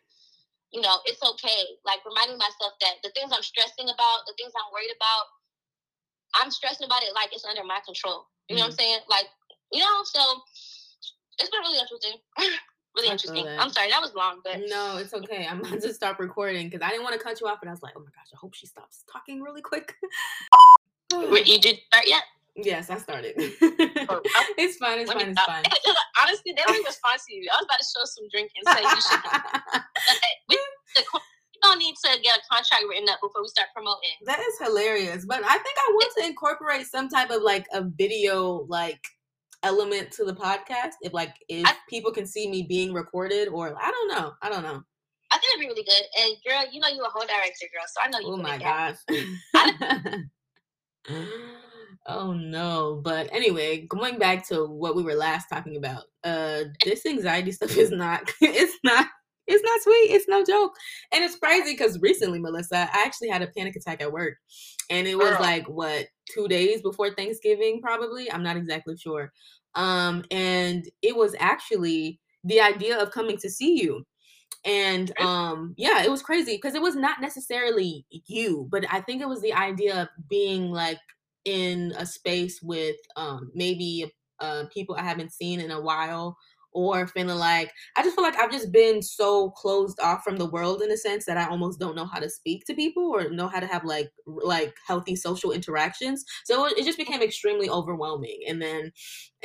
you 0.75 0.83
know 0.83 0.99
it's 1.07 1.23
okay. 1.23 1.79
Like 1.87 2.03
reminding 2.03 2.35
myself 2.35 2.75
that 2.83 2.99
the 2.99 3.15
things 3.15 3.31
I'm 3.31 3.45
stressing 3.47 3.87
about, 3.87 4.27
the 4.27 4.35
things 4.35 4.51
I'm 4.55 4.71
worried 4.75 4.91
about. 4.91 5.34
I'm 6.35 6.51
stressing 6.51 6.85
about 6.85 7.03
it 7.03 7.13
like 7.15 7.29
it's 7.33 7.45
under 7.45 7.63
my 7.63 7.79
control 7.85 8.27
you 8.49 8.55
know 8.55 8.63
mm-hmm. 8.63 8.69
what 8.69 8.71
I'm 8.71 8.71
mm-hmm. 8.71 8.79
saying? 8.79 8.99
Like, 9.09 9.25
you 9.71 9.79
know, 9.79 10.03
so 10.03 10.21
it's 11.39 11.49
been 11.49 11.61
really 11.61 11.79
interesting. 11.79 12.13
really 12.95 13.09
interesting. 13.09 13.47
I'm 13.47 13.71
sorry, 13.71 13.89
that 13.89 14.01
was 14.01 14.13
long, 14.13 14.41
but 14.43 14.61
no, 14.67 14.97
it's 14.97 15.13
okay. 15.13 15.47
I'm 15.49 15.59
about 15.59 15.81
to 15.81 15.93
stop 15.93 16.19
recording 16.19 16.69
because 16.69 16.85
I 16.85 16.89
didn't 16.89 17.03
want 17.03 17.17
to 17.17 17.23
cut 17.23 17.41
you 17.41 17.47
off, 17.47 17.59
and 17.61 17.69
I 17.69 17.73
was 17.73 17.81
like, 17.81 17.93
oh 17.97 18.01
my 18.01 18.11
gosh, 18.13 18.29
I 18.33 18.37
hope 18.37 18.53
she 18.53 18.67
stops 18.67 19.03
talking 19.11 19.41
really 19.41 19.61
quick. 19.61 19.95
you 21.13 21.59
did 21.59 21.79
start 21.87 22.07
yet? 22.07 22.23
Yes, 22.55 22.89
I 22.89 22.97
started. 22.97 23.35
Oh, 24.07 24.21
it's 24.59 24.77
fine. 24.77 24.99
It's 24.99 25.11
fine. 25.11 25.29
It's 25.29 25.41
fine. 25.41 25.63
Honestly, 26.21 26.53
they 26.55 26.61
don't 26.67 26.85
respond 26.85 27.19
to 27.27 27.33
you. 27.33 27.49
I 27.51 27.57
was 27.57 27.65
about 27.65 27.79
to 27.79 27.85
show 27.85 28.05
some 28.05 28.29
drink 28.29 28.51
and 28.55 28.63
say 28.69 28.83
you 28.83 29.01
should. 29.01 29.81
we, 30.49 30.57
we 30.95 31.03
don't 31.11 31.23
need 32.03 32.15
to 32.15 32.21
get 32.21 32.39
a 32.39 32.41
contract 32.51 32.83
written 32.89 33.09
up 33.09 33.19
before 33.21 33.41
we 33.41 33.47
start 33.47 33.67
promoting. 33.73 34.11
That 34.25 34.39
is 34.39 34.57
hilarious. 34.61 35.25
But 35.25 35.43
I 35.43 35.53
think 35.53 35.77
I 35.77 35.91
want 35.93 36.13
to 36.17 36.25
incorporate 36.25 36.87
some 36.87 37.09
type 37.09 37.29
of 37.31 37.41
like 37.41 37.65
a 37.73 37.83
video 37.83 38.65
like 38.69 39.01
element 39.63 40.11
to 40.11 40.25
the 40.25 40.33
podcast. 40.33 40.93
If 41.01 41.13
like 41.13 41.35
if 41.49 41.65
I, 41.65 41.73
people 41.89 42.11
can 42.11 42.25
see 42.25 42.49
me 42.49 42.63
being 42.63 42.93
recorded 42.93 43.49
or 43.49 43.75
I 43.81 43.91
don't 43.91 44.07
know. 44.09 44.33
I 44.41 44.49
don't 44.49 44.63
know. 44.63 44.83
I 45.31 45.37
think 45.37 45.55
it'd 45.55 45.61
be 45.61 45.67
really 45.67 45.83
good. 45.83 46.03
And 46.21 46.35
girl, 46.47 46.63
you 46.71 46.79
know 46.79 46.87
you're 46.87 47.05
a 47.05 47.09
whole 47.09 47.25
director, 47.25 47.65
girl. 47.73 47.83
So 47.87 48.01
I 48.03 48.09
know 48.09 48.19
you. 48.19 48.33
Oh 48.33 48.37
my 48.37 48.57
gosh. 48.57 48.97
oh 52.07 52.33
no. 52.33 53.01
But 53.03 53.29
anyway, 53.33 53.85
going 53.87 54.19
back 54.19 54.47
to 54.49 54.65
what 54.65 54.95
we 54.95 55.03
were 55.03 55.15
last 55.15 55.47
talking 55.51 55.77
about. 55.77 56.03
Uh 56.23 56.65
this 56.83 57.05
anxiety 57.05 57.51
stuff 57.51 57.75
is 57.75 57.91
not 57.91 58.31
it's 58.41 58.77
not 58.83 59.07
it's 59.47 59.63
not 59.63 59.81
sweet. 59.81 60.11
It's 60.11 60.27
no 60.27 60.43
joke. 60.43 60.75
And 61.13 61.23
it's 61.23 61.37
crazy 61.37 61.73
because 61.73 61.99
recently, 61.99 62.39
Melissa, 62.39 62.89
I 62.91 63.03
actually 63.05 63.29
had 63.29 63.41
a 63.41 63.47
panic 63.47 63.75
attack 63.75 64.01
at 64.01 64.11
work. 64.11 64.35
And 64.89 65.07
it 65.07 65.17
was 65.17 65.31
Girl. 65.31 65.41
like, 65.41 65.67
what, 65.69 66.07
two 66.33 66.47
days 66.47 66.81
before 66.81 67.13
Thanksgiving, 67.13 67.81
probably? 67.81 68.31
I'm 68.31 68.43
not 68.43 68.57
exactly 68.57 68.97
sure. 68.97 69.31
Um, 69.75 70.23
and 70.31 70.87
it 71.01 71.15
was 71.15 71.35
actually 71.39 72.19
the 72.43 72.61
idea 72.61 72.99
of 72.99 73.11
coming 73.11 73.37
to 73.37 73.49
see 73.49 73.81
you. 73.81 74.05
And 74.63 75.17
um, 75.19 75.75
yeah, 75.77 76.03
it 76.03 76.09
was 76.09 76.23
crazy 76.23 76.55
because 76.55 76.73
it 76.73 76.81
was 76.81 76.95
not 76.95 77.21
necessarily 77.21 78.05
you, 78.09 78.67
but 78.71 78.85
I 78.91 79.01
think 79.01 79.21
it 79.21 79.29
was 79.29 79.41
the 79.41 79.53
idea 79.53 80.01
of 80.01 80.07
being 80.27 80.71
like 80.71 80.97
in 81.45 81.93
a 81.99 82.05
space 82.05 82.61
with 82.63 82.95
um, 83.15 83.51
maybe 83.53 84.11
uh, 84.39 84.63
people 84.73 84.95
I 84.95 85.03
haven't 85.03 85.33
seen 85.33 85.59
in 85.59 85.69
a 85.69 85.79
while 85.79 86.35
or 86.75 87.07
feeling 87.07 87.37
like 87.37 87.71
I 87.95 88.03
just 88.03 88.15
feel 88.15 88.23
like 88.23 88.37
I've 88.37 88.51
just 88.51 88.71
been 88.71 89.01
so 89.01 89.51
closed 89.51 89.97
off 90.01 90.23
from 90.23 90.37
the 90.37 90.49
world 90.49 90.81
in 90.81 90.91
a 90.91 90.97
sense 90.97 91.25
that 91.25 91.37
I 91.37 91.47
almost 91.47 91.79
don't 91.79 91.95
know 91.95 92.05
how 92.05 92.19
to 92.19 92.29
speak 92.29 92.65
to 92.65 92.75
people 92.75 93.03
or 93.03 93.29
know 93.29 93.47
how 93.47 93.61
to 93.61 93.65
have 93.65 93.85
like 93.85 94.11
like 94.27 94.75
healthy 94.85 95.15
social 95.15 95.51
interactions. 95.51 96.25
So 96.43 96.65
it 96.65 96.83
just 96.83 96.97
became 96.97 97.21
extremely 97.21 97.69
overwhelming 97.69 98.41
and 98.47 98.61
then 98.61 98.91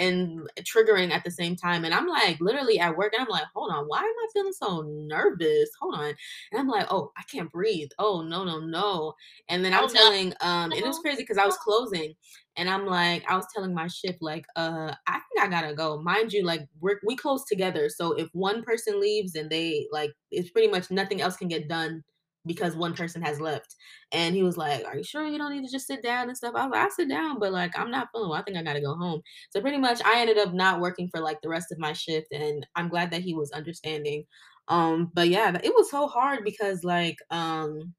and 0.00 0.50
triggering 0.62 1.12
at 1.12 1.22
the 1.22 1.30
same 1.30 1.54
time. 1.54 1.84
And 1.84 1.94
I'm 1.94 2.08
like 2.08 2.40
literally 2.40 2.80
at 2.80 2.96
work 2.96 3.12
and 3.12 3.22
I'm 3.22 3.28
like, 3.28 3.44
hold 3.54 3.70
on, 3.70 3.84
why 3.86 3.98
am 3.98 4.04
I 4.04 4.26
feeling 4.32 4.52
so 4.52 4.82
nervous? 4.82 5.70
Hold 5.80 5.94
on. 5.94 6.14
And 6.52 6.60
I'm 6.60 6.68
like, 6.68 6.86
oh, 6.90 7.12
I 7.16 7.22
can't 7.30 7.52
breathe. 7.52 7.90
Oh 7.98 8.22
no, 8.22 8.42
no, 8.44 8.58
no. 8.58 9.14
And 9.48 9.64
then 9.64 9.72
I'm 9.74 9.84
oh, 9.84 9.88
telling 9.88 10.32
um 10.40 10.72
and 10.72 10.74
it 10.74 10.86
was 10.86 10.98
crazy 10.98 11.22
because 11.22 11.38
I 11.38 11.46
was 11.46 11.56
closing 11.58 12.14
and 12.56 12.68
I'm 12.68 12.86
like, 12.86 13.24
I 13.28 13.36
was 13.36 13.46
telling 13.54 13.72
my 13.72 13.86
shift, 13.86 14.20
like, 14.20 14.44
uh, 14.56 14.92
I 15.06 15.12
think 15.12 15.40
I 15.40 15.48
gotta 15.48 15.74
go. 15.74 16.02
Mind 16.02 16.32
you, 16.32 16.44
like, 16.44 16.66
we're, 16.80 17.00
we 17.06 17.16
close 17.16 17.44
together. 17.44 17.88
So 17.88 18.12
if 18.12 18.28
one 18.32 18.62
person 18.62 19.00
leaves 19.00 19.36
and 19.36 19.48
they, 19.48 19.86
like, 19.92 20.10
it's 20.30 20.50
pretty 20.50 20.68
much 20.68 20.90
nothing 20.90 21.20
else 21.20 21.36
can 21.36 21.48
get 21.48 21.68
done 21.68 22.02
because 22.46 22.74
one 22.76 22.94
person 22.94 23.22
has 23.22 23.40
left. 23.40 23.74
And 24.12 24.34
he 24.34 24.42
was 24.42 24.56
like, 24.56 24.84
Are 24.84 24.96
you 24.96 25.04
sure 25.04 25.26
you 25.26 25.38
don't 25.38 25.52
need 25.54 25.66
to 25.66 25.72
just 25.72 25.86
sit 25.86 26.02
down 26.02 26.28
and 26.28 26.36
stuff? 26.36 26.54
I 26.54 26.64
was 26.66 26.72
like, 26.72 26.86
I 26.86 26.88
sit 26.90 27.08
down, 27.08 27.38
but 27.38 27.52
like, 27.52 27.78
I'm 27.78 27.90
not 27.90 28.08
feeling 28.12 28.30
well. 28.30 28.38
I 28.38 28.42
think 28.42 28.56
I 28.56 28.62
gotta 28.62 28.80
go 28.80 28.94
home. 28.94 29.20
So 29.50 29.60
pretty 29.60 29.78
much 29.78 30.00
I 30.04 30.20
ended 30.20 30.38
up 30.38 30.52
not 30.54 30.80
working 30.80 31.08
for 31.10 31.20
like 31.20 31.40
the 31.42 31.48
rest 31.48 31.72
of 31.72 31.78
my 31.78 31.92
shift. 31.92 32.28
And 32.32 32.66
I'm 32.76 32.88
glad 32.88 33.10
that 33.12 33.22
he 33.22 33.34
was 33.34 33.50
understanding. 33.52 34.24
Um, 34.68 35.10
but 35.14 35.28
yeah, 35.28 35.58
it 35.62 35.74
was 35.74 35.90
so 35.90 36.06
hard 36.06 36.44
because 36.44 36.84
like, 36.84 37.16
um, 37.30 37.94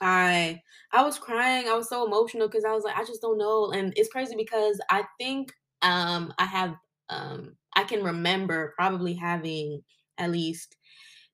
I 0.00 0.60
I 0.92 1.02
was 1.04 1.18
crying. 1.18 1.68
I 1.68 1.74
was 1.74 1.88
so 1.88 2.06
emotional 2.06 2.48
because 2.48 2.64
I 2.64 2.72
was 2.72 2.84
like, 2.84 2.96
I 2.96 3.04
just 3.04 3.22
don't 3.22 3.38
know. 3.38 3.70
And 3.72 3.92
it's 3.96 4.08
crazy 4.10 4.36
because 4.36 4.80
I 4.90 5.04
think 5.18 5.52
um 5.82 6.32
I 6.38 6.44
have 6.46 6.76
um 7.08 7.56
I 7.76 7.84
can 7.84 8.02
remember 8.02 8.74
probably 8.76 9.14
having 9.14 9.82
at 10.18 10.30
least 10.30 10.76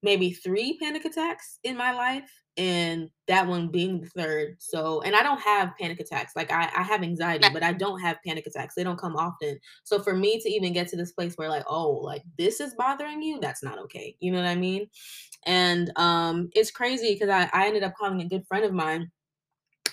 maybe 0.04 0.30
three 0.30 0.78
panic 0.78 1.04
attacks 1.04 1.58
in 1.64 1.76
my 1.76 1.92
life 1.92 2.30
and 2.56 3.10
that 3.26 3.46
one 3.46 3.68
being 3.68 4.00
the 4.00 4.06
third 4.10 4.54
so 4.60 5.00
and 5.00 5.16
i 5.16 5.22
don't 5.24 5.40
have 5.40 5.74
panic 5.76 5.98
attacks 5.98 6.36
like 6.36 6.52
I, 6.52 6.70
I 6.76 6.82
have 6.82 7.02
anxiety 7.02 7.48
but 7.52 7.64
i 7.64 7.72
don't 7.72 7.98
have 8.00 8.22
panic 8.24 8.46
attacks 8.46 8.76
they 8.76 8.84
don't 8.84 8.98
come 8.98 9.16
often 9.16 9.58
so 9.82 9.98
for 9.98 10.14
me 10.14 10.40
to 10.40 10.48
even 10.48 10.72
get 10.72 10.86
to 10.88 10.96
this 10.96 11.10
place 11.10 11.34
where 11.34 11.48
like 11.48 11.64
oh 11.66 11.90
like 11.90 12.22
this 12.38 12.60
is 12.60 12.74
bothering 12.74 13.22
you 13.22 13.40
that's 13.40 13.64
not 13.64 13.78
okay 13.80 14.14
you 14.20 14.30
know 14.30 14.38
what 14.38 14.46
i 14.46 14.54
mean? 14.54 14.86
And 15.46 15.90
um 15.96 16.50
it's 16.54 16.70
crazy 16.70 17.14
because 17.14 17.28
I, 17.28 17.50
I 17.52 17.66
ended 17.66 17.82
up 17.82 17.94
calling 17.96 18.20
a 18.20 18.28
good 18.28 18.46
friend 18.46 18.64
of 18.64 18.72
mine 18.72 19.10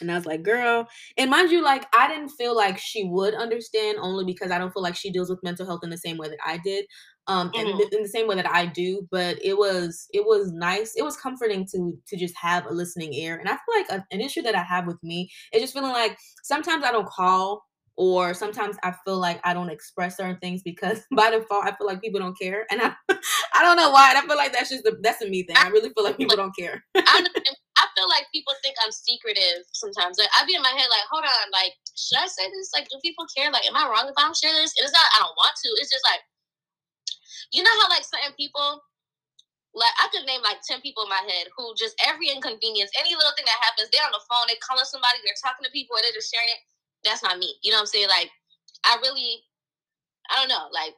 and 0.02 0.12
I 0.12 0.16
was 0.16 0.26
like, 0.26 0.44
girl, 0.44 0.88
and 1.18 1.30
mind 1.30 1.52
you, 1.52 1.64
like 1.64 1.86
I 1.94 2.08
didn't 2.08 2.30
feel 2.30 2.56
like 2.56 2.78
she 2.78 3.04
would 3.06 3.36
understand 3.36 4.00
only 4.02 4.26
because 4.26 4.52
I 4.52 4.58
don't 4.58 4.74
feel 4.74 4.82
like 4.82 4.96
she 4.96 5.12
deals 5.12 5.30
with 5.30 5.44
mental 5.44 5.66
health 5.66 5.82
in 5.84 5.90
the 5.90 5.98
same 5.98 6.18
way 6.18 6.28
that 6.28 6.40
I 6.46 6.58
did 6.58 6.86
um 7.28 7.52
mm-hmm. 7.52 7.68
and 7.68 7.94
in 7.94 8.02
the 8.02 8.10
same 8.10 8.28
way 8.28 8.36
that 8.36 8.50
I 8.50 8.66
do 8.66 9.08
but 9.12 9.38
it 9.44 9.58
was 9.58 10.08
it 10.12 10.26
was 10.26 10.52
nice. 10.52 10.94
It 10.96 11.04
was 11.04 11.18
comforting 11.18 11.68
to 11.72 11.98
to 12.08 12.18
just 12.18 12.36
have 12.38 12.66
a 12.66 12.74
listening 12.74 13.14
ear 13.14 13.38
and 13.38 13.48
I 13.48 13.54
feel 13.54 13.76
like 13.78 13.90
a, 13.90 14.06
an 14.12 14.22
issue 14.22 14.42
that 14.44 14.56
I 14.56 14.64
have 14.64 14.88
with 14.88 15.02
me 15.04 15.30
is 15.54 15.62
just 15.62 15.74
feeling 15.74 15.92
like 15.92 16.18
sometimes 16.44 16.84
I 16.84 16.92
don't 16.92 17.08
call 17.08 17.64
or 17.98 18.34
sometimes 18.34 18.78
I 18.84 18.94
feel 19.06 19.20
like 19.20 19.40
I 19.44 19.54
don't 19.54 19.70
express 19.70 20.18
certain 20.18 20.38
things 20.38 20.64
because 20.64 21.02
by 21.16 21.30
default 21.32 21.66
I 21.66 21.76
feel 21.76 21.88
like 21.88 22.02
people 22.02 22.20
don't 22.20 22.38
care 22.40 22.66
and 22.72 22.82
I 22.82 22.94
I 23.54 23.62
don't 23.62 23.78
know 23.78 23.92
why 23.92 24.10
and 24.10 24.18
I 24.18 24.26
feel 24.26 24.38
like 24.38 24.54
that's 24.54 24.70
just 24.70 24.84
the, 24.84 24.98
that's 25.02 25.22
a 25.22 25.30
me 25.30 25.44
thing. 25.44 25.58
I 25.58 25.70
really 25.70 25.92
feel 25.94 26.04
like 26.04 26.18
people 26.18 26.36
don't 26.36 26.56
care. 26.58 26.84
I, 26.96 27.26
I 27.78 27.86
feel 27.98 28.10
like 28.10 28.26
people 28.34 28.54
think 28.64 28.76
I'm 28.84 28.92
secretive 28.92 29.66
sometimes 29.74 30.18
like 30.18 30.30
I 30.34 30.46
be 30.46 30.56
in 30.56 30.62
my 30.62 30.74
head 30.74 30.90
like 30.90 31.06
hold 31.12 31.26
on 31.26 31.48
like 31.52 31.74
should 31.94 32.18
I 32.18 32.28
say 32.28 32.50
this? 32.50 32.72
Like 32.74 32.88
do 32.90 32.98
people 33.02 33.26
care? 33.36 33.52
Like 33.52 33.68
am 33.68 33.76
I 33.76 33.86
wrong 33.86 34.08
if 34.08 34.18
I 34.18 34.26
don't 34.26 34.38
share 34.38 34.54
this? 34.54 34.74
It's 34.78 34.94
not 34.94 35.06
I 35.14 35.22
don't 35.22 35.38
want 35.38 35.54
to 35.54 35.70
it's 35.78 35.92
just 35.92 36.06
like 36.08 36.26
you 37.52 37.64
know 37.64 37.76
how 37.82 37.90
like 37.90 38.04
certain 38.04 38.34
people 38.36 38.82
like 39.74 39.96
I 40.04 40.08
could 40.12 40.28
name 40.28 40.44
like 40.44 40.60
ten 40.68 40.82
people 40.82 41.04
in 41.04 41.10
my 41.10 41.24
head 41.24 41.48
who 41.56 41.72
just 41.80 41.96
every 42.04 42.28
inconvenience, 42.28 42.92
any 43.00 43.16
little 43.16 43.32
thing 43.36 43.48
that 43.48 43.64
happens, 43.64 43.88
they're 43.92 44.04
on 44.04 44.12
the 44.12 44.24
phone, 44.28 44.48
they're 44.48 44.60
calling 44.60 44.88
somebody, 44.88 45.24
they're 45.24 45.40
talking 45.40 45.64
to 45.64 45.72
people, 45.72 45.96
and 45.96 46.04
they're 46.04 46.18
just 46.18 46.32
sharing 46.32 46.52
it. 46.52 46.62
That's 47.04 47.24
not 47.24 47.40
me. 47.40 47.56
You 47.64 47.72
know 47.72 47.80
what 47.80 47.92
I'm 47.92 47.96
saying? 47.96 48.12
Like 48.12 48.30
I 48.84 49.00
really, 49.02 49.44
I 50.30 50.44
don't 50.44 50.52
know. 50.52 50.68
Like 50.72 50.96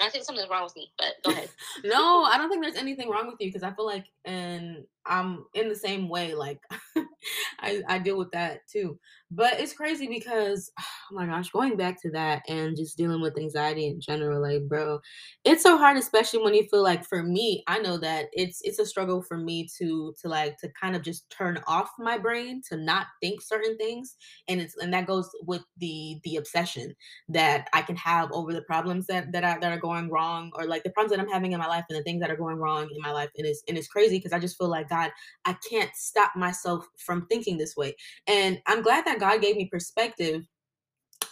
I 0.00 0.08
think 0.08 0.24
something's 0.24 0.48
wrong 0.48 0.64
with 0.64 0.76
me, 0.76 0.92
but 0.96 1.16
go 1.24 1.30
ahead. 1.32 1.48
no, 1.84 2.24
I 2.24 2.36
don't 2.38 2.48
think 2.48 2.62
there's 2.62 2.76
anything 2.76 3.08
wrong 3.08 3.26
with 3.26 3.40
you 3.40 3.48
because 3.48 3.62
I 3.62 3.72
feel 3.72 3.86
like, 3.86 4.06
and 4.24 4.84
I'm 5.06 5.44
in 5.54 5.68
the 5.68 5.76
same 5.76 6.08
way. 6.08 6.34
Like, 6.34 6.60
I 7.60 7.82
I 7.88 7.98
deal 7.98 8.16
with 8.18 8.30
that 8.32 8.68
too. 8.68 8.98
But 9.34 9.60
it's 9.60 9.72
crazy 9.72 10.08
because, 10.08 10.70
oh 10.80 11.14
my 11.14 11.26
gosh, 11.26 11.50
going 11.50 11.76
back 11.76 12.00
to 12.02 12.10
that 12.10 12.42
and 12.48 12.76
just 12.76 12.98
dealing 12.98 13.22
with 13.22 13.38
anxiety 13.38 13.86
in 13.86 14.00
general, 14.00 14.42
like, 14.42 14.68
bro, 14.68 15.00
it's 15.44 15.62
so 15.62 15.78
hard, 15.78 15.96
especially 15.96 16.42
when 16.42 16.54
you 16.54 16.64
feel 16.70 16.82
like, 16.82 17.04
for 17.06 17.22
me, 17.22 17.62
I 17.66 17.78
know 17.78 17.96
that 17.98 18.26
it's 18.32 18.60
it's 18.62 18.78
a 18.78 18.84
struggle 18.86 19.22
for 19.22 19.38
me 19.38 19.68
to 19.78 20.14
to 20.20 20.28
like 20.28 20.58
to 20.58 20.68
kind 20.78 20.94
of 20.94 21.02
just 21.02 21.30
turn 21.30 21.58
off 21.66 21.90
my 21.98 22.18
brain 22.18 22.60
to 22.68 22.76
not 22.76 23.06
think 23.22 23.40
certain 23.40 23.76
things, 23.78 24.16
and 24.48 24.60
it's 24.60 24.76
and 24.76 24.92
that 24.92 25.06
goes 25.06 25.30
with 25.46 25.62
the 25.78 26.18
the 26.24 26.36
obsession 26.36 26.94
that 27.30 27.68
I 27.72 27.82
can 27.82 27.96
have 27.96 28.30
over 28.32 28.52
the 28.52 28.62
problems 28.62 29.06
that 29.06 29.32
that 29.32 29.44
are 29.44 29.58
that 29.60 29.72
are 29.72 29.80
going 29.80 30.10
wrong, 30.10 30.50
or 30.56 30.66
like 30.66 30.82
the 30.82 30.90
problems 30.90 31.16
that 31.16 31.20
I'm 31.24 31.32
having 31.32 31.52
in 31.52 31.58
my 31.58 31.66
life 31.68 31.84
and 31.88 31.98
the 31.98 32.02
things 32.02 32.20
that 32.20 32.30
are 32.30 32.36
going 32.36 32.56
wrong 32.58 32.88
in 32.94 33.00
my 33.00 33.12
life, 33.12 33.30
and 33.38 33.46
it's 33.46 33.62
and 33.68 33.78
it's 33.78 33.88
crazy 33.88 34.18
because 34.18 34.32
I 34.32 34.38
just 34.38 34.58
feel 34.58 34.68
like 34.68 34.88
God, 34.90 35.10
I 35.46 35.56
can't 35.70 35.90
stop 35.94 36.32
myself 36.36 36.86
from 36.98 37.26
thinking 37.26 37.56
this 37.56 37.76
way. 37.76 37.94
And 38.26 38.60
I'm 38.66 38.82
glad 38.82 39.04
that 39.06 39.18
God 39.22 39.40
gave 39.40 39.56
me 39.56 39.68
perspective 39.70 40.42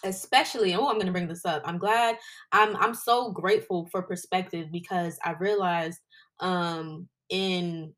especially 0.04 0.74
oh 0.74 0.86
i'm 0.86 0.94
going 0.94 1.06
to 1.06 1.12
bring 1.12 1.28
this 1.28 1.44
up 1.44 1.60
i'm 1.64 1.76
glad 1.76 2.16
i'm 2.52 2.74
i'm 2.76 2.94
so 2.94 3.30
grateful 3.32 3.86
for 3.90 4.00
perspective 4.00 4.68
because 4.72 5.18
i 5.24 5.32
realized 5.32 5.98
um 6.38 7.06
in 7.28 7.92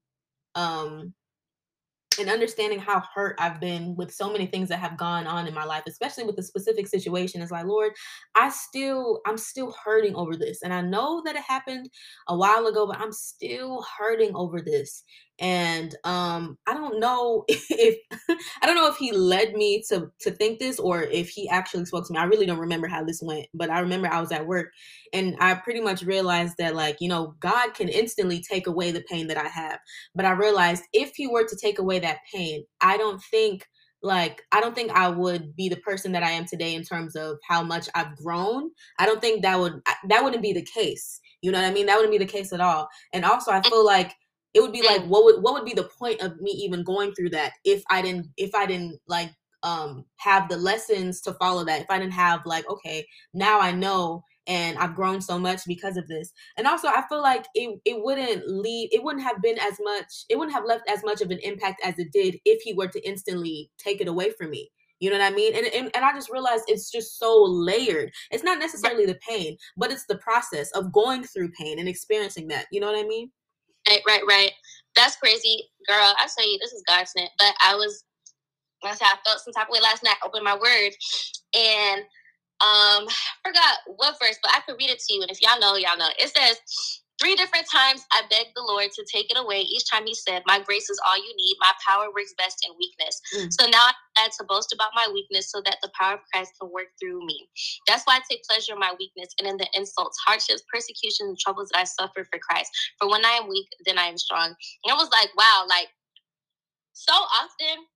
um 0.55 1.13
and 2.21 2.29
understanding 2.29 2.79
how 2.79 3.03
hurt 3.15 3.37
I've 3.39 3.61
been 3.61 3.95
with 3.97 4.13
so 4.13 4.31
many 4.31 4.47
things 4.47 4.69
that 4.69 4.79
have 4.79 4.97
gone 4.97 5.27
on 5.27 5.47
in 5.47 5.55
my 5.55 5.65
life, 5.65 5.85
especially 5.87 6.25
with 6.25 6.37
the 6.37 6.43
specific 6.43 6.87
situation, 6.87 7.41
is 7.41 7.51
like, 7.51 7.67
Lord, 7.67 7.93
I 8.35 8.51
still, 8.51 9.21
I'm 9.27 9.39
still 9.39 9.75
hurting 9.85 10.15
over 10.15 10.37
this. 10.37 10.63
And 10.63 10.73
I 10.73 10.81
know 10.81 11.23
that 11.25 11.37
it 11.37 11.43
happened 11.43 11.89
a 12.29 12.37
while 12.37 12.67
ago, 12.67 12.87
but 12.87 12.99
I'm 12.99 13.13
still 13.13 13.85
hurting 13.99 14.33
over 14.35 14.61
this 14.61 15.05
and 15.43 15.97
um 16.05 16.57
i 16.69 16.73
don't 16.73 17.01
know 17.01 17.45
if 17.49 17.99
i 18.63 18.67
don't 18.67 18.77
know 18.77 18.89
if 18.89 18.97
he 18.97 19.13
led 19.13 19.53
me 19.55 19.83
to 19.87 20.11
to 20.21 20.31
think 20.31 20.59
this 20.59 20.79
or 20.79 21.03
if 21.03 21.29
he 21.29 21.49
actually 21.49 21.85
spoke 21.85 22.07
to 22.07 22.13
me 22.13 22.19
i 22.19 22.25
really 22.25 22.47
don't 22.47 22.61
remember 22.61 22.87
how 22.87 23.05
this 23.05 23.21
went 23.21 23.47
but 23.53 23.69
i 23.69 23.81
remember 23.81 24.09
i 24.09 24.21
was 24.21 24.33
at 24.33 24.47
work 24.47 24.69
and 25.13 25.37
i 25.41 25.53
pretty 25.53 25.81
much 25.81 26.03
realized 26.03 26.55
that 26.59 26.77
like 26.77 26.97
you 27.01 27.09
know 27.09 27.35
god 27.41 27.75
can 27.75 27.89
instantly 27.89 28.41
take 28.41 28.69
away 28.69 28.93
the 28.93 29.03
pain 29.11 29.27
that 29.27 29.37
i 29.37 29.49
have 29.49 29.79
but 30.15 30.25
i 30.25 30.31
realized 30.31 30.85
if 30.93 31.13
he 31.17 31.27
were 31.27 31.45
to 31.45 31.57
take 31.57 31.79
away 31.79 31.99
that 31.99 32.19
pain 32.33 32.65
i 32.81 32.97
don't 32.97 33.21
think 33.31 33.67
like 34.03 34.43
I 34.51 34.61
don't 34.61 34.75
think 34.75 34.91
I 34.91 35.09
would 35.09 35.55
be 35.55 35.69
the 35.69 35.77
person 35.77 36.13
that 36.13 36.25
I 36.25 36.31
am 36.31 36.45
today 36.45 36.75
in 36.75 36.83
terms 36.83 37.15
of 37.15 37.39
how 37.49 37.63
much 37.63 37.89
I've 37.95 38.17
grown. 38.17 38.71
I 38.99 39.07
don't 39.07 39.21
think 39.21 39.43
that 39.43 39.59
would 39.59 39.81
that 40.09 40.25
wouldn't 40.25 40.43
be 40.43 40.53
the 40.53 40.67
case. 40.75 41.21
You 41.41 41.53
know 41.53 41.61
what 41.61 41.71
I 41.71 41.73
mean? 41.73 41.87
That 41.87 41.97
wouldn't 41.97 42.13
be 42.13 42.19
the 42.19 42.31
case 42.31 42.53
at 42.53 42.61
all. 42.61 42.89
And 43.13 43.25
also 43.25 43.53
I 43.53 43.63
feel 43.63 43.85
like 43.85 44.13
it 44.55 44.61
would 44.61 44.73
be 44.73 44.83
like 44.83 45.05
what 45.05 45.25
would 45.25 45.43
what 45.43 45.55
would 45.55 45.65
be 45.65 45.75
the 45.75 45.89
point 45.99 46.21
of 46.21 46.41
me 46.41 46.51
even 46.51 46.85
going 46.85 47.13
through 47.15 47.31
that 47.31 47.53
if 47.65 47.83
I 47.91 48.03
didn't 48.03 48.29
if 48.37 48.55
I 48.55 48.67
didn't 48.67 48.99
like 49.09 49.31
um 49.63 50.05
have 50.17 50.49
the 50.49 50.57
lessons 50.57 51.21
to 51.23 51.35
follow 51.35 51.65
that. 51.65 51.83
If 51.83 51.91
I 51.91 51.99
didn't 51.99 52.13
have 52.15 52.41
like 52.47 52.69
okay, 52.69 53.07
now 53.35 53.61
I 53.61 53.73
know 53.73 54.25
and 54.49 54.77
I've 54.79 54.97
grown 54.97 55.21
so 55.21 55.39
much 55.39 55.61
because 55.67 55.97
of 55.97 56.09
this. 56.09 56.33
And 56.57 56.67
also 56.67 56.89
I 56.89 57.05
feel 57.09 57.23
like 57.23 57.47
it 57.55 57.79
it 57.85 58.03
wouldn't 58.03 58.49
leave 58.49 58.89
it 58.93 59.03
wouldn't 59.03 59.25
have 59.25 59.41
been 59.43 59.59
as 59.59 59.79
much 59.83 60.25
it 60.29 60.37
wouldn't 60.37 60.57
have 60.57 60.65
left 60.67 60.89
as 60.89 61.05
much 61.05 61.21
of 61.21 61.31
an 61.31 61.39
impact 61.43 61.81
as 61.85 61.99
it 61.99 62.13
did 62.13 62.39
if 62.45 62.63
he 62.63 62.75
were 62.75 62.89
to 62.89 63.09
instantly 63.09 63.71
take 63.79 64.01
it 64.01 64.09
away 64.09 64.31
from 64.33 64.51
me. 64.51 64.71
You 65.01 65.11
know 65.11 65.19
what 65.19 65.33
I 65.33 65.35
mean? 65.35 65.55
And, 65.57 65.67
and 65.67 65.91
and 65.95 66.05
I 66.05 66.13
just 66.13 66.31
realized 66.31 66.65
it's 66.69 66.91
just 66.91 67.19
so 67.19 67.43
layered. 67.43 68.13
It's 68.31 68.45
not 68.45 68.59
necessarily 68.61 69.07
the 69.07 69.19
pain, 69.29 69.57
but 69.77 69.91
it's 69.91 70.07
the 70.07 70.19
process 70.19 70.71
of 70.73 70.93
going 70.93 71.25
through 71.25 71.51
pain 71.53 71.79
and 71.79 71.89
experiencing 71.89 72.49
that. 72.49 72.67
You 72.71 72.81
know 72.81 72.91
what 72.93 73.05
I 73.05 73.09
mean? 73.09 73.31
Right, 73.93 74.03
right, 74.09 74.23
right. 74.29 74.53
That's 74.97 75.17
crazy, 75.17 75.71
girl. 75.89 76.15
I 76.19 76.29
tell 76.37 76.51
you, 76.51 76.59
this 76.61 76.73
is 76.73 76.85
God's 76.89 77.13
net. 77.17 77.31
But 77.39 77.55
I 77.67 77.77
was, 77.77 78.05
I 78.85 78.95
said 78.95 79.07
I 79.07 79.17
felt 79.27 79.41
some 79.41 79.55
type 79.55 79.69
of 79.69 79.73
way 79.73 79.81
last 79.83 80.05
night. 80.05 80.17
Opened 80.25 80.45
my 80.45 80.55
word, 80.57 80.93
and 81.55 82.01
um, 82.61 83.09
I 83.09 83.15
forgot 83.47 83.79
what 83.99 84.17
verse, 84.23 84.39
but 84.43 84.53
I 84.55 84.61
could 84.67 84.77
read 84.81 84.91
it 84.91 85.01
to 85.01 85.15
you. 85.15 85.23
And 85.23 85.31
if 85.31 85.43
y'all 85.43 85.61
know, 85.61 85.77
y'all 85.77 85.99
know. 85.99 86.11
It 86.19 86.37
says, 86.37 86.59
Three 87.23 87.37
different 87.37 87.71
times 87.71 88.05
I 88.11 88.23
begged 88.29 88.51
the 88.57 88.67
Lord 88.67 88.91
to 88.91 89.07
take 89.07 89.31
it 89.31 89.39
away. 89.39 89.61
Each 89.61 89.89
time 89.89 90.03
he 90.07 90.15
said, 90.15 90.43
My 90.45 90.59
grace 90.59 90.91
is 90.91 91.01
all 91.07 91.17
you 91.17 91.33
need. 91.37 91.55
My 91.61 91.71
power 91.87 92.11
works 92.13 92.35
best 92.37 92.67
in 92.67 92.75
weakness. 92.75 93.23
Mm. 93.39 93.53
So 93.53 93.71
now 93.71 93.79
I'm 93.87 93.95
glad 94.17 94.33
to 94.39 94.45
boast 94.45 94.73
about 94.73 94.91
my 94.93 95.07
weakness 95.07 95.49
so 95.49 95.63
that 95.65 95.77
the 95.83 95.91
power 95.97 96.15
of 96.15 96.21
Christ 96.35 96.51
can 96.61 96.73
work 96.73 96.89
through 96.99 97.25
me. 97.25 97.49
That's 97.87 98.03
why 98.05 98.17
I 98.17 98.21
take 98.29 98.43
pleasure 98.43 98.73
in 98.73 98.81
my 98.81 98.93
weakness 98.99 99.29
and 99.39 99.47
in 99.47 99.57
the 99.57 99.69
insults, 99.73 100.19
hardships, 100.27 100.65
persecutions, 100.67 101.29
and 101.29 101.39
troubles 101.39 101.69
that 101.73 101.79
I 101.79 101.85
suffer 101.85 102.27
for 102.27 102.41
Christ. 102.43 102.73
For 102.99 103.09
when 103.09 103.25
I 103.25 103.39
am 103.39 103.49
weak, 103.49 103.69
then 103.87 103.99
I 103.99 104.07
am 104.07 104.19
strong. 104.19 104.47
And 104.49 104.91
I 104.91 104.95
was 104.95 105.11
like, 105.13 105.31
wow, 105.37 105.65
like 105.69 105.91
so 106.93 107.13
often, 107.15 107.87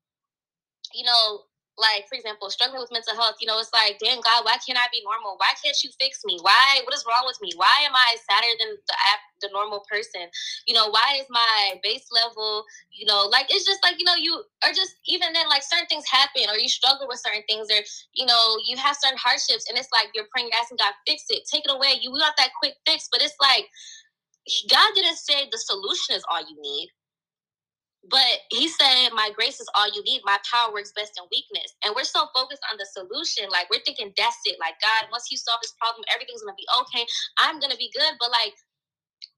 you 0.94 1.04
know, 1.04 1.40
like 1.76 2.08
for 2.08 2.16
example 2.16 2.48
struggling 2.48 2.80
with 2.80 2.92
mental 2.92 3.14
health 3.14 3.36
you 3.40 3.46
know 3.46 3.58
it's 3.60 3.72
like 3.72 4.00
damn 4.00 4.20
god 4.24 4.44
why 4.44 4.56
can't 4.64 4.80
i 4.80 4.88
be 4.92 5.04
normal? 5.04 5.36
Why 5.36 5.52
can't 5.60 5.76
you 5.84 5.90
fix 6.00 6.24
me? 6.24 6.38
Why 6.40 6.80
what 6.84 6.94
is 6.96 7.04
wrong 7.04 7.24
with 7.28 7.36
me? 7.40 7.52
Why 7.56 7.84
am 7.84 7.92
i 7.92 8.16
sadder 8.24 8.52
than 8.60 8.76
the 8.76 8.96
the 9.44 9.50
normal 9.52 9.84
person? 9.84 10.28
You 10.66 10.74
know 10.74 10.88
why 10.88 11.20
is 11.20 11.28
my 11.28 11.76
base 11.82 12.08
level 12.12 12.64
you 12.90 13.04
know 13.04 13.28
like 13.30 13.46
it's 13.50 13.66
just 13.66 13.82
like 13.84 13.98
you 13.98 14.04
know 14.04 14.16
you 14.16 14.42
are 14.64 14.72
just 14.72 14.96
even 15.06 15.32
then 15.32 15.48
like 15.48 15.62
certain 15.62 15.86
things 15.86 16.08
happen 16.08 16.48
or 16.48 16.56
you 16.56 16.68
struggle 16.68 17.06
with 17.08 17.20
certain 17.20 17.44
things 17.48 17.68
or 17.68 17.80
you 18.14 18.24
know 18.24 18.56
you 18.64 18.76
have 18.76 18.96
certain 18.96 19.18
hardships 19.18 19.68
and 19.68 19.76
it's 19.76 19.92
like 19.92 20.08
you're 20.14 20.30
praying 20.32 20.48
asking 20.56 20.80
god 20.80 20.96
fix 21.06 21.24
it 21.28 21.44
take 21.50 21.64
it 21.64 21.72
away. 21.74 21.98
You 22.00 22.10
got 22.18 22.36
that 22.38 22.56
quick 22.58 22.74
fix. 22.86 23.08
But 23.12 23.22
it's 23.22 23.36
like 23.40 23.68
god 24.70 24.90
didn't 24.94 25.16
say 25.16 25.48
the 25.50 25.58
solution 25.58 26.16
is 26.16 26.24
all 26.30 26.40
you 26.40 26.56
need 26.60 26.88
but 28.10 28.46
he 28.50 28.68
said, 28.68 29.10
My 29.12 29.30
grace 29.34 29.60
is 29.60 29.68
all 29.74 29.88
you 29.92 30.02
need. 30.04 30.22
My 30.24 30.38
power 30.50 30.72
works 30.72 30.92
best 30.94 31.18
in 31.18 31.24
weakness. 31.30 31.74
And 31.84 31.94
we're 31.94 32.08
so 32.08 32.26
focused 32.34 32.62
on 32.70 32.78
the 32.78 32.86
solution. 32.86 33.50
Like, 33.50 33.70
we're 33.70 33.84
thinking 33.84 34.12
that's 34.16 34.38
it. 34.44 34.56
Like, 34.60 34.74
God, 34.82 35.10
once 35.10 35.30
you 35.30 35.36
solve 35.36 35.60
this 35.62 35.74
problem, 35.80 36.04
everything's 36.12 36.42
going 36.42 36.54
to 36.54 36.60
be 36.60 36.70
okay. 36.82 37.04
I'm 37.38 37.58
going 37.58 37.72
to 37.72 37.80
be 37.80 37.90
good. 37.94 38.14
But, 38.20 38.30
like, 38.30 38.54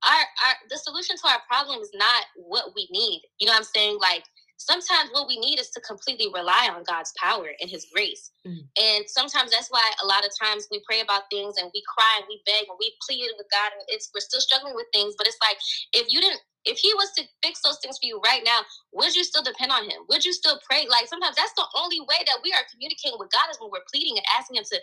our, 0.05 0.25
our 0.47 0.55
the 0.71 0.79
solution 0.79 1.17
to 1.17 1.27
our 1.29 1.43
problem 1.49 1.81
is 1.81 1.91
not 1.95 2.25
what 2.37 2.75
we 2.75 2.89
need. 2.91 3.23
You 3.41 3.47
know 3.47 3.55
what 3.55 3.65
I'm 3.65 3.75
saying? 3.75 3.99
Like, 4.01 4.25
sometimes 4.59 5.11
what 5.15 5.29
we 5.29 5.39
need 5.39 5.59
is 5.59 5.71
to 5.71 5.81
completely 5.81 6.27
rely 6.35 6.69
on 6.75 6.83
God's 6.83 7.15
power 7.17 7.55
and 7.61 7.71
His 7.71 7.87
grace. 7.95 8.31
Mm-hmm. 8.47 8.67
And 8.77 9.03
sometimes 9.07 9.51
that's 9.51 9.71
why 9.71 9.87
a 10.03 10.07
lot 10.07 10.27
of 10.27 10.33
times 10.35 10.67
we 10.71 10.83
pray 10.85 11.01
about 11.01 11.31
things 11.31 11.57
and 11.57 11.71
we 11.73 11.83
cry 11.87 12.19
and 12.19 12.27
we 12.29 12.43
beg 12.45 12.67
and 12.69 12.77
we 12.79 12.93
plead 13.07 13.31
with 13.39 13.47
God 13.51 13.73
and 13.73 13.83
it's 13.89 14.11
we're 14.13 14.21
still 14.21 14.43
struggling 14.43 14.75
with 14.75 14.87
things. 14.93 15.15
But 15.17 15.27
it's 15.27 15.41
like 15.41 15.59
if 15.95 16.13
you 16.13 16.21
didn't 16.21 16.43
if 16.69 16.77
he 16.77 16.93
was 16.95 17.11
to 17.17 17.25
fix 17.43 17.65
those 17.65 17.81
things 17.81 17.97
for 17.97 18.05
you 18.05 18.21
right 18.21 18.45
now, 18.45 18.61
would 18.93 19.17
you 19.17 19.25
still 19.25 19.43
depend 19.43 19.73
on 19.73 19.85
him? 19.85 20.05
Would 20.09 20.25
you 20.25 20.33
still 20.37 20.61
pray? 20.69 20.85
Like 20.85 21.09
sometimes 21.09 21.35
that's 21.35 21.57
the 21.57 21.65
only 21.81 22.01
way 22.01 22.21
that 22.29 22.45
we 22.45 22.53
are 22.53 22.69
communicating 22.71 23.17
with 23.17 23.33
God 23.33 23.49
is 23.51 23.57
when 23.57 23.73
we're 23.73 23.89
pleading 23.89 24.21
and 24.21 24.27
asking 24.37 24.61
him 24.61 24.69
to 24.69 24.79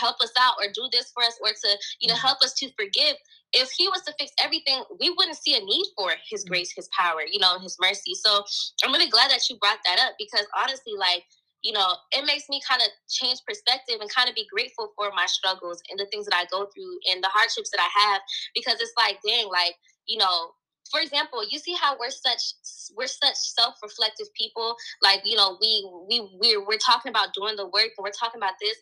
help 0.00 0.16
us 0.24 0.32
out 0.40 0.56
or 0.56 0.72
do 0.72 0.88
this 0.90 1.12
for 1.12 1.22
us 1.22 1.36
or 1.44 1.52
to, 1.52 1.70
you 2.00 2.08
know, 2.08 2.16
help 2.16 2.40
us 2.40 2.56
to 2.64 2.72
forgive. 2.72 3.20
If 3.52 3.70
he 3.76 3.86
was 3.88 4.02
to 4.08 4.16
fix 4.18 4.32
everything, 4.42 4.82
we 4.98 5.12
wouldn't 5.12 5.36
see 5.36 5.54
a 5.54 5.60
need 5.60 5.86
for 5.96 6.16
his 6.24 6.44
mm. 6.44 6.48
grace, 6.48 6.72
his 6.72 6.88
power, 6.96 7.20
you 7.28 7.38
know, 7.38 7.60
his 7.60 7.76
mercy. 7.80 8.16
So 8.16 8.42
I'm 8.84 8.92
really 8.92 9.12
glad 9.12 9.30
that 9.30 9.44
you 9.48 9.60
brought 9.60 9.84
that 9.84 10.00
up 10.00 10.16
because 10.18 10.46
honestly, 10.56 10.96
like, 10.96 11.24
you 11.62 11.72
know, 11.72 11.96
it 12.12 12.24
makes 12.24 12.48
me 12.48 12.60
kind 12.62 12.80
of 12.80 12.88
change 13.08 13.40
perspective 13.46 13.96
and 14.00 14.08
kind 14.08 14.28
of 14.28 14.34
be 14.34 14.46
grateful 14.52 14.92
for 14.96 15.10
my 15.16 15.26
struggles 15.26 15.82
and 15.90 15.98
the 15.98 16.06
things 16.06 16.24
that 16.26 16.36
I 16.36 16.46
go 16.50 16.68
through 16.72 16.96
and 17.10 17.22
the 17.22 17.32
hardships 17.32 17.70
that 17.70 17.80
I 17.80 17.90
have 18.06 18.20
because 18.54 18.80
it's 18.80 18.94
like, 18.96 19.18
dang, 19.26 19.48
like, 19.48 19.74
you 20.06 20.18
know, 20.18 20.52
for 20.90 21.00
example, 21.00 21.42
you 21.48 21.58
see 21.58 21.74
how 21.74 21.96
we're 21.98 22.10
such 22.10 22.54
we're 22.96 23.06
such 23.10 23.36
self-reflective 23.36 24.32
people. 24.34 24.76
Like, 25.02 25.22
you 25.24 25.36
know, 25.36 25.58
we 25.60 25.86
we 26.08 26.20
we're 26.40 26.64
we're 26.66 26.82
talking 26.82 27.10
about 27.10 27.34
doing 27.34 27.56
the 27.56 27.66
work 27.66 27.96
and 27.96 28.04
we're 28.04 28.16
talking 28.16 28.38
about 28.38 28.58
this. 28.60 28.76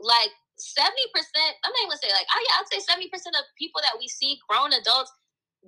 Like 0.00 0.30
70%, 0.58 0.90
I'm 1.62 1.70
not 1.70 1.80
even 1.82 1.90
gonna 1.90 2.02
say 2.02 2.12
like, 2.14 2.26
oh 2.30 2.42
yeah, 2.42 2.62
I'd 2.62 2.70
say 2.70 2.82
70% 2.82 3.10
of 3.38 3.44
people 3.58 3.80
that 3.82 3.98
we 3.98 4.08
see, 4.08 4.38
grown 4.48 4.72
adults, 4.72 5.10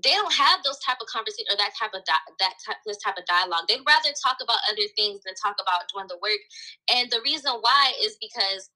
they 0.03 0.13
don't 0.13 0.33
have 0.35 0.63
those 0.63 0.79
type 0.85 0.99
of 1.01 1.09
conversation 1.09 1.49
or 1.51 1.57
that 1.57 1.73
type 1.79 1.95
of 1.95 2.05
di- 2.05 2.31
that 2.39 2.55
type 2.65 2.77
this 2.85 2.99
type 3.01 3.17
of 3.17 3.25
dialogue. 3.25 3.65
They'd 3.69 3.87
rather 3.87 4.13
talk 4.21 4.39
about 4.43 4.61
other 4.71 4.87
things 4.95 5.25
than 5.25 5.35
talk 5.35 5.57
about 5.59 5.89
doing 5.89 6.07
the 6.09 6.21
work. 6.21 6.43
And 6.93 7.11
the 7.11 7.23
reason 7.25 7.51
why 7.63 7.95
is 8.03 8.19
because 8.21 8.69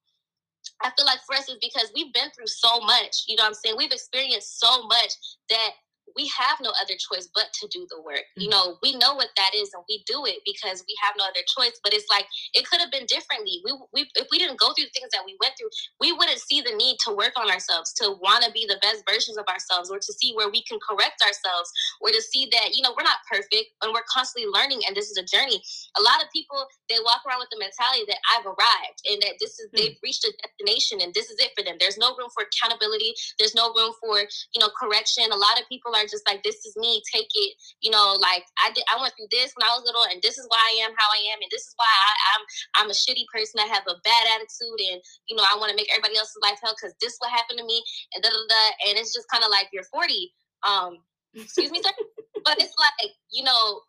I 0.83 0.91
feel 0.97 1.07
like 1.07 1.21
for 1.27 1.37
us 1.37 1.49
is 1.49 1.59
because 1.61 1.93
we've 1.95 2.13
been 2.13 2.31
through 2.33 2.49
so 2.49 2.81
much. 2.81 3.29
You 3.29 3.37
know 3.37 3.45
what 3.45 3.53
I'm 3.53 3.61
saying? 3.61 3.77
We've 3.77 3.93
experienced 3.93 4.61
so 4.61 4.87
much 4.89 5.13
that 5.49 5.71
we 6.17 6.31
have 6.37 6.59
no 6.61 6.73
other 6.81 6.95
choice 6.99 7.29
but 7.35 7.53
to 7.61 7.69
do 7.69 7.87
the 7.91 8.01
work. 8.03 8.27
Mm-hmm. 8.35 8.43
You 8.43 8.49
know, 8.51 8.77
we 8.83 8.97
know 8.97 9.15
what 9.15 9.31
that 9.37 9.53
is 9.55 9.71
and 9.75 9.85
we 9.89 10.03
do 10.07 10.25
it 10.27 10.43
because 10.45 10.85
we 10.87 10.95
have 11.03 11.15
no 11.17 11.25
other 11.25 11.45
choice. 11.47 11.79
But 11.83 11.95
it's 11.95 12.09
like 12.11 12.27
it 12.55 12.67
could 12.69 12.81
have 12.81 12.91
been 12.91 13.07
differently. 13.07 13.63
We, 13.65 13.73
we 13.93 14.01
if 14.17 14.29
we 14.31 14.39
didn't 14.39 14.59
go 14.59 14.73
through 14.73 14.91
the 14.91 14.97
things 14.97 15.11
that 15.13 15.25
we 15.25 15.37
went 15.41 15.55
through, 15.59 15.71
we 16.01 16.13
wouldn't 16.13 16.41
see 16.41 16.61
the 16.61 16.75
need 16.75 16.97
to 17.07 17.15
work 17.15 17.35
on 17.37 17.51
ourselves, 17.51 17.93
to 18.03 18.17
want 18.21 18.45
to 18.45 18.51
be 18.53 18.67
the 18.67 18.81
best 18.83 19.05
versions 19.09 19.39
of 19.39 19.47
ourselves, 19.47 19.91
or 19.91 19.99
to 19.99 20.13
see 20.19 20.33
where 20.35 20.51
we 20.51 20.63
can 20.65 20.79
correct 20.83 21.23
ourselves, 21.23 21.71
or 22.01 22.11
to 22.11 22.21
see 22.23 22.49
that, 22.53 22.75
you 22.75 22.83
know, 22.83 22.95
we're 22.97 23.07
not 23.07 23.23
perfect 23.31 23.75
and 23.83 23.93
we're 23.93 24.07
constantly 24.09 24.49
learning 24.51 24.83
and 24.87 24.97
this 24.97 25.11
is 25.11 25.17
a 25.17 25.25
journey. 25.25 25.63
A 25.99 26.03
lot 26.03 26.23
of 26.23 26.29
people 26.33 26.67
they 26.89 26.99
walk 27.05 27.23
around 27.27 27.41
with 27.41 27.51
the 27.51 27.61
mentality 27.61 28.05
that 28.09 28.21
I've 28.35 28.47
arrived 28.47 29.01
and 29.07 29.23
that 29.23 29.39
this 29.41 29.59
is 29.59 29.69
mm-hmm. 29.69 29.77
they've 29.77 29.99
reached 30.03 30.25
a 30.25 30.33
destination 30.43 31.01
and 31.01 31.15
this 31.15 31.31
is 31.31 31.39
it 31.39 31.53
for 31.57 31.63
them. 31.65 31.77
There's 31.79 31.99
no 31.99 32.17
room 32.17 32.29
for 32.33 32.45
accountability, 32.45 33.15
there's 33.39 33.55
no 33.55 33.73
room 33.75 33.93
for, 34.01 34.21
you 34.55 34.61
know, 34.61 34.71
correction. 34.75 35.25
A 35.31 35.37
lot 35.37 35.61
of 35.61 35.69
people 35.69 35.95
are 35.95 36.00
just 36.09 36.25
like, 36.29 36.43
this 36.43 36.63
is 36.65 36.77
me, 36.77 37.03
take 37.13 37.29
it. 37.29 37.53
You 37.81 37.91
know, 37.91 38.17
like 38.17 38.45
I 38.63 38.71
did, 38.73 38.85
I 38.89 39.01
went 39.01 39.13
through 39.19 39.33
this 39.35 39.53
when 39.57 39.67
I 39.67 39.75
was 39.75 39.85
little, 39.85 40.07
and 40.07 40.23
this 40.23 40.39
is 40.39 40.47
why 40.49 40.61
I 40.61 40.85
am 40.87 40.95
how 40.97 41.09
I 41.11 41.21
am, 41.35 41.43
and 41.43 41.51
this 41.51 41.67
is 41.67 41.75
why 41.77 41.89
I, 41.91 42.13
am 42.13 42.41
I'm, 42.41 42.45
I'm 42.79 42.93
a 42.93 42.97
shitty 42.97 43.27
person. 43.33 43.61
I 43.61 43.69
have 43.69 43.85
a 43.91 43.99
bad 44.05 44.25
attitude, 44.39 44.81
and 44.93 44.99
you 45.29 45.35
know, 45.37 45.45
I 45.45 45.59
want 45.59 45.71
to 45.71 45.79
make 45.79 45.91
everybody 45.91 46.17
else's 46.17 46.41
life 46.41 46.61
hell 46.63 46.77
because 46.77 46.95
this 47.01 47.19
what 47.19 47.35
happened 47.35 47.59
to 47.61 47.67
me, 47.67 47.83
and 48.15 48.23
da 48.23 48.31
da 48.31 48.39
da. 48.39 48.65
And 48.89 48.95
it's 48.97 49.13
just 49.13 49.29
kind 49.29 49.45
of 49.45 49.51
like 49.51 49.69
you're 49.75 49.89
40. 49.91 50.33
Um, 50.65 51.03
excuse 51.35 51.71
me, 51.71 51.83
sir. 51.83 51.93
but 52.47 52.57
it's 52.63 52.77
like 52.79 53.13
you 53.35 53.43
know, 53.43 53.83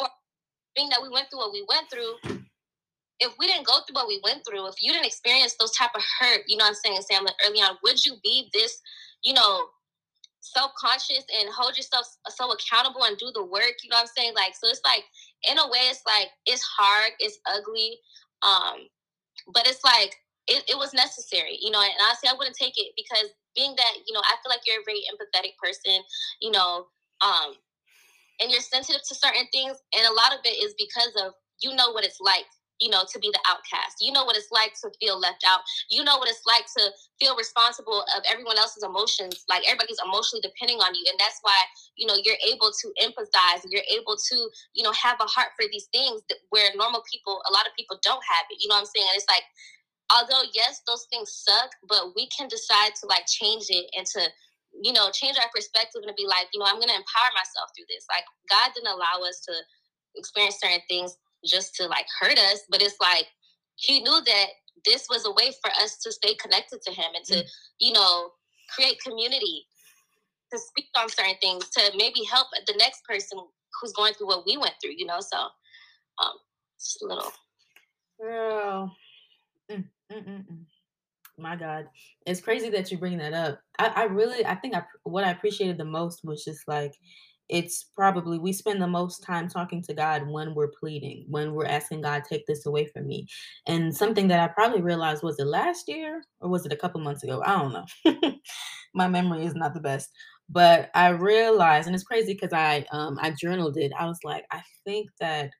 for 0.00 0.08
being 0.74 0.88
that 0.90 1.02
we 1.02 1.12
went 1.12 1.28
through 1.30 1.44
what 1.44 1.52
we 1.52 1.62
went 1.68 1.86
through 1.92 2.40
if 3.20 3.32
we 3.38 3.46
didn't 3.46 3.66
go 3.66 3.78
through 3.86 3.94
what 3.94 4.08
we 4.08 4.20
went 4.24 4.44
through, 4.46 4.66
if 4.66 4.74
you 4.80 4.92
didn't 4.92 5.06
experience 5.06 5.54
those 5.58 5.72
type 5.72 5.90
of 5.94 6.02
hurt, 6.20 6.42
you 6.46 6.56
know 6.56 6.64
what 6.64 6.70
I'm 6.70 6.74
saying, 6.74 7.00
Sam, 7.02 7.24
like 7.24 7.34
early 7.46 7.60
on, 7.60 7.76
would 7.82 8.04
you 8.04 8.14
be 8.22 8.50
this, 8.52 8.80
you 9.22 9.34
know, 9.34 9.66
self-conscious 10.44 11.24
and 11.40 11.48
hold 11.48 11.76
yourself 11.76 12.06
so 12.28 12.52
accountable 12.52 13.04
and 13.04 13.16
do 13.16 13.32
the 13.34 13.44
work 13.44 13.80
you 13.82 13.88
know 13.88 13.96
what 13.96 14.08
i'm 14.08 14.14
saying? 14.16 14.34
Like 14.34 14.54
so 14.54 14.68
it's 14.68 14.84
like 14.84 15.04
in 15.48 15.58
a 15.58 15.66
way 15.68 15.88
it's 15.88 16.02
like 16.06 16.28
it's 16.46 16.62
hard 16.62 17.12
it's 17.18 17.38
ugly 17.48 17.98
um 18.42 18.88
but 19.52 19.66
it's 19.66 19.82
like 19.84 20.14
it, 20.46 20.62
it 20.68 20.76
was 20.76 20.92
necessary 20.92 21.56
you 21.60 21.70
know 21.70 21.80
and 21.80 21.92
honestly 22.04 22.28
i 22.28 22.36
wouldn't 22.36 22.56
take 22.56 22.76
it 22.76 22.92
because 22.96 23.32
being 23.56 23.74
that 23.76 23.94
you 24.06 24.12
know 24.12 24.20
i 24.20 24.36
feel 24.42 24.50
like 24.50 24.60
you're 24.66 24.80
a 24.80 24.88
very 24.88 25.00
empathetic 25.08 25.56
person 25.62 26.02
you 26.40 26.50
know 26.50 26.86
um 27.24 27.54
and 28.40 28.50
you're 28.50 28.60
sensitive 28.60 29.00
to 29.08 29.14
certain 29.14 29.46
things 29.52 29.78
and 29.96 30.06
a 30.06 30.12
lot 30.12 30.32
of 30.32 30.40
it 30.44 30.56
is 30.60 30.74
because 30.76 31.12
of 31.24 31.32
you 31.62 31.74
know 31.74 31.92
what 31.92 32.04
it's 32.04 32.20
like 32.20 32.44
you 32.80 32.90
know, 32.90 33.04
to 33.06 33.18
be 33.18 33.30
the 33.30 33.42
outcast. 33.46 34.00
You 34.00 34.12
know 34.12 34.24
what 34.24 34.36
it's 34.36 34.50
like 34.50 34.74
to 34.82 34.90
feel 34.98 35.18
left 35.18 35.44
out. 35.46 35.60
You 35.90 36.02
know 36.02 36.18
what 36.18 36.28
it's 36.28 36.42
like 36.46 36.66
to 36.78 36.90
feel 37.20 37.36
responsible 37.36 38.02
of 38.16 38.22
everyone 38.26 38.58
else's 38.58 38.82
emotions. 38.82 39.44
Like 39.48 39.62
everybody's 39.66 40.00
emotionally 40.02 40.42
depending 40.42 40.82
on 40.82 40.94
you. 40.94 41.04
And 41.06 41.18
that's 41.18 41.38
why, 41.42 41.56
you 41.96 42.06
know, 42.06 42.18
you're 42.18 42.40
able 42.42 42.74
to 42.74 42.86
empathize 42.98 43.62
and 43.62 43.70
you're 43.70 43.86
able 43.90 44.18
to, 44.18 44.36
you 44.74 44.82
know, 44.82 44.92
have 44.92 45.20
a 45.22 45.28
heart 45.30 45.54
for 45.54 45.66
these 45.70 45.86
things 45.94 46.22
that, 46.28 46.38
where 46.50 46.74
normal 46.74 47.02
people, 47.06 47.42
a 47.46 47.52
lot 47.54 47.66
of 47.66 47.76
people 47.78 47.98
don't 48.02 48.22
have 48.26 48.46
it. 48.50 48.58
You 48.58 48.68
know 48.68 48.74
what 48.74 48.90
I'm 48.90 48.92
saying? 48.94 49.06
And 49.06 49.16
it's 49.16 49.30
like, 49.30 49.46
although, 50.10 50.42
yes, 50.52 50.82
those 50.86 51.06
things 51.10 51.30
suck, 51.30 51.70
but 51.88 52.12
we 52.18 52.26
can 52.34 52.50
decide 52.50 52.98
to 53.00 53.06
like 53.06 53.24
change 53.30 53.70
it 53.70 53.86
and 53.94 54.04
to, 54.18 54.22
you 54.82 54.92
know, 54.92 55.14
change 55.14 55.38
our 55.38 55.48
perspective 55.54 56.02
and 56.02 56.10
to 56.10 56.18
be 56.18 56.26
like, 56.26 56.50
you 56.50 56.58
know, 56.58 56.66
I'm 56.66 56.82
going 56.82 56.90
to 56.90 56.98
empower 56.98 57.30
myself 57.38 57.70
through 57.70 57.86
this. 57.86 58.02
Like 58.10 58.26
God 58.50 58.74
didn't 58.74 58.90
allow 58.90 59.22
us 59.22 59.38
to 59.46 59.54
experience 60.18 60.58
certain 60.58 60.82
things 60.88 61.16
just 61.46 61.74
to 61.76 61.86
like 61.86 62.06
hurt 62.20 62.38
us, 62.38 62.62
but 62.70 62.82
it's 62.82 62.96
like 63.00 63.26
he 63.76 64.00
knew 64.00 64.20
that 64.24 64.46
this 64.84 65.06
was 65.08 65.26
a 65.26 65.32
way 65.32 65.52
for 65.62 65.70
us 65.82 65.98
to 65.98 66.12
stay 66.12 66.34
connected 66.34 66.80
to 66.82 66.92
him 66.92 67.10
and 67.14 67.24
to, 67.24 67.34
mm. 67.34 67.48
you 67.78 67.92
know, 67.92 68.30
create 68.74 69.00
community, 69.02 69.66
to 70.52 70.58
speak 70.58 70.86
on 70.96 71.08
certain 71.08 71.36
things, 71.40 71.68
to 71.70 71.92
maybe 71.96 72.22
help 72.30 72.48
the 72.66 72.74
next 72.78 73.02
person 73.04 73.38
who's 73.80 73.92
going 73.92 74.14
through 74.14 74.28
what 74.28 74.46
we 74.46 74.56
went 74.56 74.74
through, 74.82 74.94
you 74.96 75.06
know. 75.06 75.20
So 75.20 75.38
um 75.38 76.34
just 76.78 77.02
a 77.02 77.06
little 77.06 77.32
Girl. 78.20 78.94
Mm, 79.70 79.84
mm, 80.12 80.26
mm, 80.26 80.44
My 81.38 81.56
God. 81.56 81.88
It's 82.26 82.40
crazy 82.40 82.70
that 82.70 82.90
you 82.90 82.98
bring 82.98 83.18
that 83.18 83.32
up. 83.32 83.60
I, 83.78 83.86
I 83.88 84.02
really 84.04 84.46
I 84.46 84.54
think 84.54 84.74
I 84.74 84.84
what 85.02 85.24
I 85.24 85.30
appreciated 85.30 85.78
the 85.78 85.84
most 85.84 86.20
was 86.24 86.44
just 86.44 86.68
like 86.68 86.94
it's 87.48 87.84
probably 87.94 88.38
we 88.38 88.52
spend 88.52 88.80
the 88.80 88.86
most 88.86 89.22
time 89.22 89.48
talking 89.48 89.82
to 89.82 89.94
God 89.94 90.26
when 90.28 90.54
we're 90.54 90.72
pleading, 90.80 91.26
when 91.28 91.54
we're 91.54 91.66
asking 91.66 92.00
God, 92.02 92.22
take 92.24 92.46
this 92.46 92.66
away 92.66 92.86
from 92.86 93.06
me. 93.06 93.26
And 93.66 93.94
something 93.94 94.28
that 94.28 94.40
I 94.40 94.52
probably 94.52 94.80
realized 94.80 95.22
was 95.22 95.38
it 95.38 95.46
last 95.46 95.88
year 95.88 96.22
or 96.40 96.48
was 96.48 96.64
it 96.64 96.72
a 96.72 96.76
couple 96.76 97.00
months 97.00 97.22
ago? 97.22 97.42
I 97.44 97.58
don't 97.58 97.72
know. 97.72 98.32
My 98.94 99.08
memory 99.08 99.44
is 99.44 99.54
not 99.54 99.74
the 99.74 99.80
best. 99.80 100.10
But 100.48 100.90
I 100.94 101.08
realized, 101.08 101.86
and 101.86 101.94
it's 101.94 102.04
crazy 102.04 102.34
because 102.34 102.52
I 102.52 102.84
um 102.92 103.18
I 103.20 103.30
journaled 103.30 103.76
it. 103.78 103.92
I 103.98 104.06
was 104.06 104.18
like, 104.24 104.44
I 104.50 104.62
think 104.84 105.08
that 105.20 105.50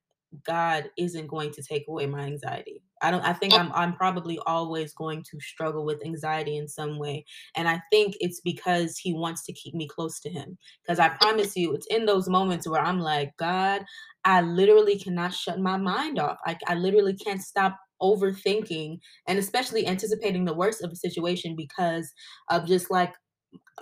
God 0.47 0.91
isn't 0.99 1.27
going 1.27 1.53
to 1.53 1.63
take 1.63 1.87
away 1.89 2.07
my 2.07 2.21
anxiety. 2.21 2.83
I 3.03 3.11
don't 3.11 3.23
I 3.23 3.33
think 3.33 3.55
oh. 3.55 3.59
I'm 3.59 3.73
I'm 3.73 3.95
probably 3.95 4.39
always 4.47 4.93
going 4.95 5.23
to 5.31 5.41
struggle 5.41 5.85
with 5.85 6.05
anxiety 6.05 6.57
in 6.57 6.69
some 6.69 6.99
way. 6.99 7.25
And 7.57 7.69
I 7.69 7.81
think 7.91 8.17
it's 8.21 8.41
because 8.41 8.99
he 8.99 9.13
wants 9.13 9.45
to 9.47 9.53
keep 9.53 9.75
me 9.75 9.89
close 9.89 10.21
to 10.21 10.31
him. 10.31 10.59
Cuz 10.87 10.99
I 10.99 11.11
promise 11.11 11.57
you 11.57 11.73
it's 11.73 11.87
in 11.87 12.07
those 12.07 12.29
moments 12.29 12.69
where 12.69 12.83
I'm 12.83 13.01
like, 13.01 13.37
God, 13.39 13.85
I 14.25 14.41
literally 14.41 14.99
cannot 14.99 15.35
shut 15.35 15.59
my 15.61 15.77
mind 15.77 16.19
off. 16.19 16.39
I 16.47 16.57
I 16.67 16.75
literally 16.75 17.15
can't 17.15 17.43
stop 17.43 17.79
overthinking 18.03 18.99
and 19.29 19.39
especially 19.39 19.87
anticipating 19.87 20.45
the 20.45 20.55
worst 20.55 20.83
of 20.83 20.91
a 20.93 20.97
situation 20.97 21.55
because 21.57 22.13
of 22.51 22.67
just 22.67 22.91
like 22.91 23.15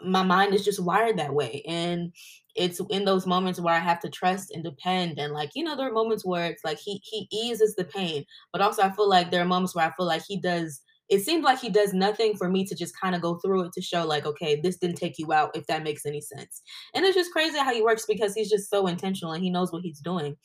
my 0.04 0.22
mind 0.22 0.54
is 0.54 0.64
just 0.64 0.82
wired 0.82 1.18
that 1.18 1.34
way 1.34 1.62
and 1.66 2.12
it's 2.54 2.80
in 2.90 3.04
those 3.04 3.26
moments 3.26 3.60
where 3.60 3.74
I 3.74 3.78
have 3.78 4.00
to 4.00 4.10
trust 4.10 4.50
and 4.52 4.64
depend 4.64 5.18
and 5.18 5.32
like 5.32 5.50
you 5.54 5.64
know 5.64 5.76
there 5.76 5.88
are 5.88 5.92
moments 5.92 6.24
where 6.24 6.46
it's 6.46 6.64
like 6.64 6.78
he 6.78 7.00
he 7.04 7.28
eases 7.32 7.74
the 7.76 7.84
pain 7.84 8.24
but 8.52 8.60
also 8.60 8.82
I 8.82 8.90
feel 8.90 9.08
like 9.08 9.30
there 9.30 9.42
are 9.42 9.46
moments 9.46 9.74
where 9.74 9.86
I 9.86 9.92
feel 9.96 10.06
like 10.06 10.22
he 10.26 10.40
does 10.40 10.80
it 11.08 11.20
seems 11.20 11.44
like 11.44 11.60
he 11.60 11.68
does 11.68 11.92
nothing 11.92 12.36
for 12.36 12.48
me 12.48 12.64
to 12.64 12.74
just 12.74 12.98
kind 12.98 13.14
of 13.14 13.20
go 13.20 13.36
through 13.36 13.64
it 13.64 13.72
to 13.74 13.82
show 13.82 14.06
like 14.06 14.26
okay 14.26 14.60
this 14.60 14.78
didn't 14.78 14.96
take 14.96 15.18
you 15.18 15.32
out 15.32 15.50
if 15.54 15.66
that 15.66 15.82
makes 15.82 16.06
any 16.06 16.20
sense 16.20 16.62
and 16.94 17.04
it's 17.04 17.16
just 17.16 17.32
crazy 17.32 17.58
how 17.58 17.72
he 17.72 17.82
works 17.82 18.04
because 18.06 18.34
he's 18.34 18.50
just 18.50 18.70
so 18.70 18.86
intentional 18.86 19.32
and 19.32 19.42
he 19.42 19.50
knows 19.50 19.72
what 19.72 19.82
he's 19.82 20.00
doing 20.00 20.36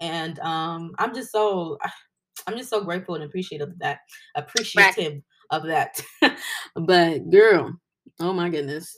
and 0.00 0.38
um 0.40 0.92
I'm 0.98 1.14
just 1.14 1.32
so 1.32 1.78
I'm 2.46 2.56
just 2.56 2.70
so 2.70 2.84
grateful 2.84 3.14
and 3.14 3.24
appreciative 3.24 3.70
of 3.70 3.78
that 3.80 4.00
appreciative 4.36 5.14
right. 5.14 5.22
of 5.50 5.64
that 5.64 6.00
but 6.76 7.30
girl 7.30 7.72
oh 8.20 8.32
my 8.32 8.48
goodness 8.48 8.96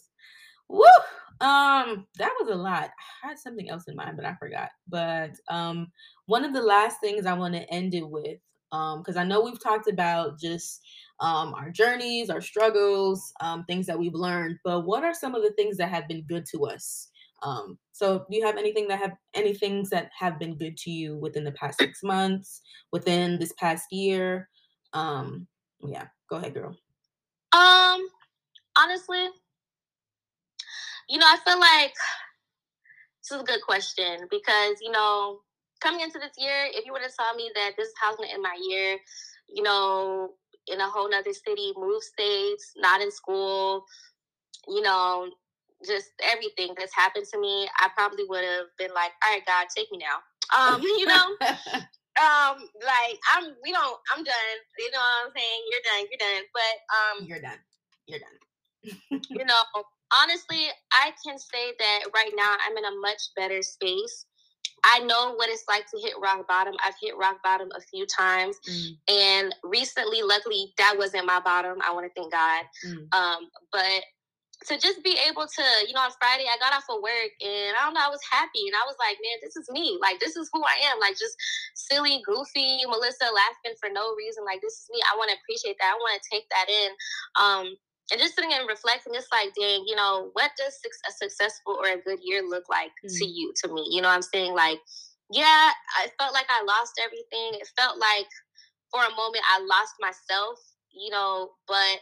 Woo! 0.68 0.84
Um, 1.40 2.06
that 2.18 2.34
was 2.40 2.50
a 2.50 2.54
lot. 2.54 2.90
I 3.24 3.28
had 3.28 3.38
something 3.38 3.70
else 3.70 3.84
in 3.88 3.96
mind, 3.96 4.16
but 4.16 4.26
I 4.26 4.34
forgot. 4.34 4.70
But 4.88 5.32
um, 5.48 5.88
one 6.26 6.44
of 6.44 6.52
the 6.52 6.62
last 6.62 7.00
things 7.00 7.26
I 7.26 7.32
want 7.32 7.54
to 7.54 7.72
end 7.72 7.94
it 7.94 8.08
with, 8.08 8.38
um, 8.72 8.98
because 8.98 9.16
I 9.16 9.24
know 9.24 9.40
we've 9.40 9.62
talked 9.62 9.88
about 9.88 10.38
just 10.38 10.80
um 11.20 11.54
our 11.54 11.70
journeys, 11.70 12.30
our 12.30 12.40
struggles, 12.40 13.32
um, 13.40 13.64
things 13.64 13.86
that 13.86 13.98
we've 13.98 14.14
learned, 14.14 14.58
but 14.64 14.82
what 14.82 15.04
are 15.04 15.14
some 15.14 15.34
of 15.34 15.42
the 15.42 15.52
things 15.52 15.76
that 15.78 15.88
have 15.88 16.06
been 16.06 16.22
good 16.22 16.44
to 16.52 16.66
us? 16.66 17.08
Um, 17.42 17.78
so 17.92 18.26
do 18.30 18.36
you 18.36 18.44
have 18.44 18.56
anything 18.56 18.88
that 18.88 18.98
have 18.98 19.12
any 19.34 19.54
things 19.54 19.90
that 19.90 20.10
have 20.18 20.38
been 20.38 20.56
good 20.56 20.76
to 20.78 20.90
you 20.90 21.16
within 21.16 21.44
the 21.44 21.52
past 21.52 21.78
six 21.78 22.02
months, 22.02 22.60
within 22.92 23.38
this 23.38 23.52
past 23.54 23.86
year? 23.90 24.48
Um, 24.92 25.46
yeah, 25.80 26.06
go 26.28 26.36
ahead, 26.36 26.54
girl. 26.54 26.76
Um, 27.52 28.06
honestly, 28.78 29.28
you 31.08 31.18
know, 31.18 31.26
I 31.26 31.36
feel 31.44 31.58
like 31.58 31.94
this 33.22 33.32
is 33.32 33.40
a 33.40 33.44
good 33.44 33.62
question 33.62 34.26
because, 34.30 34.76
you 34.80 34.90
know, 34.90 35.38
coming 35.80 36.00
into 36.00 36.18
this 36.18 36.32
year, 36.38 36.66
if 36.72 36.86
you 36.86 36.92
would 36.92 37.02
have 37.02 37.16
told 37.18 37.36
me 37.36 37.50
that 37.54 37.72
this 37.76 37.88
is 37.88 37.94
how 38.00 38.10
I'm 38.10 38.16
gonna 38.16 38.28
end 38.32 38.42
my 38.42 38.56
year, 38.68 38.98
you 39.48 39.62
know, 39.62 40.30
in 40.68 40.80
a 40.80 40.88
whole 40.88 41.10
nother 41.10 41.32
city, 41.32 41.72
move 41.76 42.02
states, 42.02 42.72
not 42.76 43.00
in 43.00 43.10
school, 43.10 43.84
you 44.68 44.82
know, 44.82 45.28
just 45.86 46.10
everything 46.22 46.74
that's 46.76 46.94
happened 46.94 47.26
to 47.32 47.40
me, 47.40 47.68
I 47.80 47.88
probably 47.96 48.24
would 48.28 48.44
have 48.44 48.66
been 48.76 48.92
like, 48.94 49.12
all 49.24 49.32
right, 49.32 49.46
God, 49.46 49.66
take 49.74 49.90
me 49.90 49.98
now. 49.98 50.18
Um, 50.56 50.82
you 50.98 51.06
know, 51.06 51.26
um, 52.20 52.56
like 52.84 53.18
I'm, 53.34 53.54
we 53.62 53.72
don't, 53.72 53.98
I'm 54.14 54.24
done. 54.24 54.58
You 54.78 54.90
know 54.92 54.98
what 54.98 55.26
I'm 55.26 55.32
saying? 55.34 55.60
You're 55.70 55.84
done. 55.84 56.06
You're 56.10 56.18
done. 56.18 56.44
But 56.52 56.74
um, 56.90 57.26
you're 57.26 57.40
done. 57.40 57.58
You're 58.06 58.20
done. 58.20 58.47
you 59.10 59.44
know, 59.44 59.62
honestly, 60.12 60.66
I 60.92 61.12
can 61.24 61.38
say 61.38 61.72
that 61.78 62.04
right 62.14 62.32
now 62.34 62.56
I'm 62.66 62.76
in 62.76 62.84
a 62.84 63.00
much 63.00 63.22
better 63.36 63.62
space. 63.62 64.26
I 64.84 65.00
know 65.00 65.34
what 65.34 65.50
it's 65.50 65.64
like 65.68 65.86
to 65.90 65.98
hit 65.98 66.14
rock 66.22 66.46
bottom. 66.46 66.74
I've 66.84 66.94
hit 67.00 67.16
rock 67.16 67.38
bottom 67.42 67.68
a 67.76 67.80
few 67.80 68.06
times. 68.06 68.56
Mm. 68.68 68.90
And 69.08 69.54
recently, 69.64 70.22
luckily, 70.22 70.72
that 70.78 70.94
wasn't 70.96 71.26
my 71.26 71.40
bottom. 71.40 71.78
I 71.84 71.92
want 71.92 72.06
to 72.06 72.12
thank 72.14 72.32
God. 72.32 72.64
Mm. 72.86 73.14
Um, 73.14 73.50
but 73.72 74.04
to 74.66 74.74
just 74.78 75.04
be 75.04 75.14
able 75.30 75.46
to, 75.46 75.64
you 75.86 75.94
know, 75.94 76.02
on 76.02 76.10
Friday, 76.18 76.46
I 76.50 76.58
got 76.58 76.74
off 76.74 76.90
of 76.90 77.02
work 77.02 77.30
and 77.38 77.78
I 77.78 77.86
don't 77.86 77.94
know, 77.94 78.02
I 78.02 78.10
was 78.10 78.22
happy. 78.26 78.66
And 78.66 78.74
I 78.74 78.82
was 78.86 78.98
like, 78.98 79.18
man, 79.22 79.38
this 79.42 79.54
is 79.54 79.70
me. 79.70 79.98
Like, 80.02 80.18
this 80.18 80.34
is 80.34 80.50
who 80.52 80.62
I 80.62 80.90
am. 80.90 80.98
Like, 80.98 81.14
just 81.14 81.38
silly, 81.74 82.22
goofy, 82.26 82.82
Melissa 82.86 83.30
laughing 83.30 83.78
for 83.78 83.90
no 83.90 84.14
reason. 84.18 84.42
Like, 84.44 84.60
this 84.60 84.82
is 84.82 84.86
me. 84.90 84.98
I 85.06 85.16
want 85.16 85.30
to 85.30 85.38
appreciate 85.38 85.78
that. 85.78 85.94
I 85.94 85.98
want 85.98 86.18
to 86.18 86.26
take 86.26 86.46
that 86.50 86.66
in. 86.66 86.90
Um, 87.38 87.66
and 88.10 88.20
just 88.20 88.34
sitting 88.34 88.52
and 88.52 88.68
reflecting, 88.68 89.14
it's 89.14 89.28
like, 89.30 89.52
dang, 89.58 89.84
you 89.86 89.94
know, 89.94 90.30
what 90.32 90.50
does 90.56 90.78
a 91.06 91.12
successful 91.12 91.76
or 91.76 91.88
a 91.88 92.00
good 92.00 92.18
year 92.22 92.42
look 92.42 92.64
like 92.68 92.92
mm. 93.04 93.18
to 93.18 93.24
you, 93.26 93.52
to 93.62 93.72
me? 93.72 93.86
You 93.90 94.02
know 94.02 94.08
I'm 94.08 94.22
saying? 94.22 94.54
Like, 94.54 94.80
yeah, 95.30 95.70
I 96.00 96.08
felt 96.18 96.32
like 96.32 96.46
I 96.48 96.64
lost 96.64 97.00
everything. 97.02 97.60
It 97.60 97.68
felt 97.76 97.98
like 97.98 98.28
for 98.90 99.00
a 99.04 99.16
moment 99.16 99.44
I 99.44 99.60
lost 99.60 99.94
myself, 100.00 100.58
you 100.90 101.10
know, 101.10 101.50
but 101.66 102.00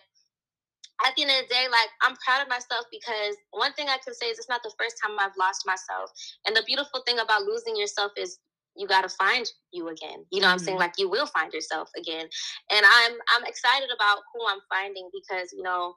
at 1.05 1.13
the 1.17 1.23
end 1.23 1.33
of 1.33 1.49
the 1.49 1.53
day, 1.53 1.67
like 1.69 1.91
I'm 2.01 2.17
proud 2.25 2.41
of 2.41 2.49
myself 2.49 2.87
because 2.91 3.37
one 3.51 3.73
thing 3.75 3.89
I 3.89 3.99
can 3.99 4.15
say 4.15 4.27
is 4.27 4.39
it's 4.39 4.49
not 4.49 4.63
the 4.63 4.73
first 4.79 4.97
time 5.03 5.19
I've 5.19 5.37
lost 5.39 5.67
myself. 5.67 6.11
And 6.47 6.57
the 6.57 6.63
beautiful 6.67 7.03
thing 7.05 7.19
about 7.19 7.43
losing 7.43 7.77
yourself 7.77 8.13
is 8.17 8.39
you 8.77 8.87
got 8.87 9.03
to 9.03 9.09
find 9.09 9.47
you 9.73 9.89
again. 9.89 10.25
You 10.31 10.41
know 10.41 10.49
mm-hmm. 10.49 10.53
I'm 10.53 10.59
saying? 10.59 10.77
Mm-hmm. 10.77 10.87
Like 10.87 10.99
you 10.99 11.09
will 11.09 11.27
find 11.27 11.53
yourself 11.53 11.89
again. 11.97 12.27
And 12.71 12.85
I'm 12.85 13.13
I'm 13.35 13.45
excited 13.45 13.89
about 13.89 14.23
who 14.33 14.47
I'm 14.47 14.61
finding 14.69 15.09
because, 15.13 15.53
you 15.53 15.63
know, 15.63 15.95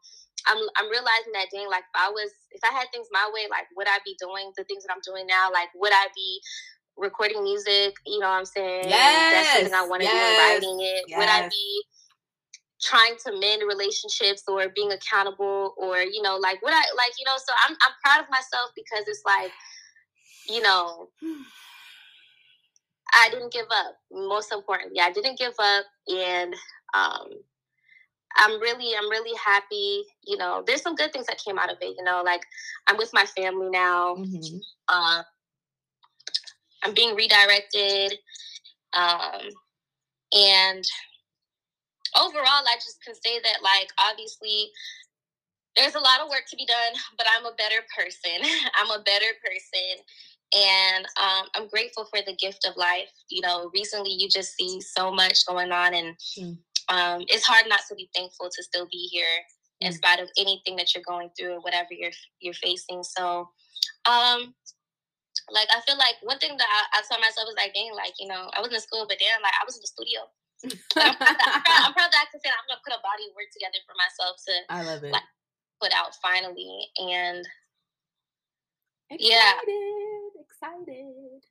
I'm 0.47 0.57
I'm 0.77 0.89
realizing 0.89 1.33
that 1.33 1.51
dang, 1.51 1.67
like 1.69 1.83
if 1.83 1.95
I 1.95 2.09
was 2.09 2.31
if 2.51 2.61
I 2.63 2.73
had 2.73 2.87
things 2.91 3.07
my 3.11 3.29
way, 3.33 3.47
like 3.51 3.67
would 3.75 3.87
I 3.87 3.99
be 4.05 4.15
doing 4.19 4.51
the 4.57 4.63
things 4.63 4.83
that 4.83 4.93
I'm 4.93 5.03
doing 5.05 5.27
now? 5.27 5.51
Like 5.51 5.69
would 5.75 5.93
I 5.93 6.07
be 6.15 6.41
recording 6.97 7.43
music? 7.43 7.93
You 8.05 8.19
know 8.19 8.27
what 8.27 8.39
I'm 8.39 8.45
saying? 8.45 8.87
Yes. 8.87 9.33
That's 9.33 9.49
something 9.57 9.73
I 9.73 9.87
want 9.87 10.01
to 10.01 10.07
yes. 10.07 10.15
do 10.15 10.39
writing 10.39 10.77
it. 10.79 11.03
Yes. 11.07 11.17
Would 11.19 11.29
I 11.29 11.49
be 11.49 11.83
trying 12.81 13.15
to 13.27 13.37
mend 13.37 13.63
relationships 13.67 14.43
or 14.47 14.69
being 14.73 14.91
accountable 14.93 15.75
or, 15.75 15.99
you 15.99 16.21
know, 16.21 16.37
like 16.37 16.61
would 16.61 16.73
I 16.73 16.83
like, 16.95 17.11
you 17.19 17.25
know, 17.25 17.35
so 17.35 17.51
I'm 17.67 17.75
I'm 17.83 17.95
proud 18.03 18.23
of 18.23 18.29
myself 18.31 18.71
because 18.75 19.03
it's 19.07 19.23
like, 19.25 19.51
you 20.47 20.61
know, 20.61 21.09
I 23.13 23.29
didn't 23.31 23.53
give 23.53 23.65
up. 23.65 23.95
Most 24.11 24.51
importantly, 24.51 24.99
I 25.01 25.11
didn't 25.11 25.37
give 25.37 25.53
up, 25.59 25.85
and 26.07 26.53
um, 26.93 27.27
I'm 28.37 28.59
really, 28.61 28.95
I'm 28.97 29.09
really 29.09 29.37
happy. 29.43 30.03
You 30.23 30.37
know, 30.37 30.63
there's 30.65 30.81
some 30.81 30.95
good 30.95 31.11
things 31.13 31.27
that 31.27 31.41
came 31.43 31.57
out 31.57 31.71
of 31.71 31.77
it. 31.81 31.95
You 31.97 32.03
know, 32.03 32.21
like 32.23 32.41
I'm 32.87 32.97
with 32.97 33.11
my 33.13 33.25
family 33.25 33.69
now. 33.69 34.15
Mm-hmm. 34.15 34.57
Uh, 34.87 35.23
I'm 36.83 36.93
being 36.93 37.15
redirected, 37.15 38.17
um, 38.93 39.49
and 40.33 40.83
overall, 42.17 42.65
I 42.65 42.75
just 42.75 43.03
can 43.03 43.13
say 43.13 43.39
that, 43.39 43.61
like, 43.61 43.89
obviously, 43.99 44.71
there's 45.75 45.95
a 45.95 45.99
lot 45.99 46.21
of 46.21 46.29
work 46.29 46.43
to 46.49 46.57
be 46.57 46.65
done, 46.65 46.93
but 47.17 47.27
I'm 47.29 47.45
a 47.45 47.55
better 47.55 47.85
person. 47.95 48.41
I'm 48.79 48.91
a 48.91 49.03
better 49.03 49.31
person, 49.43 50.03
and 50.53 51.05
um, 51.21 51.45
I'm 51.53 51.67
grateful 51.67 52.05
for 52.05 52.19
the 52.25 52.35
gift 52.35 52.65
of 52.65 52.75
life. 52.75 53.11
You 53.29 53.41
know, 53.41 53.69
recently 53.73 54.11
you 54.11 54.29
just 54.29 54.55
see 54.55 54.81
so 54.81 55.11
much 55.11 55.45
going 55.45 55.71
on, 55.71 55.93
and 55.93 56.15
mm. 56.37 56.57
um, 56.89 57.25
it's 57.27 57.45
hard 57.45 57.65
not 57.69 57.81
to 57.89 57.95
be 57.95 58.09
thankful 58.15 58.49
to 58.49 58.63
still 58.63 58.87
be 58.91 59.09
here 59.11 59.45
mm. 59.83 59.87
in 59.87 59.93
spite 59.93 60.19
of 60.19 60.29
anything 60.37 60.75
that 60.77 60.93
you're 60.93 61.05
going 61.05 61.29
through 61.37 61.53
or 61.53 61.61
whatever 61.61 61.89
you're 61.91 62.15
you're 62.39 62.57
facing. 62.57 63.03
So, 63.03 63.49
um, 64.09 64.55
like 65.51 65.69
I 65.69 65.81
feel 65.85 65.97
like 65.97 66.15
one 66.23 66.39
thing 66.39 66.57
that 66.57 66.69
I, 66.69 66.99
I 66.99 67.01
told 67.05 67.21
myself 67.21 67.45
was 67.45 67.57
like, 67.57 67.73
dang, 67.73 67.93
like 67.93 68.13
you 68.17 68.27
know, 68.27 68.49
I 68.57 68.61
was 68.61 68.73
in 68.73 68.81
school, 68.81 69.05
but 69.07 69.19
damn, 69.19 69.41
like 69.43 69.57
I 69.61 69.65
was 69.65 69.77
in 69.77 69.85
the 69.85 69.93
studio. 69.93 70.21
I'm, 70.99 71.15
proud 71.15 71.37
that, 71.39 71.85
I'm, 71.87 71.93
proud 71.93 72.11
that, 72.11 72.25
I 72.25 72.29
can 72.33 72.41
say 72.41 72.49
I'm 72.49 72.67
gonna 72.67 72.83
put 72.83 72.97
a 72.97 73.05
body 73.05 73.29
of 73.29 73.37
work 73.37 73.47
together 73.53 73.79
for 73.85 73.95
myself 73.95 74.41
to 74.49 74.53
I 74.67 74.81
love 74.83 75.03
it. 75.05 75.13
Like, 75.13 75.29
put 75.79 75.93
out 75.95 76.11
finally 76.21 76.89
and 76.97 77.47
Excited. 79.09 79.31
yeah 79.31 80.18
excited. 80.61 81.43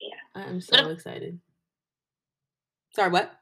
Yeah. 0.00 0.42
I'm 0.42 0.60
so 0.60 0.88
excited. 0.88 1.40
Sorry, 2.94 3.10
what? 3.10 3.32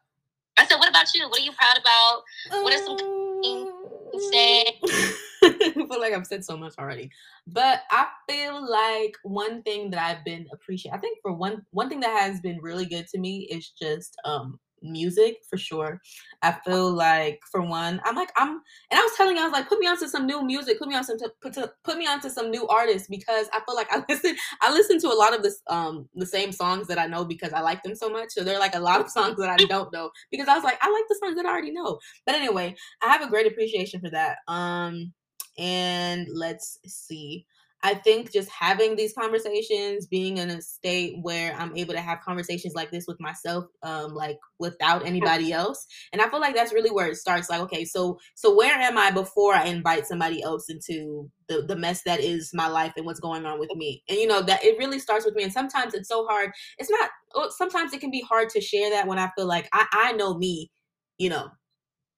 I 0.57 0.67
said, 0.67 0.77
what 0.77 0.89
about 0.89 1.13
you? 1.15 1.29
What 1.29 1.41
are 1.41 1.45
you 1.45 1.53
proud 1.53 1.79
about? 1.79 2.23
What 2.63 2.73
are 2.73 2.85
some 2.85 2.97
things 2.97 3.69
you 4.13 4.31
say? 4.33 4.65
I 5.45 5.73
feel 5.73 6.01
like 6.01 6.15
I've 6.15 6.27
said 6.27 6.45
so 6.45 6.57
much 6.57 6.75
already. 6.79 7.11
But 7.47 7.83
I 7.91 8.07
feel 8.29 8.69
like 8.69 9.17
one 9.23 9.63
thing 9.63 9.91
that 9.91 10.01
I've 10.01 10.25
been 10.25 10.47
appreciating, 10.53 10.97
I 10.97 11.01
think 11.01 11.19
for 11.23 11.33
one 11.33 11.65
one 11.73 11.89
thing 11.89 12.01
that 12.01 12.19
has 12.21 12.41
been 12.41 12.61
really 12.63 12.87
good 12.87 13.07
to 13.09 13.19
me 13.19 13.49
is 13.51 13.71
just 13.71 14.17
um 14.25 14.59
music 14.85 15.39
for 15.49 15.57
sure. 15.57 16.01
I 16.43 16.53
feel 16.53 16.91
like 16.93 17.41
for 17.51 17.63
one, 17.63 18.01
I'm 18.05 18.15
like 18.15 18.31
I'm, 18.37 18.51
and 18.91 19.01
I 19.01 19.03
was 19.03 19.13
telling 19.17 19.37
you, 19.37 19.43
I 19.43 19.47
was 19.47 19.53
like, 19.53 19.69
put 19.69 19.79
me 19.79 19.87
onto 19.87 20.07
some 20.07 20.27
new 20.27 20.45
music, 20.45 20.79
put 20.79 20.89
me 20.89 20.95
on 20.95 21.05
some, 21.05 21.17
put 21.41 21.55
to, 21.55 21.73
put 21.83 21.99
me 21.99 22.07
onto 22.07 22.29
some 22.29 22.51
new 22.51 22.67
artists 22.69 23.09
because 23.09 23.49
I 23.53 23.61
feel 23.65 23.75
like 23.75 23.89
I 23.91 24.05
listen, 24.09 24.37
I 24.61 24.73
listen 24.73 25.01
to 25.01 25.09
a 25.09 25.15
lot 25.19 25.35
of 25.35 25.43
this, 25.43 25.61
um, 25.69 26.09
the 26.15 26.27
same 26.27 26.53
songs 26.53 26.87
that 26.89 26.99
I 26.99 27.07
know 27.07 27.25
because 27.25 27.53
I 27.53 27.61
like 27.61 27.83
them 27.83 27.95
so 27.95 28.11
much. 28.11 28.31
So 28.31 28.45
there 28.45 28.57
are 28.57 28.61
like 28.61 28.75
a 28.75 28.81
lot 28.81 29.01
of 29.01 29.11
songs 29.11 29.37
that 29.39 29.51
I 29.51 29.65
don't 29.65 29.93
know 29.93 30.11
because 30.31 30.49
I 30.49 30.55
was 30.55 30.65
like, 30.65 30.79
I 30.83 30.91
like 30.91 31.05
the 31.09 31.19
songs 31.21 31.37
that 31.37 31.47
I 31.47 31.51
already 31.51 31.73
know. 31.73 31.99
But 32.27 32.35
anyway, 32.35 32.77
I 33.03 33.09
have 33.09 33.23
a 33.23 33.31
great 33.31 33.47
appreciation 33.47 34.01
for 34.01 34.11
that. 34.11 34.39
Um, 34.49 35.13
and 35.59 36.29
let's 36.33 36.79
see. 36.87 37.47
I 37.85 37.93
think 37.95 38.33
just 38.33 38.49
having 38.49 38.97
these 38.97 39.13
conversations, 39.13 40.07
being 40.07 40.39
in 40.39 40.49
a 40.49 40.63
state 40.63 41.19
where 41.21 41.55
I'm 41.55 41.77
able 41.77 41.93
to 41.93 42.01
have 42.01 42.23
conversations 42.23 42.75
like 42.75 42.91
this 42.91 43.05
with 43.07 43.21
myself, 43.21 43.67
um, 43.83 44.15
like 44.15 44.39
without 44.59 45.07
anybody 45.07 45.53
else. 45.53 45.87
And 46.11 46.23
I 46.23 46.31
feel 46.31 46.41
like 46.41 46.55
that's 46.55 46.73
really 46.73 46.91
where 46.91 47.09
it 47.09 47.17
starts. 47.17 47.51
Like, 47.51 47.61
okay, 47.61 47.85
so 47.85 48.19
so 48.35 48.57
where 48.57 48.73
am 48.75 48.97
I 48.97 49.11
before 49.11 49.55
I 49.55 49.67
invite 49.67 50.07
somebody 50.07 50.43
else 50.43 50.71
into 50.71 51.31
the, 51.47 51.61
the 51.61 51.77
mess 51.77 52.01
that 52.05 52.21
is 52.21 52.53
my 52.55 52.69
life 52.69 52.95
and 52.97 53.05
what's 53.05 53.21
going 53.21 53.45
on 53.45 53.61
with 53.61 53.71
me? 53.77 54.03
And 54.09 54.19
you 54.19 54.27
know, 54.27 54.41
that 54.41 54.65
it 54.65 54.79
really 54.79 54.99
starts 54.99 55.27
with 55.27 55.35
me. 55.35 55.43
And 55.43 55.53
sometimes 55.53 55.93
it's 55.93 56.09
so 56.09 56.27
hard. 56.27 56.53
It's 56.79 56.91
not 56.91 57.11
sometimes 57.51 57.93
it 57.93 58.01
can 58.01 58.11
be 58.11 58.23
hard 58.23 58.49
to 58.51 58.63
share 58.63 58.89
that 58.91 59.07
when 59.07 59.19
I 59.19 59.31
feel 59.37 59.47
like 59.47 59.69
I, 59.75 59.87
I 59.93 60.13
know 60.13 60.39
me, 60.39 60.71
you 61.19 61.29
know, 61.29 61.49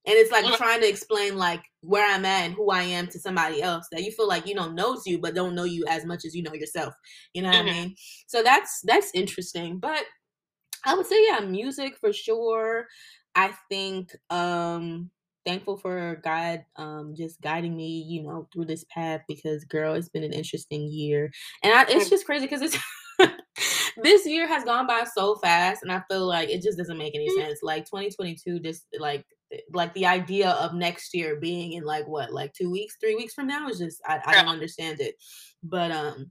and 0.07 0.15
it's 0.17 0.31
like 0.31 0.45
trying 0.57 0.81
to 0.81 0.89
explain 0.89 1.37
like 1.37 1.63
where 1.81 2.09
I'm 2.09 2.25
at 2.25 2.45
and 2.45 2.55
who 2.55 2.71
I 2.71 2.83
am 2.83 3.09
to 3.09 3.19
somebody 3.19 3.61
else 3.61 3.89
that 3.91 4.05
you 4.05 4.13
feel 4.13 4.29
like 4.29 4.47
you 4.47 4.55
know 4.55 4.71
knows 4.71 5.03
you 5.05 5.19
but 5.19 5.35
don't 5.35 5.55
know 5.55 5.65
you 5.65 5.85
as 5.89 6.05
much 6.05 6.25
as 6.25 6.35
you 6.35 6.43
know 6.43 6.55
yourself. 6.55 6.95
You 7.35 7.43
know 7.43 7.49
what 7.49 7.59
mm-hmm. 7.59 7.69
I 7.69 7.73
mean? 7.73 7.95
So 8.29 8.43
that's 8.43 8.81
that's 8.85 9.11
interesting. 9.15 9.79
But 9.79 10.05
I 10.85 10.95
would 10.95 11.07
say 11.07 11.27
yeah, 11.27 11.41
music 11.41 11.97
for 12.01 12.13
sure. 12.13 12.87
I 13.35 13.53
think 13.69 14.15
um 14.31 15.11
thankful 15.45 15.77
for 15.77 16.21
God 16.25 16.65
um 16.77 17.15
just 17.17 17.41
guiding 17.41 17.77
me, 17.77 18.05
you 18.07 18.23
know, 18.23 18.49
through 18.53 18.67
this 18.67 18.85
path 18.85 19.23
because 19.27 19.65
girl, 19.65 19.95
it's 19.95 20.09
been 20.09 20.25
an 20.25 20.33
interesting 20.33 20.89
year. 20.89 21.31
And 21.65 21.73
I, 21.73 21.85
it's 21.89 22.11
just 22.11 22.27
crazy 22.27 22.47
because 22.47 22.63
it's 22.63 22.79
this 24.03 24.25
year 24.25 24.47
has 24.47 24.63
gone 24.63 24.87
by 24.87 25.05
so 25.17 25.37
fast 25.37 25.83
and 25.83 25.91
I 25.91 26.03
feel 26.09 26.27
like 26.27 26.49
it 26.49 26.63
just 26.63 26.79
doesn't 26.79 26.99
make 26.99 27.17
any 27.17 27.29
mm. 27.29 27.43
sense. 27.43 27.61
Like 27.63 27.87
2022 27.87 28.61
just 28.61 28.87
like 29.01 29.25
like 29.73 29.93
the 29.95 30.07
idea 30.07 30.51
of 30.51 30.75
next 30.75 31.15
year 31.15 31.37
being 31.37 31.73
in 31.75 31.85
like 31.85 32.07
what 32.07 32.33
like 32.33 32.53
two 32.53 32.71
weeks 32.71 32.97
three 33.01 33.15
weeks 33.15 33.35
from 33.35 33.47
now 33.47 33.69
is 33.69 33.79
just 33.79 34.01
i, 34.07 34.21
I 34.27 34.35
don't 34.35 34.49
understand 34.49 35.01
it 35.01 35.15
but 35.63 35.91
um 35.91 36.31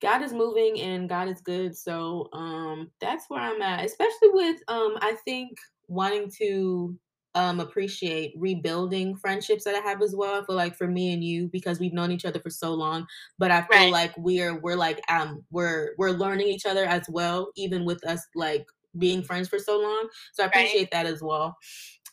god 0.00 0.22
is 0.22 0.32
moving 0.32 0.80
and 0.80 1.08
god 1.08 1.28
is 1.28 1.40
good 1.40 1.76
so 1.76 2.28
um 2.32 2.90
that's 3.00 3.24
where 3.28 3.40
i'm 3.40 3.60
at 3.62 3.84
especially 3.84 4.28
with 4.32 4.60
um 4.68 4.96
i 5.00 5.16
think 5.24 5.58
wanting 5.88 6.30
to 6.38 6.96
um 7.34 7.58
appreciate 7.60 8.32
rebuilding 8.36 9.16
friendships 9.16 9.64
that 9.64 9.74
I 9.74 9.80
have 9.80 10.02
as 10.02 10.14
well. 10.14 10.40
I 10.40 10.46
feel 10.46 10.54
like 10.56 10.76
for 10.76 10.86
me 10.86 11.12
and 11.12 11.24
you, 11.24 11.48
because 11.48 11.80
we've 11.80 11.92
known 11.92 12.12
each 12.12 12.24
other 12.24 12.38
for 12.38 12.50
so 12.50 12.72
long, 12.72 13.06
but 13.38 13.50
I 13.50 13.62
feel 13.62 13.80
right. 13.80 13.92
like 13.92 14.14
we're 14.16 14.60
we're 14.60 14.76
like 14.76 15.00
um 15.08 15.44
we're 15.50 15.94
we're 15.98 16.10
learning 16.10 16.46
each 16.46 16.66
other 16.66 16.84
as 16.84 17.06
well, 17.08 17.50
even 17.56 17.84
with 17.84 18.06
us 18.06 18.24
like 18.34 18.64
being 18.98 19.22
friends 19.22 19.48
for 19.48 19.58
so 19.58 19.80
long. 19.80 20.08
So 20.32 20.44
I 20.44 20.46
appreciate 20.46 20.80
right. 20.82 20.90
that 20.92 21.06
as 21.06 21.22
well. 21.22 21.56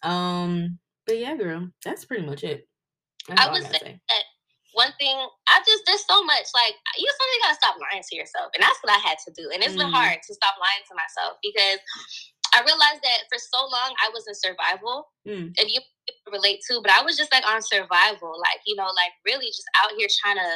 Um, 0.03 0.79
but 1.05 1.17
yeah, 1.17 1.35
girl, 1.35 1.69
that's 1.83 2.05
pretty 2.05 2.25
much 2.25 2.43
it. 2.43 2.67
That's 3.27 3.41
I 3.41 3.51
would 3.51 3.63
say, 3.63 3.79
say 3.79 4.01
that 4.09 4.23
one 4.73 4.93
thing 4.99 5.15
I 5.47 5.59
just 5.65 5.83
there's 5.85 6.05
so 6.07 6.23
much 6.23 6.47
like 6.55 6.75
you 6.97 7.07
something 7.07 7.41
gotta 7.43 7.59
stop 7.59 7.75
lying 7.77 8.03
to 8.03 8.15
yourself, 8.15 8.51
and 8.55 8.63
that's 8.63 8.79
what 8.81 8.93
I 8.93 8.99
had 8.99 9.17
to 9.27 9.31
do, 9.35 9.49
and 9.53 9.63
it's 9.63 9.75
mm. 9.75 9.83
been 9.83 9.91
hard 9.91 10.17
to 10.23 10.31
stop 10.33 10.55
lying 10.59 10.83
to 10.87 10.95
myself 10.95 11.37
because 11.43 11.79
I 12.55 12.63
realized 12.63 13.03
that 13.03 13.27
for 13.31 13.39
so 13.39 13.67
long 13.67 13.95
I 14.03 14.09
was 14.13 14.27
in 14.27 14.35
survival, 14.35 15.11
mm. 15.27 15.51
and 15.55 15.67
you 15.67 15.79
relate 16.31 16.59
to, 16.71 16.79
but 16.81 16.91
I 16.91 17.03
was 17.03 17.17
just 17.17 17.31
like 17.31 17.47
on 17.47 17.61
survival, 17.61 18.35
like 18.39 18.63
you 18.65 18.75
know, 18.75 18.89
like 18.95 19.13
really 19.25 19.47
just 19.47 19.67
out 19.75 19.91
here 19.97 20.07
trying 20.23 20.39
to 20.39 20.51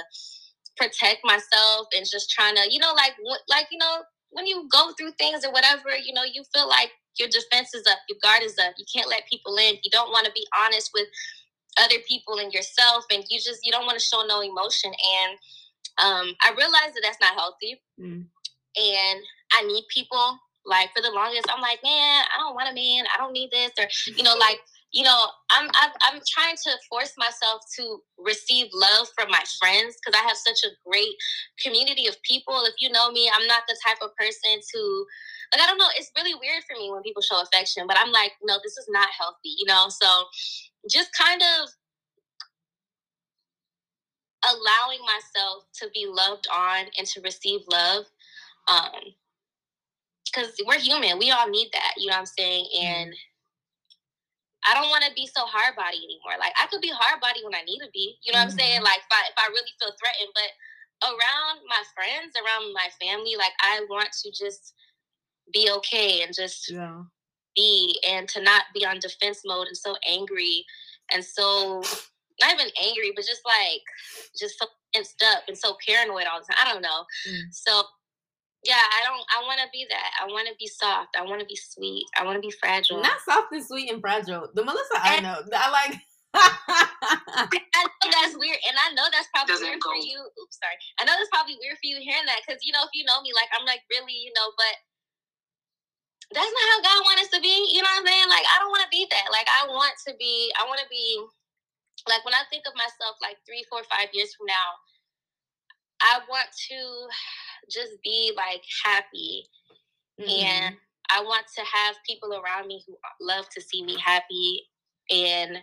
protect 0.78 1.24
myself 1.24 1.88
and 1.96 2.04
just 2.08 2.32
trying 2.32 2.56
to, 2.56 2.68
you 2.72 2.80
know, 2.80 2.94
like 2.96 3.16
like 3.50 3.68
you 3.72 3.78
know 3.78 4.04
when 4.32 4.46
you 4.46 4.68
go 4.72 4.92
through 4.98 5.12
things 5.20 5.46
or 5.46 5.52
whatever, 5.52 5.96
you 5.96 6.14
know, 6.14 6.24
you 6.24 6.44
feel 6.54 6.68
like 6.68 6.92
your 7.20 7.30
defense 7.30 7.74
is 7.74 7.86
up, 7.88 8.00
your 8.10 8.18
guard 8.22 8.44
is 8.44 8.58
up. 8.60 8.74
You 8.78 8.86
can't 8.94 9.10
let 9.10 9.28
people 9.30 9.56
in. 9.58 9.76
You 9.84 9.92
don't 9.92 10.12
want 10.12 10.26
to 10.26 10.32
be 10.34 10.46
honest 10.60 10.92
with 10.94 11.08
other 11.78 11.98
people 12.08 12.40
and 12.40 12.54
yourself, 12.54 13.06
and 13.12 13.24
you 13.30 13.40
just 13.40 13.66
you 13.66 13.72
don't 13.72 13.86
want 13.86 14.00
to 14.00 14.06
show 14.06 14.24
no 14.28 14.42
emotion. 14.42 14.92
And 14.92 15.38
um, 15.98 16.36
I 16.42 16.52
realized 16.58 16.96
that 16.96 17.02
that's 17.04 17.22
not 17.22 17.36
healthy, 17.36 17.82
mm. 18.00 18.26
and 18.76 19.20
I 19.54 19.64
need 19.68 19.86
people. 19.94 20.40
Like 20.68 20.90
for 20.96 21.02
the 21.04 21.12
longest, 21.12 21.46
I'm 21.48 21.62
like, 21.62 21.78
man, 21.84 22.26
I 22.34 22.42
don't 22.42 22.56
want 22.56 22.72
a 22.72 22.74
man. 22.74 23.06
I 23.14 23.22
don't 23.22 23.34
need 23.34 23.52
this, 23.52 23.70
or 23.78 23.86
you 24.16 24.24
know, 24.24 24.36
like 24.36 24.58
you 24.92 25.04
know, 25.04 25.28
I'm 25.52 25.68
I'm, 25.68 25.92
I'm 26.08 26.22
trying 26.26 26.56
to 26.56 26.72
force 26.90 27.14
myself 27.18 27.62
to 27.78 28.00
receive 28.18 28.68
love 28.74 29.08
from 29.14 29.30
my 29.30 29.44
friends 29.60 29.98
because 30.00 30.20
I 30.20 30.26
have 30.26 30.38
such 30.38 30.64
a 30.64 30.74
great 30.90 31.14
community 31.62 32.08
of 32.08 32.16
people. 32.24 32.64
If 32.66 32.76
you 32.80 32.90
know 32.90 33.12
me, 33.12 33.30
I'm 33.30 33.46
not 33.46 33.64
the 33.68 33.78
type 33.86 33.98
of 34.02 34.16
person 34.16 34.58
to 34.74 35.06
like 35.54 35.62
I 35.62 35.68
don't 35.68 35.78
know, 35.78 35.90
it's 35.96 36.12
really 36.16 36.34
weird 36.34 36.64
for 36.68 36.76
me 36.78 36.92
when 36.92 37.04
people 37.04 37.22
show 37.22 37.42
affection, 37.42 37.86
but 37.88 37.98
I'm 38.00 38.12
like, 38.12 38.32
no, 38.44 38.58
this 38.64 38.78
is 38.78 38.88
not 38.90 39.10
healthy, 39.18 39.56
you 39.58 39.66
know? 39.66 39.88
So 39.90 40.08
just 40.90 41.10
kind 41.14 41.42
of 41.42 41.70
allowing 44.44 45.00
myself 45.02 45.66
to 45.82 45.90
be 45.94 46.08
loved 46.08 46.48
on 46.54 46.86
and 46.98 47.08
to 47.08 47.22
receive 47.22 47.62
love. 47.72 48.06
Um 48.68 49.14
because 50.26 50.52
we're 50.68 50.80
human. 50.80 51.18
We 51.18 51.32
all 51.32 51.48
need 51.48 51.70
that, 51.72 51.94
you 51.98 52.08
know 52.08 52.20
what 52.20 52.28
I'm 52.28 52.36
saying? 52.36 52.68
And 52.84 53.14
I 54.66 54.74
don't 54.74 54.90
want 54.90 55.06
to 55.06 55.14
be 55.14 55.30
so 55.30 55.46
hard 55.46 55.78
body 55.78 56.02
anymore. 56.02 56.42
Like 56.42 56.52
I 56.58 56.66
could 56.68 56.82
be 56.82 56.92
hard 56.92 57.22
body 57.22 57.46
when 57.46 57.54
I 57.54 57.62
need 57.64 57.80
to 57.86 57.90
be. 57.94 58.18
You 58.26 58.34
know 58.34 58.42
mm-hmm. 58.42 58.50
what 58.50 58.58
I'm 58.58 58.60
saying? 58.60 58.82
Mm-hmm. 58.82 58.90
Like 58.90 59.02
if 59.06 59.14
I, 59.14 59.22
if 59.30 59.38
I 59.38 59.48
really 59.54 59.74
feel 59.78 59.94
threatened, 59.94 60.34
but 60.34 60.52
around 61.06 61.62
my 61.70 61.82
friends, 61.94 62.34
around 62.34 62.74
my 62.74 62.90
family, 62.98 63.38
like 63.38 63.54
I 63.62 63.86
want 63.88 64.10
to 64.26 64.28
just 64.34 64.74
be 65.54 65.70
okay 65.78 66.24
and 66.24 66.34
just 66.34 66.72
yeah. 66.72 67.02
be 67.56 68.00
and 68.08 68.28
to 68.30 68.42
not 68.42 68.64
be 68.74 68.86
on 68.86 69.00
defense 69.00 69.42
mode 69.46 69.68
and 69.68 69.78
so 69.78 69.96
angry 70.08 70.66
and 71.14 71.24
so 71.24 71.82
not 72.42 72.54
even 72.54 72.68
angry, 72.84 73.14
but 73.16 73.26
just 73.26 73.42
like 73.46 73.84
just 74.38 74.60
so 74.60 74.66
tensed 74.94 75.24
up 75.34 75.44
and 75.48 75.58
so 75.58 75.78
paranoid 75.86 76.26
all 76.32 76.40
the 76.40 76.46
time. 76.48 76.58
I 76.62 76.72
don't 76.72 76.82
know. 76.82 77.06
Mm. 77.30 77.52
So 77.52 77.84
yeah, 78.64 78.82
I 78.82 79.06
don't. 79.06 79.22
I 79.30 79.46
want 79.46 79.62
to 79.62 79.70
be 79.72 79.86
that. 79.90 80.10
I 80.18 80.26
want 80.26 80.50
to 80.50 80.56
be 80.58 80.68
soft. 80.68 81.14
I 81.14 81.22
want 81.22 81.40
to 81.40 81.46
be 81.46 81.56
sweet. 81.56 82.06
I 82.18 82.26
want 82.26 82.36
to 82.36 82.42
be 82.42 82.52
fragile. 82.58 83.02
Not 83.02 83.22
soft 83.22 83.54
and 83.54 83.64
sweet 83.64 83.94
and 83.94 84.02
fragile. 84.02 84.50
The 84.54 84.66
Melissa 84.66 84.98
I 84.98 85.22
know. 85.22 85.38
I 85.54 85.70
like. 85.70 86.02
I 86.36 87.48
know 87.48 88.10
that's 88.12 88.36
weird, 88.36 88.60
and 88.68 88.76
I 88.76 88.92
know 88.92 89.08
that's 89.08 89.30
probably 89.32 89.56
Doesn't 89.56 89.70
weird 89.70 89.80
go. 89.80 89.94
for 89.94 90.02
you. 90.02 90.20
Oops, 90.20 90.58
sorry. 90.58 90.76
I 91.00 91.06
know 91.06 91.14
that's 91.16 91.32
probably 91.32 91.56
weird 91.62 91.80
for 91.80 91.88
you 91.88 92.02
hearing 92.02 92.26
that 92.26 92.42
because 92.44 92.60
you 92.66 92.74
know 92.74 92.84
if 92.84 92.92
you 92.92 93.06
know 93.06 93.22
me, 93.22 93.32
like 93.38 93.48
I'm 93.54 93.64
like 93.70 93.86
really, 93.88 94.18
you 94.18 94.34
know, 94.34 94.50
but 94.58 94.76
that's 96.34 96.54
not 96.54 96.72
how 96.74 96.80
God 96.82 97.00
wants 97.06 97.30
us 97.30 97.34
to 97.38 97.42
be. 97.42 97.54
You 97.70 97.82
know 97.84 97.92
what 97.92 98.02
I'm 98.02 98.08
saying? 98.08 98.30
Like 98.30 98.48
I 98.50 98.58
don't 98.60 98.74
want 98.74 98.84
to 98.84 98.94
be 98.94 99.06
that. 99.12 99.30
Like 99.30 99.48
I 99.50 99.68
want 99.70 99.94
to 100.08 100.14
be. 100.18 100.52
I 100.58 100.66
want 100.66 100.80
to 100.80 100.90
be. 100.90 101.22
Like 102.08 102.24
when 102.26 102.38
I 102.38 102.46
think 102.50 102.66
of 102.70 102.78
myself, 102.78 103.18
like 103.22 103.42
three, 103.46 103.66
four, 103.66 103.82
five 103.90 104.14
years 104.14 104.30
from 104.38 104.46
now, 104.46 104.70
I 106.02 106.20
want 106.30 106.50
to 106.70 106.80
just 107.70 108.02
be 108.04 108.32
like 108.36 108.62
happy 108.84 109.48
mm-hmm. 110.20 110.30
and 110.30 110.76
I 111.10 111.22
want 111.22 111.46
to 111.56 111.62
have 111.62 111.96
people 112.08 112.34
around 112.34 112.68
me 112.68 112.84
who 112.86 112.96
love 113.22 113.50
to 113.50 113.62
see 113.62 113.84
me 113.84 113.98
happy 114.04 114.62
and 115.10 115.58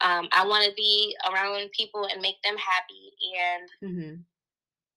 um, 0.00 0.28
I 0.32 0.46
want 0.46 0.64
to 0.64 0.72
be 0.76 1.16
around 1.30 1.70
people 1.72 2.08
and 2.10 2.20
make 2.20 2.40
them 2.42 2.56
happy 2.56 3.12
and 3.82 3.92
mm-hmm. 3.92 4.14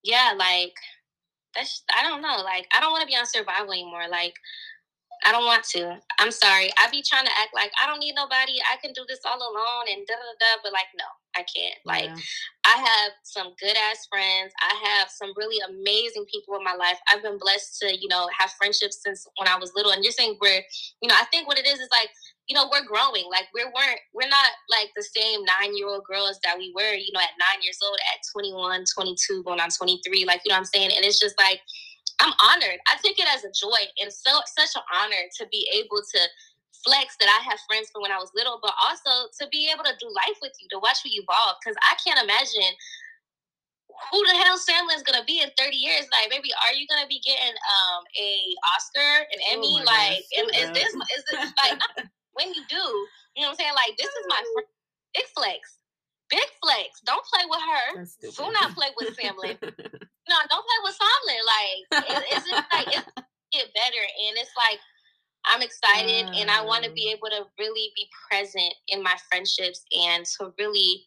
yeah 0.03 0.33
like 0.37 0.73
that's 1.55 1.83
I 1.97 2.03
don't 2.03 2.21
know 2.21 2.41
like 2.43 2.67
I 2.75 2.79
don't 2.79 2.91
want 2.91 3.01
to 3.01 3.07
be 3.07 3.15
on 3.15 3.25
survival 3.25 3.73
anymore 3.73 4.07
like 4.09 4.33
I 5.25 5.31
don't 5.31 5.45
want 5.45 5.63
to. 5.75 5.99
I'm 6.19 6.31
sorry. 6.31 6.69
I 6.77 6.89
be 6.89 7.03
trying 7.03 7.25
to 7.25 7.31
act 7.35 7.51
like 7.53 7.71
I 7.81 7.87
don't 7.87 7.99
need 7.99 8.15
nobody. 8.15 8.55
I 8.71 8.77
can 8.81 8.93
do 8.93 9.03
this 9.07 9.19
all 9.25 9.37
alone 9.37 9.85
and 9.91 10.07
da 10.07 10.15
da 10.15 10.33
da. 10.39 10.61
But 10.63 10.71
like, 10.71 10.87
no, 10.97 11.05
I 11.35 11.43
can't. 11.43 11.75
Like, 11.85 12.07
yeah. 12.07 12.15
I 12.65 12.75
have 12.77 13.11
some 13.23 13.53
good 13.59 13.75
ass 13.75 14.07
friends. 14.09 14.53
I 14.63 14.73
have 14.87 15.09
some 15.09 15.33
really 15.35 15.59
amazing 15.67 16.25
people 16.31 16.55
in 16.55 16.63
my 16.63 16.75
life. 16.75 16.97
I've 17.11 17.23
been 17.23 17.37
blessed 17.37 17.79
to, 17.81 17.91
you 17.91 18.07
know, 18.07 18.29
have 18.37 18.51
friendships 18.51 19.03
since 19.03 19.27
when 19.37 19.47
I 19.47 19.57
was 19.57 19.73
little. 19.75 19.91
And 19.91 20.03
you're 20.03 20.15
saying 20.15 20.37
we're, 20.39 20.63
you 21.01 21.09
know, 21.09 21.15
I 21.19 21.25
think 21.25 21.47
what 21.47 21.59
it 21.59 21.67
is 21.67 21.79
is 21.79 21.89
like, 21.91 22.09
you 22.47 22.55
know, 22.55 22.69
we're 22.71 22.85
growing. 22.85 23.25
Like 23.29 23.47
we 23.53 23.63
weren't, 23.63 23.99
we're 24.13 24.29
not 24.29 24.51
like 24.69 24.89
the 24.95 25.03
same 25.03 25.41
nine 25.43 25.75
year 25.75 25.87
old 25.87 26.03
girls 26.05 26.39
that 26.43 26.57
we 26.57 26.73
were, 26.75 26.93
you 26.93 27.11
know, 27.13 27.19
at 27.19 27.37
nine 27.37 27.61
years 27.61 27.77
old, 27.83 27.97
at 28.13 28.23
21, 28.33 28.85
22, 28.95 29.43
going 29.43 29.59
on 29.59 29.69
23. 29.69 30.25
Like, 30.25 30.41
you 30.45 30.49
know 30.49 30.55
what 30.55 30.59
I'm 30.59 30.65
saying? 30.65 30.91
And 30.95 31.05
it's 31.05 31.19
just 31.19 31.37
like, 31.37 31.61
I'm 32.19 32.33
honored. 32.43 32.79
I 32.87 32.99
take 33.03 33.19
it 33.19 33.27
as 33.31 33.43
a 33.43 33.51
joy 33.51 33.79
and 34.01 34.11
so 34.11 34.31
such 34.45 34.75
an 34.75 34.83
honor 34.91 35.23
to 35.39 35.47
be 35.47 35.67
able 35.73 36.03
to 36.03 36.21
flex 36.83 37.15
that 37.19 37.27
I 37.27 37.39
have 37.47 37.59
friends 37.67 37.91
from 37.91 38.01
when 38.03 38.11
I 38.11 38.19
was 38.19 38.31
little, 38.35 38.59
but 38.61 38.75
also 38.79 39.27
to 39.39 39.47
be 39.51 39.71
able 39.71 39.83
to 39.83 39.95
do 39.99 40.07
life 40.27 40.39
with 40.41 40.55
you, 40.59 40.67
to 40.71 40.79
watch 40.79 41.03
you 41.03 41.23
evolve. 41.23 41.59
Because 41.59 41.75
I 41.83 41.95
can't 41.99 42.19
imagine 42.23 42.71
who 44.11 44.19
the 44.27 44.35
hell 44.39 44.55
Samlin's 44.55 45.03
gonna 45.03 45.25
be 45.27 45.41
in 45.43 45.49
30 45.57 45.75
years. 45.75 46.07
Like, 46.11 46.31
baby, 46.31 46.51
are 46.67 46.73
you 46.73 46.87
gonna 46.87 47.07
be 47.07 47.19
getting 47.19 47.55
um 47.55 48.01
a 48.15 48.31
Oscar, 48.75 49.27
an 49.27 49.39
oh 49.39 49.53
Emmy? 49.55 49.75
Oh 49.79 49.87
like, 49.87 50.23
gosh, 50.35 50.55
is, 50.55 50.71
this 50.71 50.91
is 50.95 51.23
this 51.31 51.51
like 51.59 51.79
when 52.33 52.53
you 52.53 52.63
do, 52.69 52.83
you 53.35 53.43
know 53.43 53.51
what 53.51 53.59
I'm 53.59 53.59
saying? 53.59 53.75
Like, 53.75 53.95
this 53.97 54.07
is 54.07 54.23
my 54.27 54.41
friend, 54.53 54.71
big 55.13 55.27
flex. 55.35 55.61
Big 56.29 56.49
flex. 56.61 57.01
Don't 57.05 57.25
play 57.25 57.43
with 57.49 57.59
her. 57.59 58.05
Do 58.37 58.51
not 58.53 58.75
play 58.75 58.87
with 58.95 59.17
Samlin. 59.17 59.57
no, 60.29 60.37
don't 60.49 60.65
play 60.65 60.79
with 60.85 60.95
Samlin. 60.95 61.43
Like, 61.43 61.81
it, 62.05 62.23
it's 62.31 62.49
just 62.49 62.67
like 62.71 62.87
it's 62.87 63.09
get 63.51 63.73
better, 63.73 64.03
and 64.05 64.37
it's 64.37 64.53
like 64.55 64.79
I'm 65.45 65.61
excited 65.61 66.27
and 66.35 66.51
I 66.51 66.63
want 66.63 66.83
to 66.83 66.91
be 66.91 67.11
able 67.11 67.29
to 67.29 67.45
really 67.57 67.91
be 67.95 68.07
present 68.29 68.73
in 68.89 69.01
my 69.01 69.15
friendships 69.29 69.83
and 69.97 70.25
to 70.37 70.53
really, 70.59 71.05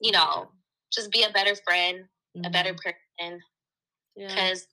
you 0.00 0.12
know, 0.12 0.50
just 0.92 1.10
be 1.10 1.24
a 1.24 1.30
better 1.30 1.54
friend, 1.56 2.04
mm-hmm. 2.36 2.46
a 2.46 2.50
better 2.50 2.72
mm-hmm. 2.72 2.90
person. 3.18 3.40
Because, 4.16 4.66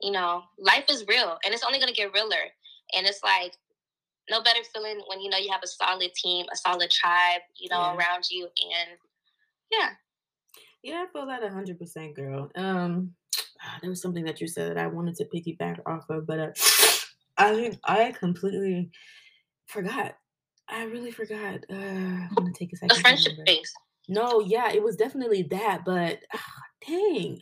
yeah. 0.00 0.06
you 0.06 0.12
know, 0.12 0.42
life 0.58 0.84
is 0.90 1.06
real 1.08 1.38
and 1.44 1.54
it's 1.54 1.64
only 1.64 1.78
going 1.78 1.92
to 1.92 1.94
get 1.94 2.12
realer. 2.12 2.50
And 2.94 3.06
it's 3.06 3.22
like, 3.22 3.52
no 4.28 4.42
better 4.42 4.60
feeling 4.74 5.00
when 5.06 5.20
you 5.20 5.30
know 5.30 5.38
you 5.38 5.52
have 5.52 5.62
a 5.62 5.68
solid 5.68 6.12
team, 6.14 6.46
a 6.52 6.56
solid 6.56 6.90
tribe, 6.90 7.42
you 7.60 7.68
know, 7.70 7.80
yeah. 7.80 7.96
around 7.96 8.24
you. 8.28 8.44
And 8.44 8.98
yeah. 9.70 9.90
Yeah, 10.82 11.04
I 11.04 11.12
feel 11.12 11.26
that 11.26 11.42
100%, 11.42 12.14
girl. 12.14 12.50
Um, 12.56 13.12
there 13.80 13.90
was 13.90 14.00
something 14.00 14.24
that 14.24 14.40
you 14.40 14.46
said 14.46 14.70
that 14.70 14.78
I 14.78 14.86
wanted 14.86 15.16
to 15.16 15.24
piggyback 15.24 15.78
off 15.86 16.08
of, 16.10 16.26
but 16.26 16.38
uh, 16.38 16.52
I 17.38 17.78
I 17.84 18.12
completely 18.12 18.90
forgot. 19.66 20.16
I 20.68 20.84
really 20.84 21.10
forgot. 21.10 21.64
Uh, 21.70 21.74
I'm 21.74 22.34
gonna 22.34 22.52
take 22.52 22.72
a 22.72 22.76
second. 22.76 22.96
The 22.96 23.00
friendship 23.00 23.32
phase. 23.46 23.72
No, 24.08 24.40
yeah, 24.40 24.72
it 24.72 24.82
was 24.82 24.96
definitely 24.96 25.42
that, 25.50 25.82
but 25.84 26.18
oh, 26.34 26.40
dang. 26.86 27.40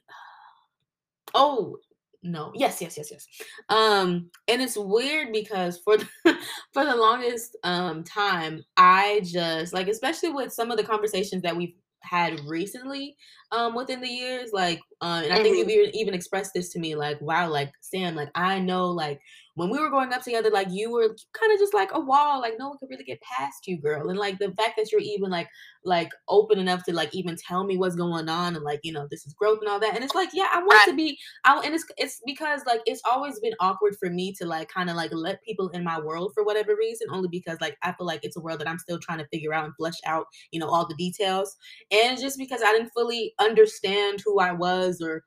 Oh 1.34 1.78
no, 2.22 2.52
yes, 2.54 2.80
yes, 2.80 2.96
yes, 2.96 3.10
yes. 3.10 3.26
Um, 3.68 4.30
and 4.48 4.62
it's 4.62 4.78
weird 4.78 5.30
because 5.32 5.78
for 5.78 5.98
the, 5.98 6.08
for 6.72 6.84
the 6.84 6.96
longest 6.96 7.56
um 7.64 8.02
time, 8.02 8.64
I 8.76 9.20
just 9.24 9.72
like, 9.74 9.88
especially 9.88 10.30
with 10.30 10.52
some 10.52 10.70
of 10.70 10.78
the 10.78 10.84
conversations 10.84 11.42
that 11.42 11.56
we've 11.56 11.74
had 12.04 12.40
recently 12.46 13.16
um 13.52 13.74
within 13.74 14.00
the 14.00 14.08
years 14.08 14.50
like 14.52 14.80
uh, 15.00 15.22
and 15.24 15.32
i 15.32 15.42
think 15.42 15.56
mm-hmm. 15.56 15.68
you've 15.70 15.90
even 15.94 16.14
expressed 16.14 16.52
this 16.54 16.70
to 16.70 16.78
me 16.78 16.94
like 16.94 17.20
wow 17.20 17.48
like 17.48 17.72
sam 17.80 18.14
like 18.14 18.30
i 18.34 18.58
know 18.58 18.86
like 18.86 19.20
when 19.56 19.70
we 19.70 19.78
were 19.78 19.88
growing 19.88 20.12
up 20.12 20.22
together, 20.22 20.50
like 20.50 20.68
you 20.70 20.90
were 20.90 21.14
kind 21.32 21.52
of 21.52 21.58
just 21.58 21.74
like 21.74 21.90
a 21.92 22.00
wall, 22.00 22.40
like 22.40 22.54
no 22.58 22.68
one 22.68 22.78
could 22.78 22.90
really 22.90 23.04
get 23.04 23.20
past 23.20 23.66
you, 23.66 23.78
girl. 23.78 24.08
And 24.08 24.18
like 24.18 24.38
the 24.38 24.52
fact 24.52 24.76
that 24.76 24.90
you're 24.90 25.00
even 25.00 25.30
like 25.30 25.48
like 25.84 26.10
open 26.28 26.58
enough 26.58 26.82
to 26.84 26.92
like 26.92 27.14
even 27.14 27.36
tell 27.36 27.64
me 27.64 27.76
what's 27.76 27.94
going 27.94 28.28
on 28.28 28.56
and 28.56 28.64
like 28.64 28.80
you 28.82 28.92
know 28.92 29.06
this 29.10 29.26
is 29.26 29.34
growth 29.34 29.60
and 29.60 29.68
all 29.68 29.78
that. 29.78 29.94
And 29.94 30.02
it's 30.02 30.14
like 30.14 30.30
yeah, 30.32 30.48
I 30.52 30.58
want 30.58 30.90
to 30.90 30.96
be. 30.96 31.18
I 31.44 31.56
and 31.64 31.74
it's 31.74 31.84
it's 31.96 32.20
because 32.26 32.62
like 32.66 32.80
it's 32.86 33.02
always 33.08 33.38
been 33.38 33.54
awkward 33.60 33.96
for 33.98 34.10
me 34.10 34.32
to 34.40 34.46
like 34.46 34.68
kind 34.68 34.90
of 34.90 34.96
like 34.96 35.12
let 35.12 35.42
people 35.42 35.68
in 35.68 35.84
my 35.84 36.00
world 36.00 36.32
for 36.34 36.44
whatever 36.44 36.74
reason, 36.76 37.06
only 37.10 37.28
because 37.28 37.58
like 37.60 37.76
I 37.82 37.92
feel 37.92 38.06
like 38.06 38.24
it's 38.24 38.36
a 38.36 38.40
world 38.40 38.60
that 38.60 38.68
I'm 38.68 38.78
still 38.78 38.98
trying 38.98 39.18
to 39.18 39.28
figure 39.28 39.54
out 39.54 39.64
and 39.64 39.76
flesh 39.76 39.94
out, 40.04 40.26
you 40.50 40.58
know, 40.58 40.68
all 40.68 40.86
the 40.86 40.96
details. 40.96 41.56
And 41.92 42.18
just 42.18 42.38
because 42.38 42.62
I 42.62 42.72
didn't 42.72 42.90
fully 42.90 43.34
understand 43.38 44.20
who 44.24 44.40
I 44.40 44.52
was 44.52 45.00
or 45.00 45.22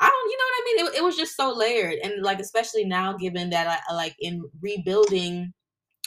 I 0.00 0.08
don't, 0.08 0.30
you 0.30 0.38
know 0.38 0.44
what 0.44 0.54
I 0.54 0.62
mean? 0.64 0.86
It, 0.86 0.98
it 0.98 1.04
was 1.04 1.16
just 1.16 1.36
so 1.36 1.52
layered, 1.52 1.98
and 2.02 2.22
like 2.22 2.40
especially 2.40 2.84
now, 2.84 3.14
given 3.14 3.50
that 3.50 3.82
I 3.88 3.94
like 3.94 4.16
in 4.20 4.42
rebuilding 4.60 5.52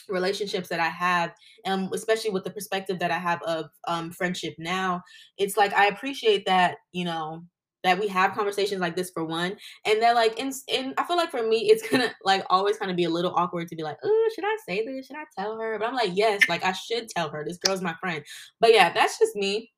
relationships 0.08 0.70
that 0.70 0.80
I 0.80 0.90
have, 0.90 1.34
um, 1.66 1.90
especially 1.94 2.32
with 2.32 2.44
the 2.44 2.50
perspective 2.52 3.00
that 3.00 3.12
I 3.12 3.20
have 3.20 3.42
of 3.44 3.70
um 3.88 4.12
friendship 4.12 4.56
now, 4.58 5.02
it's 5.38 5.58
like 5.58 5.74
I 5.74 5.88
appreciate 5.88 6.46
that 6.46 6.78
you 6.92 7.06
know 7.06 7.44
that 7.84 7.98
we 7.98 8.10
have 8.10 8.34
conversations 8.34 8.82
like 8.82 8.96
this 8.96 9.12
for 9.12 9.24
one, 9.24 9.56
and 9.86 10.02
that 10.02 10.16
like 10.16 10.40
and, 10.40 10.54
in 10.68 10.94
I 10.98 11.04
feel 11.04 11.18
like 11.18 11.32
for 11.32 11.44
me 11.44 11.70
it's 11.70 11.88
gonna 11.88 12.12
like 12.26 12.44
always 12.50 12.78
kind 12.78 12.92
of 12.92 12.98
be 12.98 13.06
a 13.06 13.10
little 13.10 13.34
awkward 13.36 13.68
to 13.70 13.76
be 13.76 13.84
like, 13.84 13.98
oh, 14.04 14.30
should 14.36 14.46
I 14.46 14.58
say 14.68 14.86
this? 14.86 15.08
Should 15.08 15.18
I 15.18 15.26
tell 15.38 15.58
her? 15.60 15.78
But 15.80 15.88
I'm 15.88 15.96
like, 15.96 16.12
yes, 16.14 16.42
like 16.50 16.64
I 16.64 16.74
should 16.74 17.10
tell 17.10 17.30
her. 17.30 17.44
This 17.46 17.58
girl's 17.58 17.82
my 17.82 17.96
friend. 18.00 18.24
But 18.60 18.74
yeah, 18.74 18.92
that's 18.92 19.20
just 19.20 19.36
me 19.36 19.72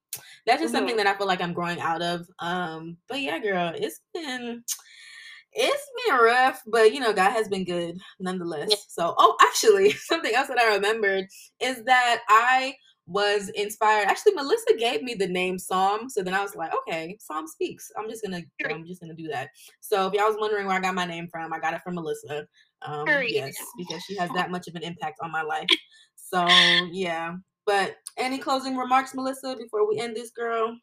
that's 0.45 0.61
just 0.61 0.73
mm-hmm. 0.73 0.75
something 0.75 0.97
that 0.97 1.07
I 1.07 1.15
feel 1.15 1.27
like 1.27 1.41
I'm 1.41 1.53
growing 1.53 1.79
out 1.79 2.01
of. 2.01 2.27
Um, 2.39 2.97
but 3.07 3.21
yeah, 3.21 3.39
girl, 3.39 3.73
it's 3.75 4.01
been 4.13 4.63
it's 5.53 5.89
been 6.05 6.17
rough, 6.17 6.61
but 6.67 6.93
you 6.93 6.99
know, 6.99 7.13
God 7.13 7.31
has 7.31 7.47
been 7.47 7.65
good 7.65 7.97
nonetheless. 8.19 8.69
Yeah. 8.69 8.77
So, 8.87 9.15
oh, 9.17 9.35
actually, 9.41 9.91
something 10.07 10.33
else 10.33 10.47
that 10.47 10.59
I 10.59 10.75
remembered 10.75 11.25
is 11.59 11.83
that 11.85 12.21
I 12.29 12.75
was 13.07 13.49
inspired. 13.49 14.07
Actually, 14.07 14.35
Melissa 14.35 14.77
gave 14.77 15.01
me 15.01 15.13
the 15.13 15.27
name 15.27 15.59
Psalm, 15.59 16.09
so 16.09 16.23
then 16.23 16.33
I 16.33 16.41
was 16.41 16.55
like, 16.55 16.71
okay, 16.73 17.17
Psalm 17.19 17.47
speaks. 17.47 17.91
I'm 17.97 18.09
just 18.09 18.23
gonna, 18.23 18.41
I'm 18.69 18.85
just 18.85 19.01
gonna 19.01 19.13
do 19.13 19.27
that. 19.27 19.49
So, 19.81 20.07
if 20.07 20.13
y'all 20.13 20.27
was 20.27 20.37
wondering 20.39 20.67
where 20.67 20.77
I 20.77 20.81
got 20.81 20.95
my 20.95 21.05
name 21.05 21.27
from, 21.29 21.51
I 21.51 21.59
got 21.59 21.73
it 21.73 21.81
from 21.83 21.95
Melissa. 21.95 22.45
Um, 22.83 23.05
yes, 23.27 23.53
because 23.77 24.01
she 24.03 24.15
has 24.17 24.29
that 24.31 24.51
much 24.51 24.67
of 24.67 24.75
an 24.75 24.83
impact 24.83 25.19
on 25.21 25.31
my 25.31 25.41
life. 25.41 25.67
So, 26.15 26.47
yeah. 26.91 27.35
But 27.65 27.95
any 28.17 28.37
closing 28.37 28.75
remarks, 28.75 29.13
Melissa, 29.13 29.55
before 29.55 29.87
we 29.87 29.99
end 29.99 30.15
this, 30.15 30.31
girl? 30.31 30.75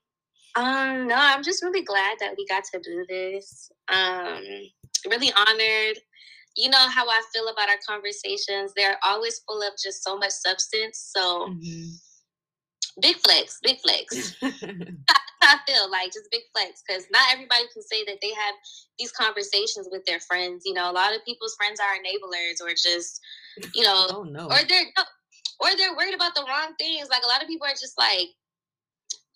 Um, 0.55 1.07
no, 1.07 1.17
I'm 1.17 1.43
just 1.43 1.63
really 1.63 1.83
glad 1.83 2.17
that 2.21 2.35
we 2.37 2.47
got 2.47 2.65
to 2.73 2.81
do 2.81 3.05
this. 3.09 3.71
Um, 3.89 4.43
really 5.09 5.33
honored. 5.33 5.99
You 6.57 6.71
know 6.71 6.89
how 6.89 7.07
I 7.07 7.23
feel 7.33 7.49
about 7.49 7.69
our 7.69 7.79
conversations. 7.87 8.73
They're 8.75 8.99
always 9.05 9.41
full 9.47 9.63
of 9.63 9.75
just 9.83 10.03
so 10.03 10.17
much 10.17 10.33
substance. 10.33 11.13
So 11.15 11.49
mm-hmm. 11.49 11.91
big 13.01 13.17
flex, 13.19 13.59
big 13.63 13.79
flex. 13.81 14.35
I 15.41 15.57
feel 15.67 15.91
like 15.91 16.13
just 16.13 16.31
big 16.31 16.43
flex 16.53 16.83
because 16.87 17.07
not 17.13 17.33
everybody 17.33 17.65
can 17.73 17.83
say 17.83 18.05
that 18.07 18.19
they 18.21 18.33
have 18.35 18.55
these 18.99 19.13
conversations 19.13 19.89
with 19.91 20.05
their 20.05 20.21
friends. 20.21 20.65
You 20.67 20.75
know, 20.75 20.91
a 20.91 20.93
lot 20.93 21.15
of 21.15 21.25
people's 21.25 21.55
friends 21.55 21.79
are 21.79 21.95
enablers 21.95 22.61
or 22.61 22.71
just, 22.71 23.21
you 23.75 23.85
know, 23.85 24.07
oh, 24.11 24.23
no. 24.25 24.47
or 24.47 24.59
they're 24.69 24.87
no, 24.97 25.05
or 25.61 25.69
they're 25.77 25.97
worried 25.97 26.15
about 26.15 26.35
the 26.35 26.47
wrong 26.47 26.75
things. 26.79 27.09
Like 27.11 27.23
a 27.25 27.31
lot 27.31 27.43
of 27.43 27.49
people 27.49 27.67
are 27.67 27.79
just 27.79 27.99
like, 27.99 28.31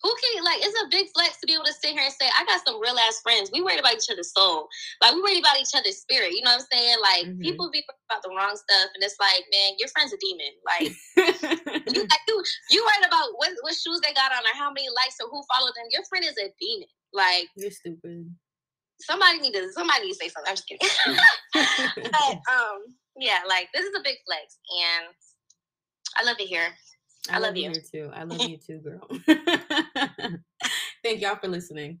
who 0.03 0.11
can 0.19 0.43
like 0.43 0.59
it's 0.59 0.75
a 0.83 0.91
big 0.91 1.07
flex 1.15 1.39
to 1.39 1.47
be 1.47 1.55
able 1.55 1.63
to 1.63 1.71
sit 1.71 1.95
here 1.95 2.03
and 2.03 2.11
say, 2.11 2.27
I 2.27 2.43
got 2.43 2.59
some 2.67 2.75
real 2.83 2.99
ass 2.99 3.23
friends. 3.23 3.49
We 3.55 3.63
worried 3.63 3.79
about 3.79 3.95
each 3.95 4.11
other's 4.11 4.35
soul. 4.35 4.67
Like 4.99 5.15
we 5.15 5.23
worried 5.23 5.39
about 5.39 5.55
each 5.55 5.71
other's 5.71 6.03
spirit. 6.03 6.35
You 6.35 6.43
know 6.43 6.51
what 6.51 6.67
I'm 6.67 6.71
saying? 6.75 6.97
Like 6.99 7.23
mm-hmm. 7.23 7.39
people 7.39 7.71
be 7.71 7.87
about 8.11 8.19
the 8.19 8.35
wrong 8.35 8.51
stuff 8.51 8.91
and 8.91 8.99
it's 8.99 9.15
like, 9.15 9.47
man, 9.47 9.79
your 9.79 9.87
friend's 9.95 10.11
a 10.11 10.19
demon. 10.19 10.53
Like 10.67 10.91
you 11.87 12.03
like 12.11 12.23
you 12.27 12.35
you 12.69 12.83
worried 12.83 13.07
about 13.07 13.31
what 13.39 13.55
what 13.63 13.79
shoes 13.79 14.03
they 14.03 14.11
got 14.11 14.35
on 14.35 14.43
or 14.43 14.55
how 14.59 14.75
many 14.75 14.91
likes 14.91 15.15
or 15.23 15.31
who 15.31 15.39
followed 15.47 15.71
them. 15.79 15.87
Your 15.95 16.03
friend 16.11 16.27
is 16.27 16.35
a 16.35 16.51
demon. 16.59 16.91
Like 17.15 17.47
you're 17.55 17.71
stupid. 17.71 18.27
Somebody 18.99 19.39
need 19.39 19.55
to 19.55 19.71
somebody 19.71 20.11
need 20.11 20.19
to 20.19 20.19
say 20.19 20.27
something. 20.27 20.51
I'm 20.51 20.59
just 20.59 20.67
kidding. 20.67 20.83
but 22.11 22.35
um 22.51 22.91
yeah, 23.15 23.47
like 23.47 23.71
this 23.71 23.87
is 23.87 23.95
a 23.95 24.03
big 24.03 24.19
flex 24.27 24.59
and 24.67 25.15
I 26.15 26.23
love 26.23 26.37
it 26.39 26.47
here. 26.47 26.67
I, 27.29 27.35
I 27.35 27.39
love, 27.39 27.49
love 27.49 27.57
you. 27.57 27.71
here 27.71 27.83
too. 27.91 28.11
I 28.13 28.23
love 28.23 28.41
you 28.47 28.57
too, 28.57 28.79
girl. 28.79 29.07
Thank 31.03 31.21
y'all 31.21 31.35
for 31.35 31.47
listening. 31.47 31.99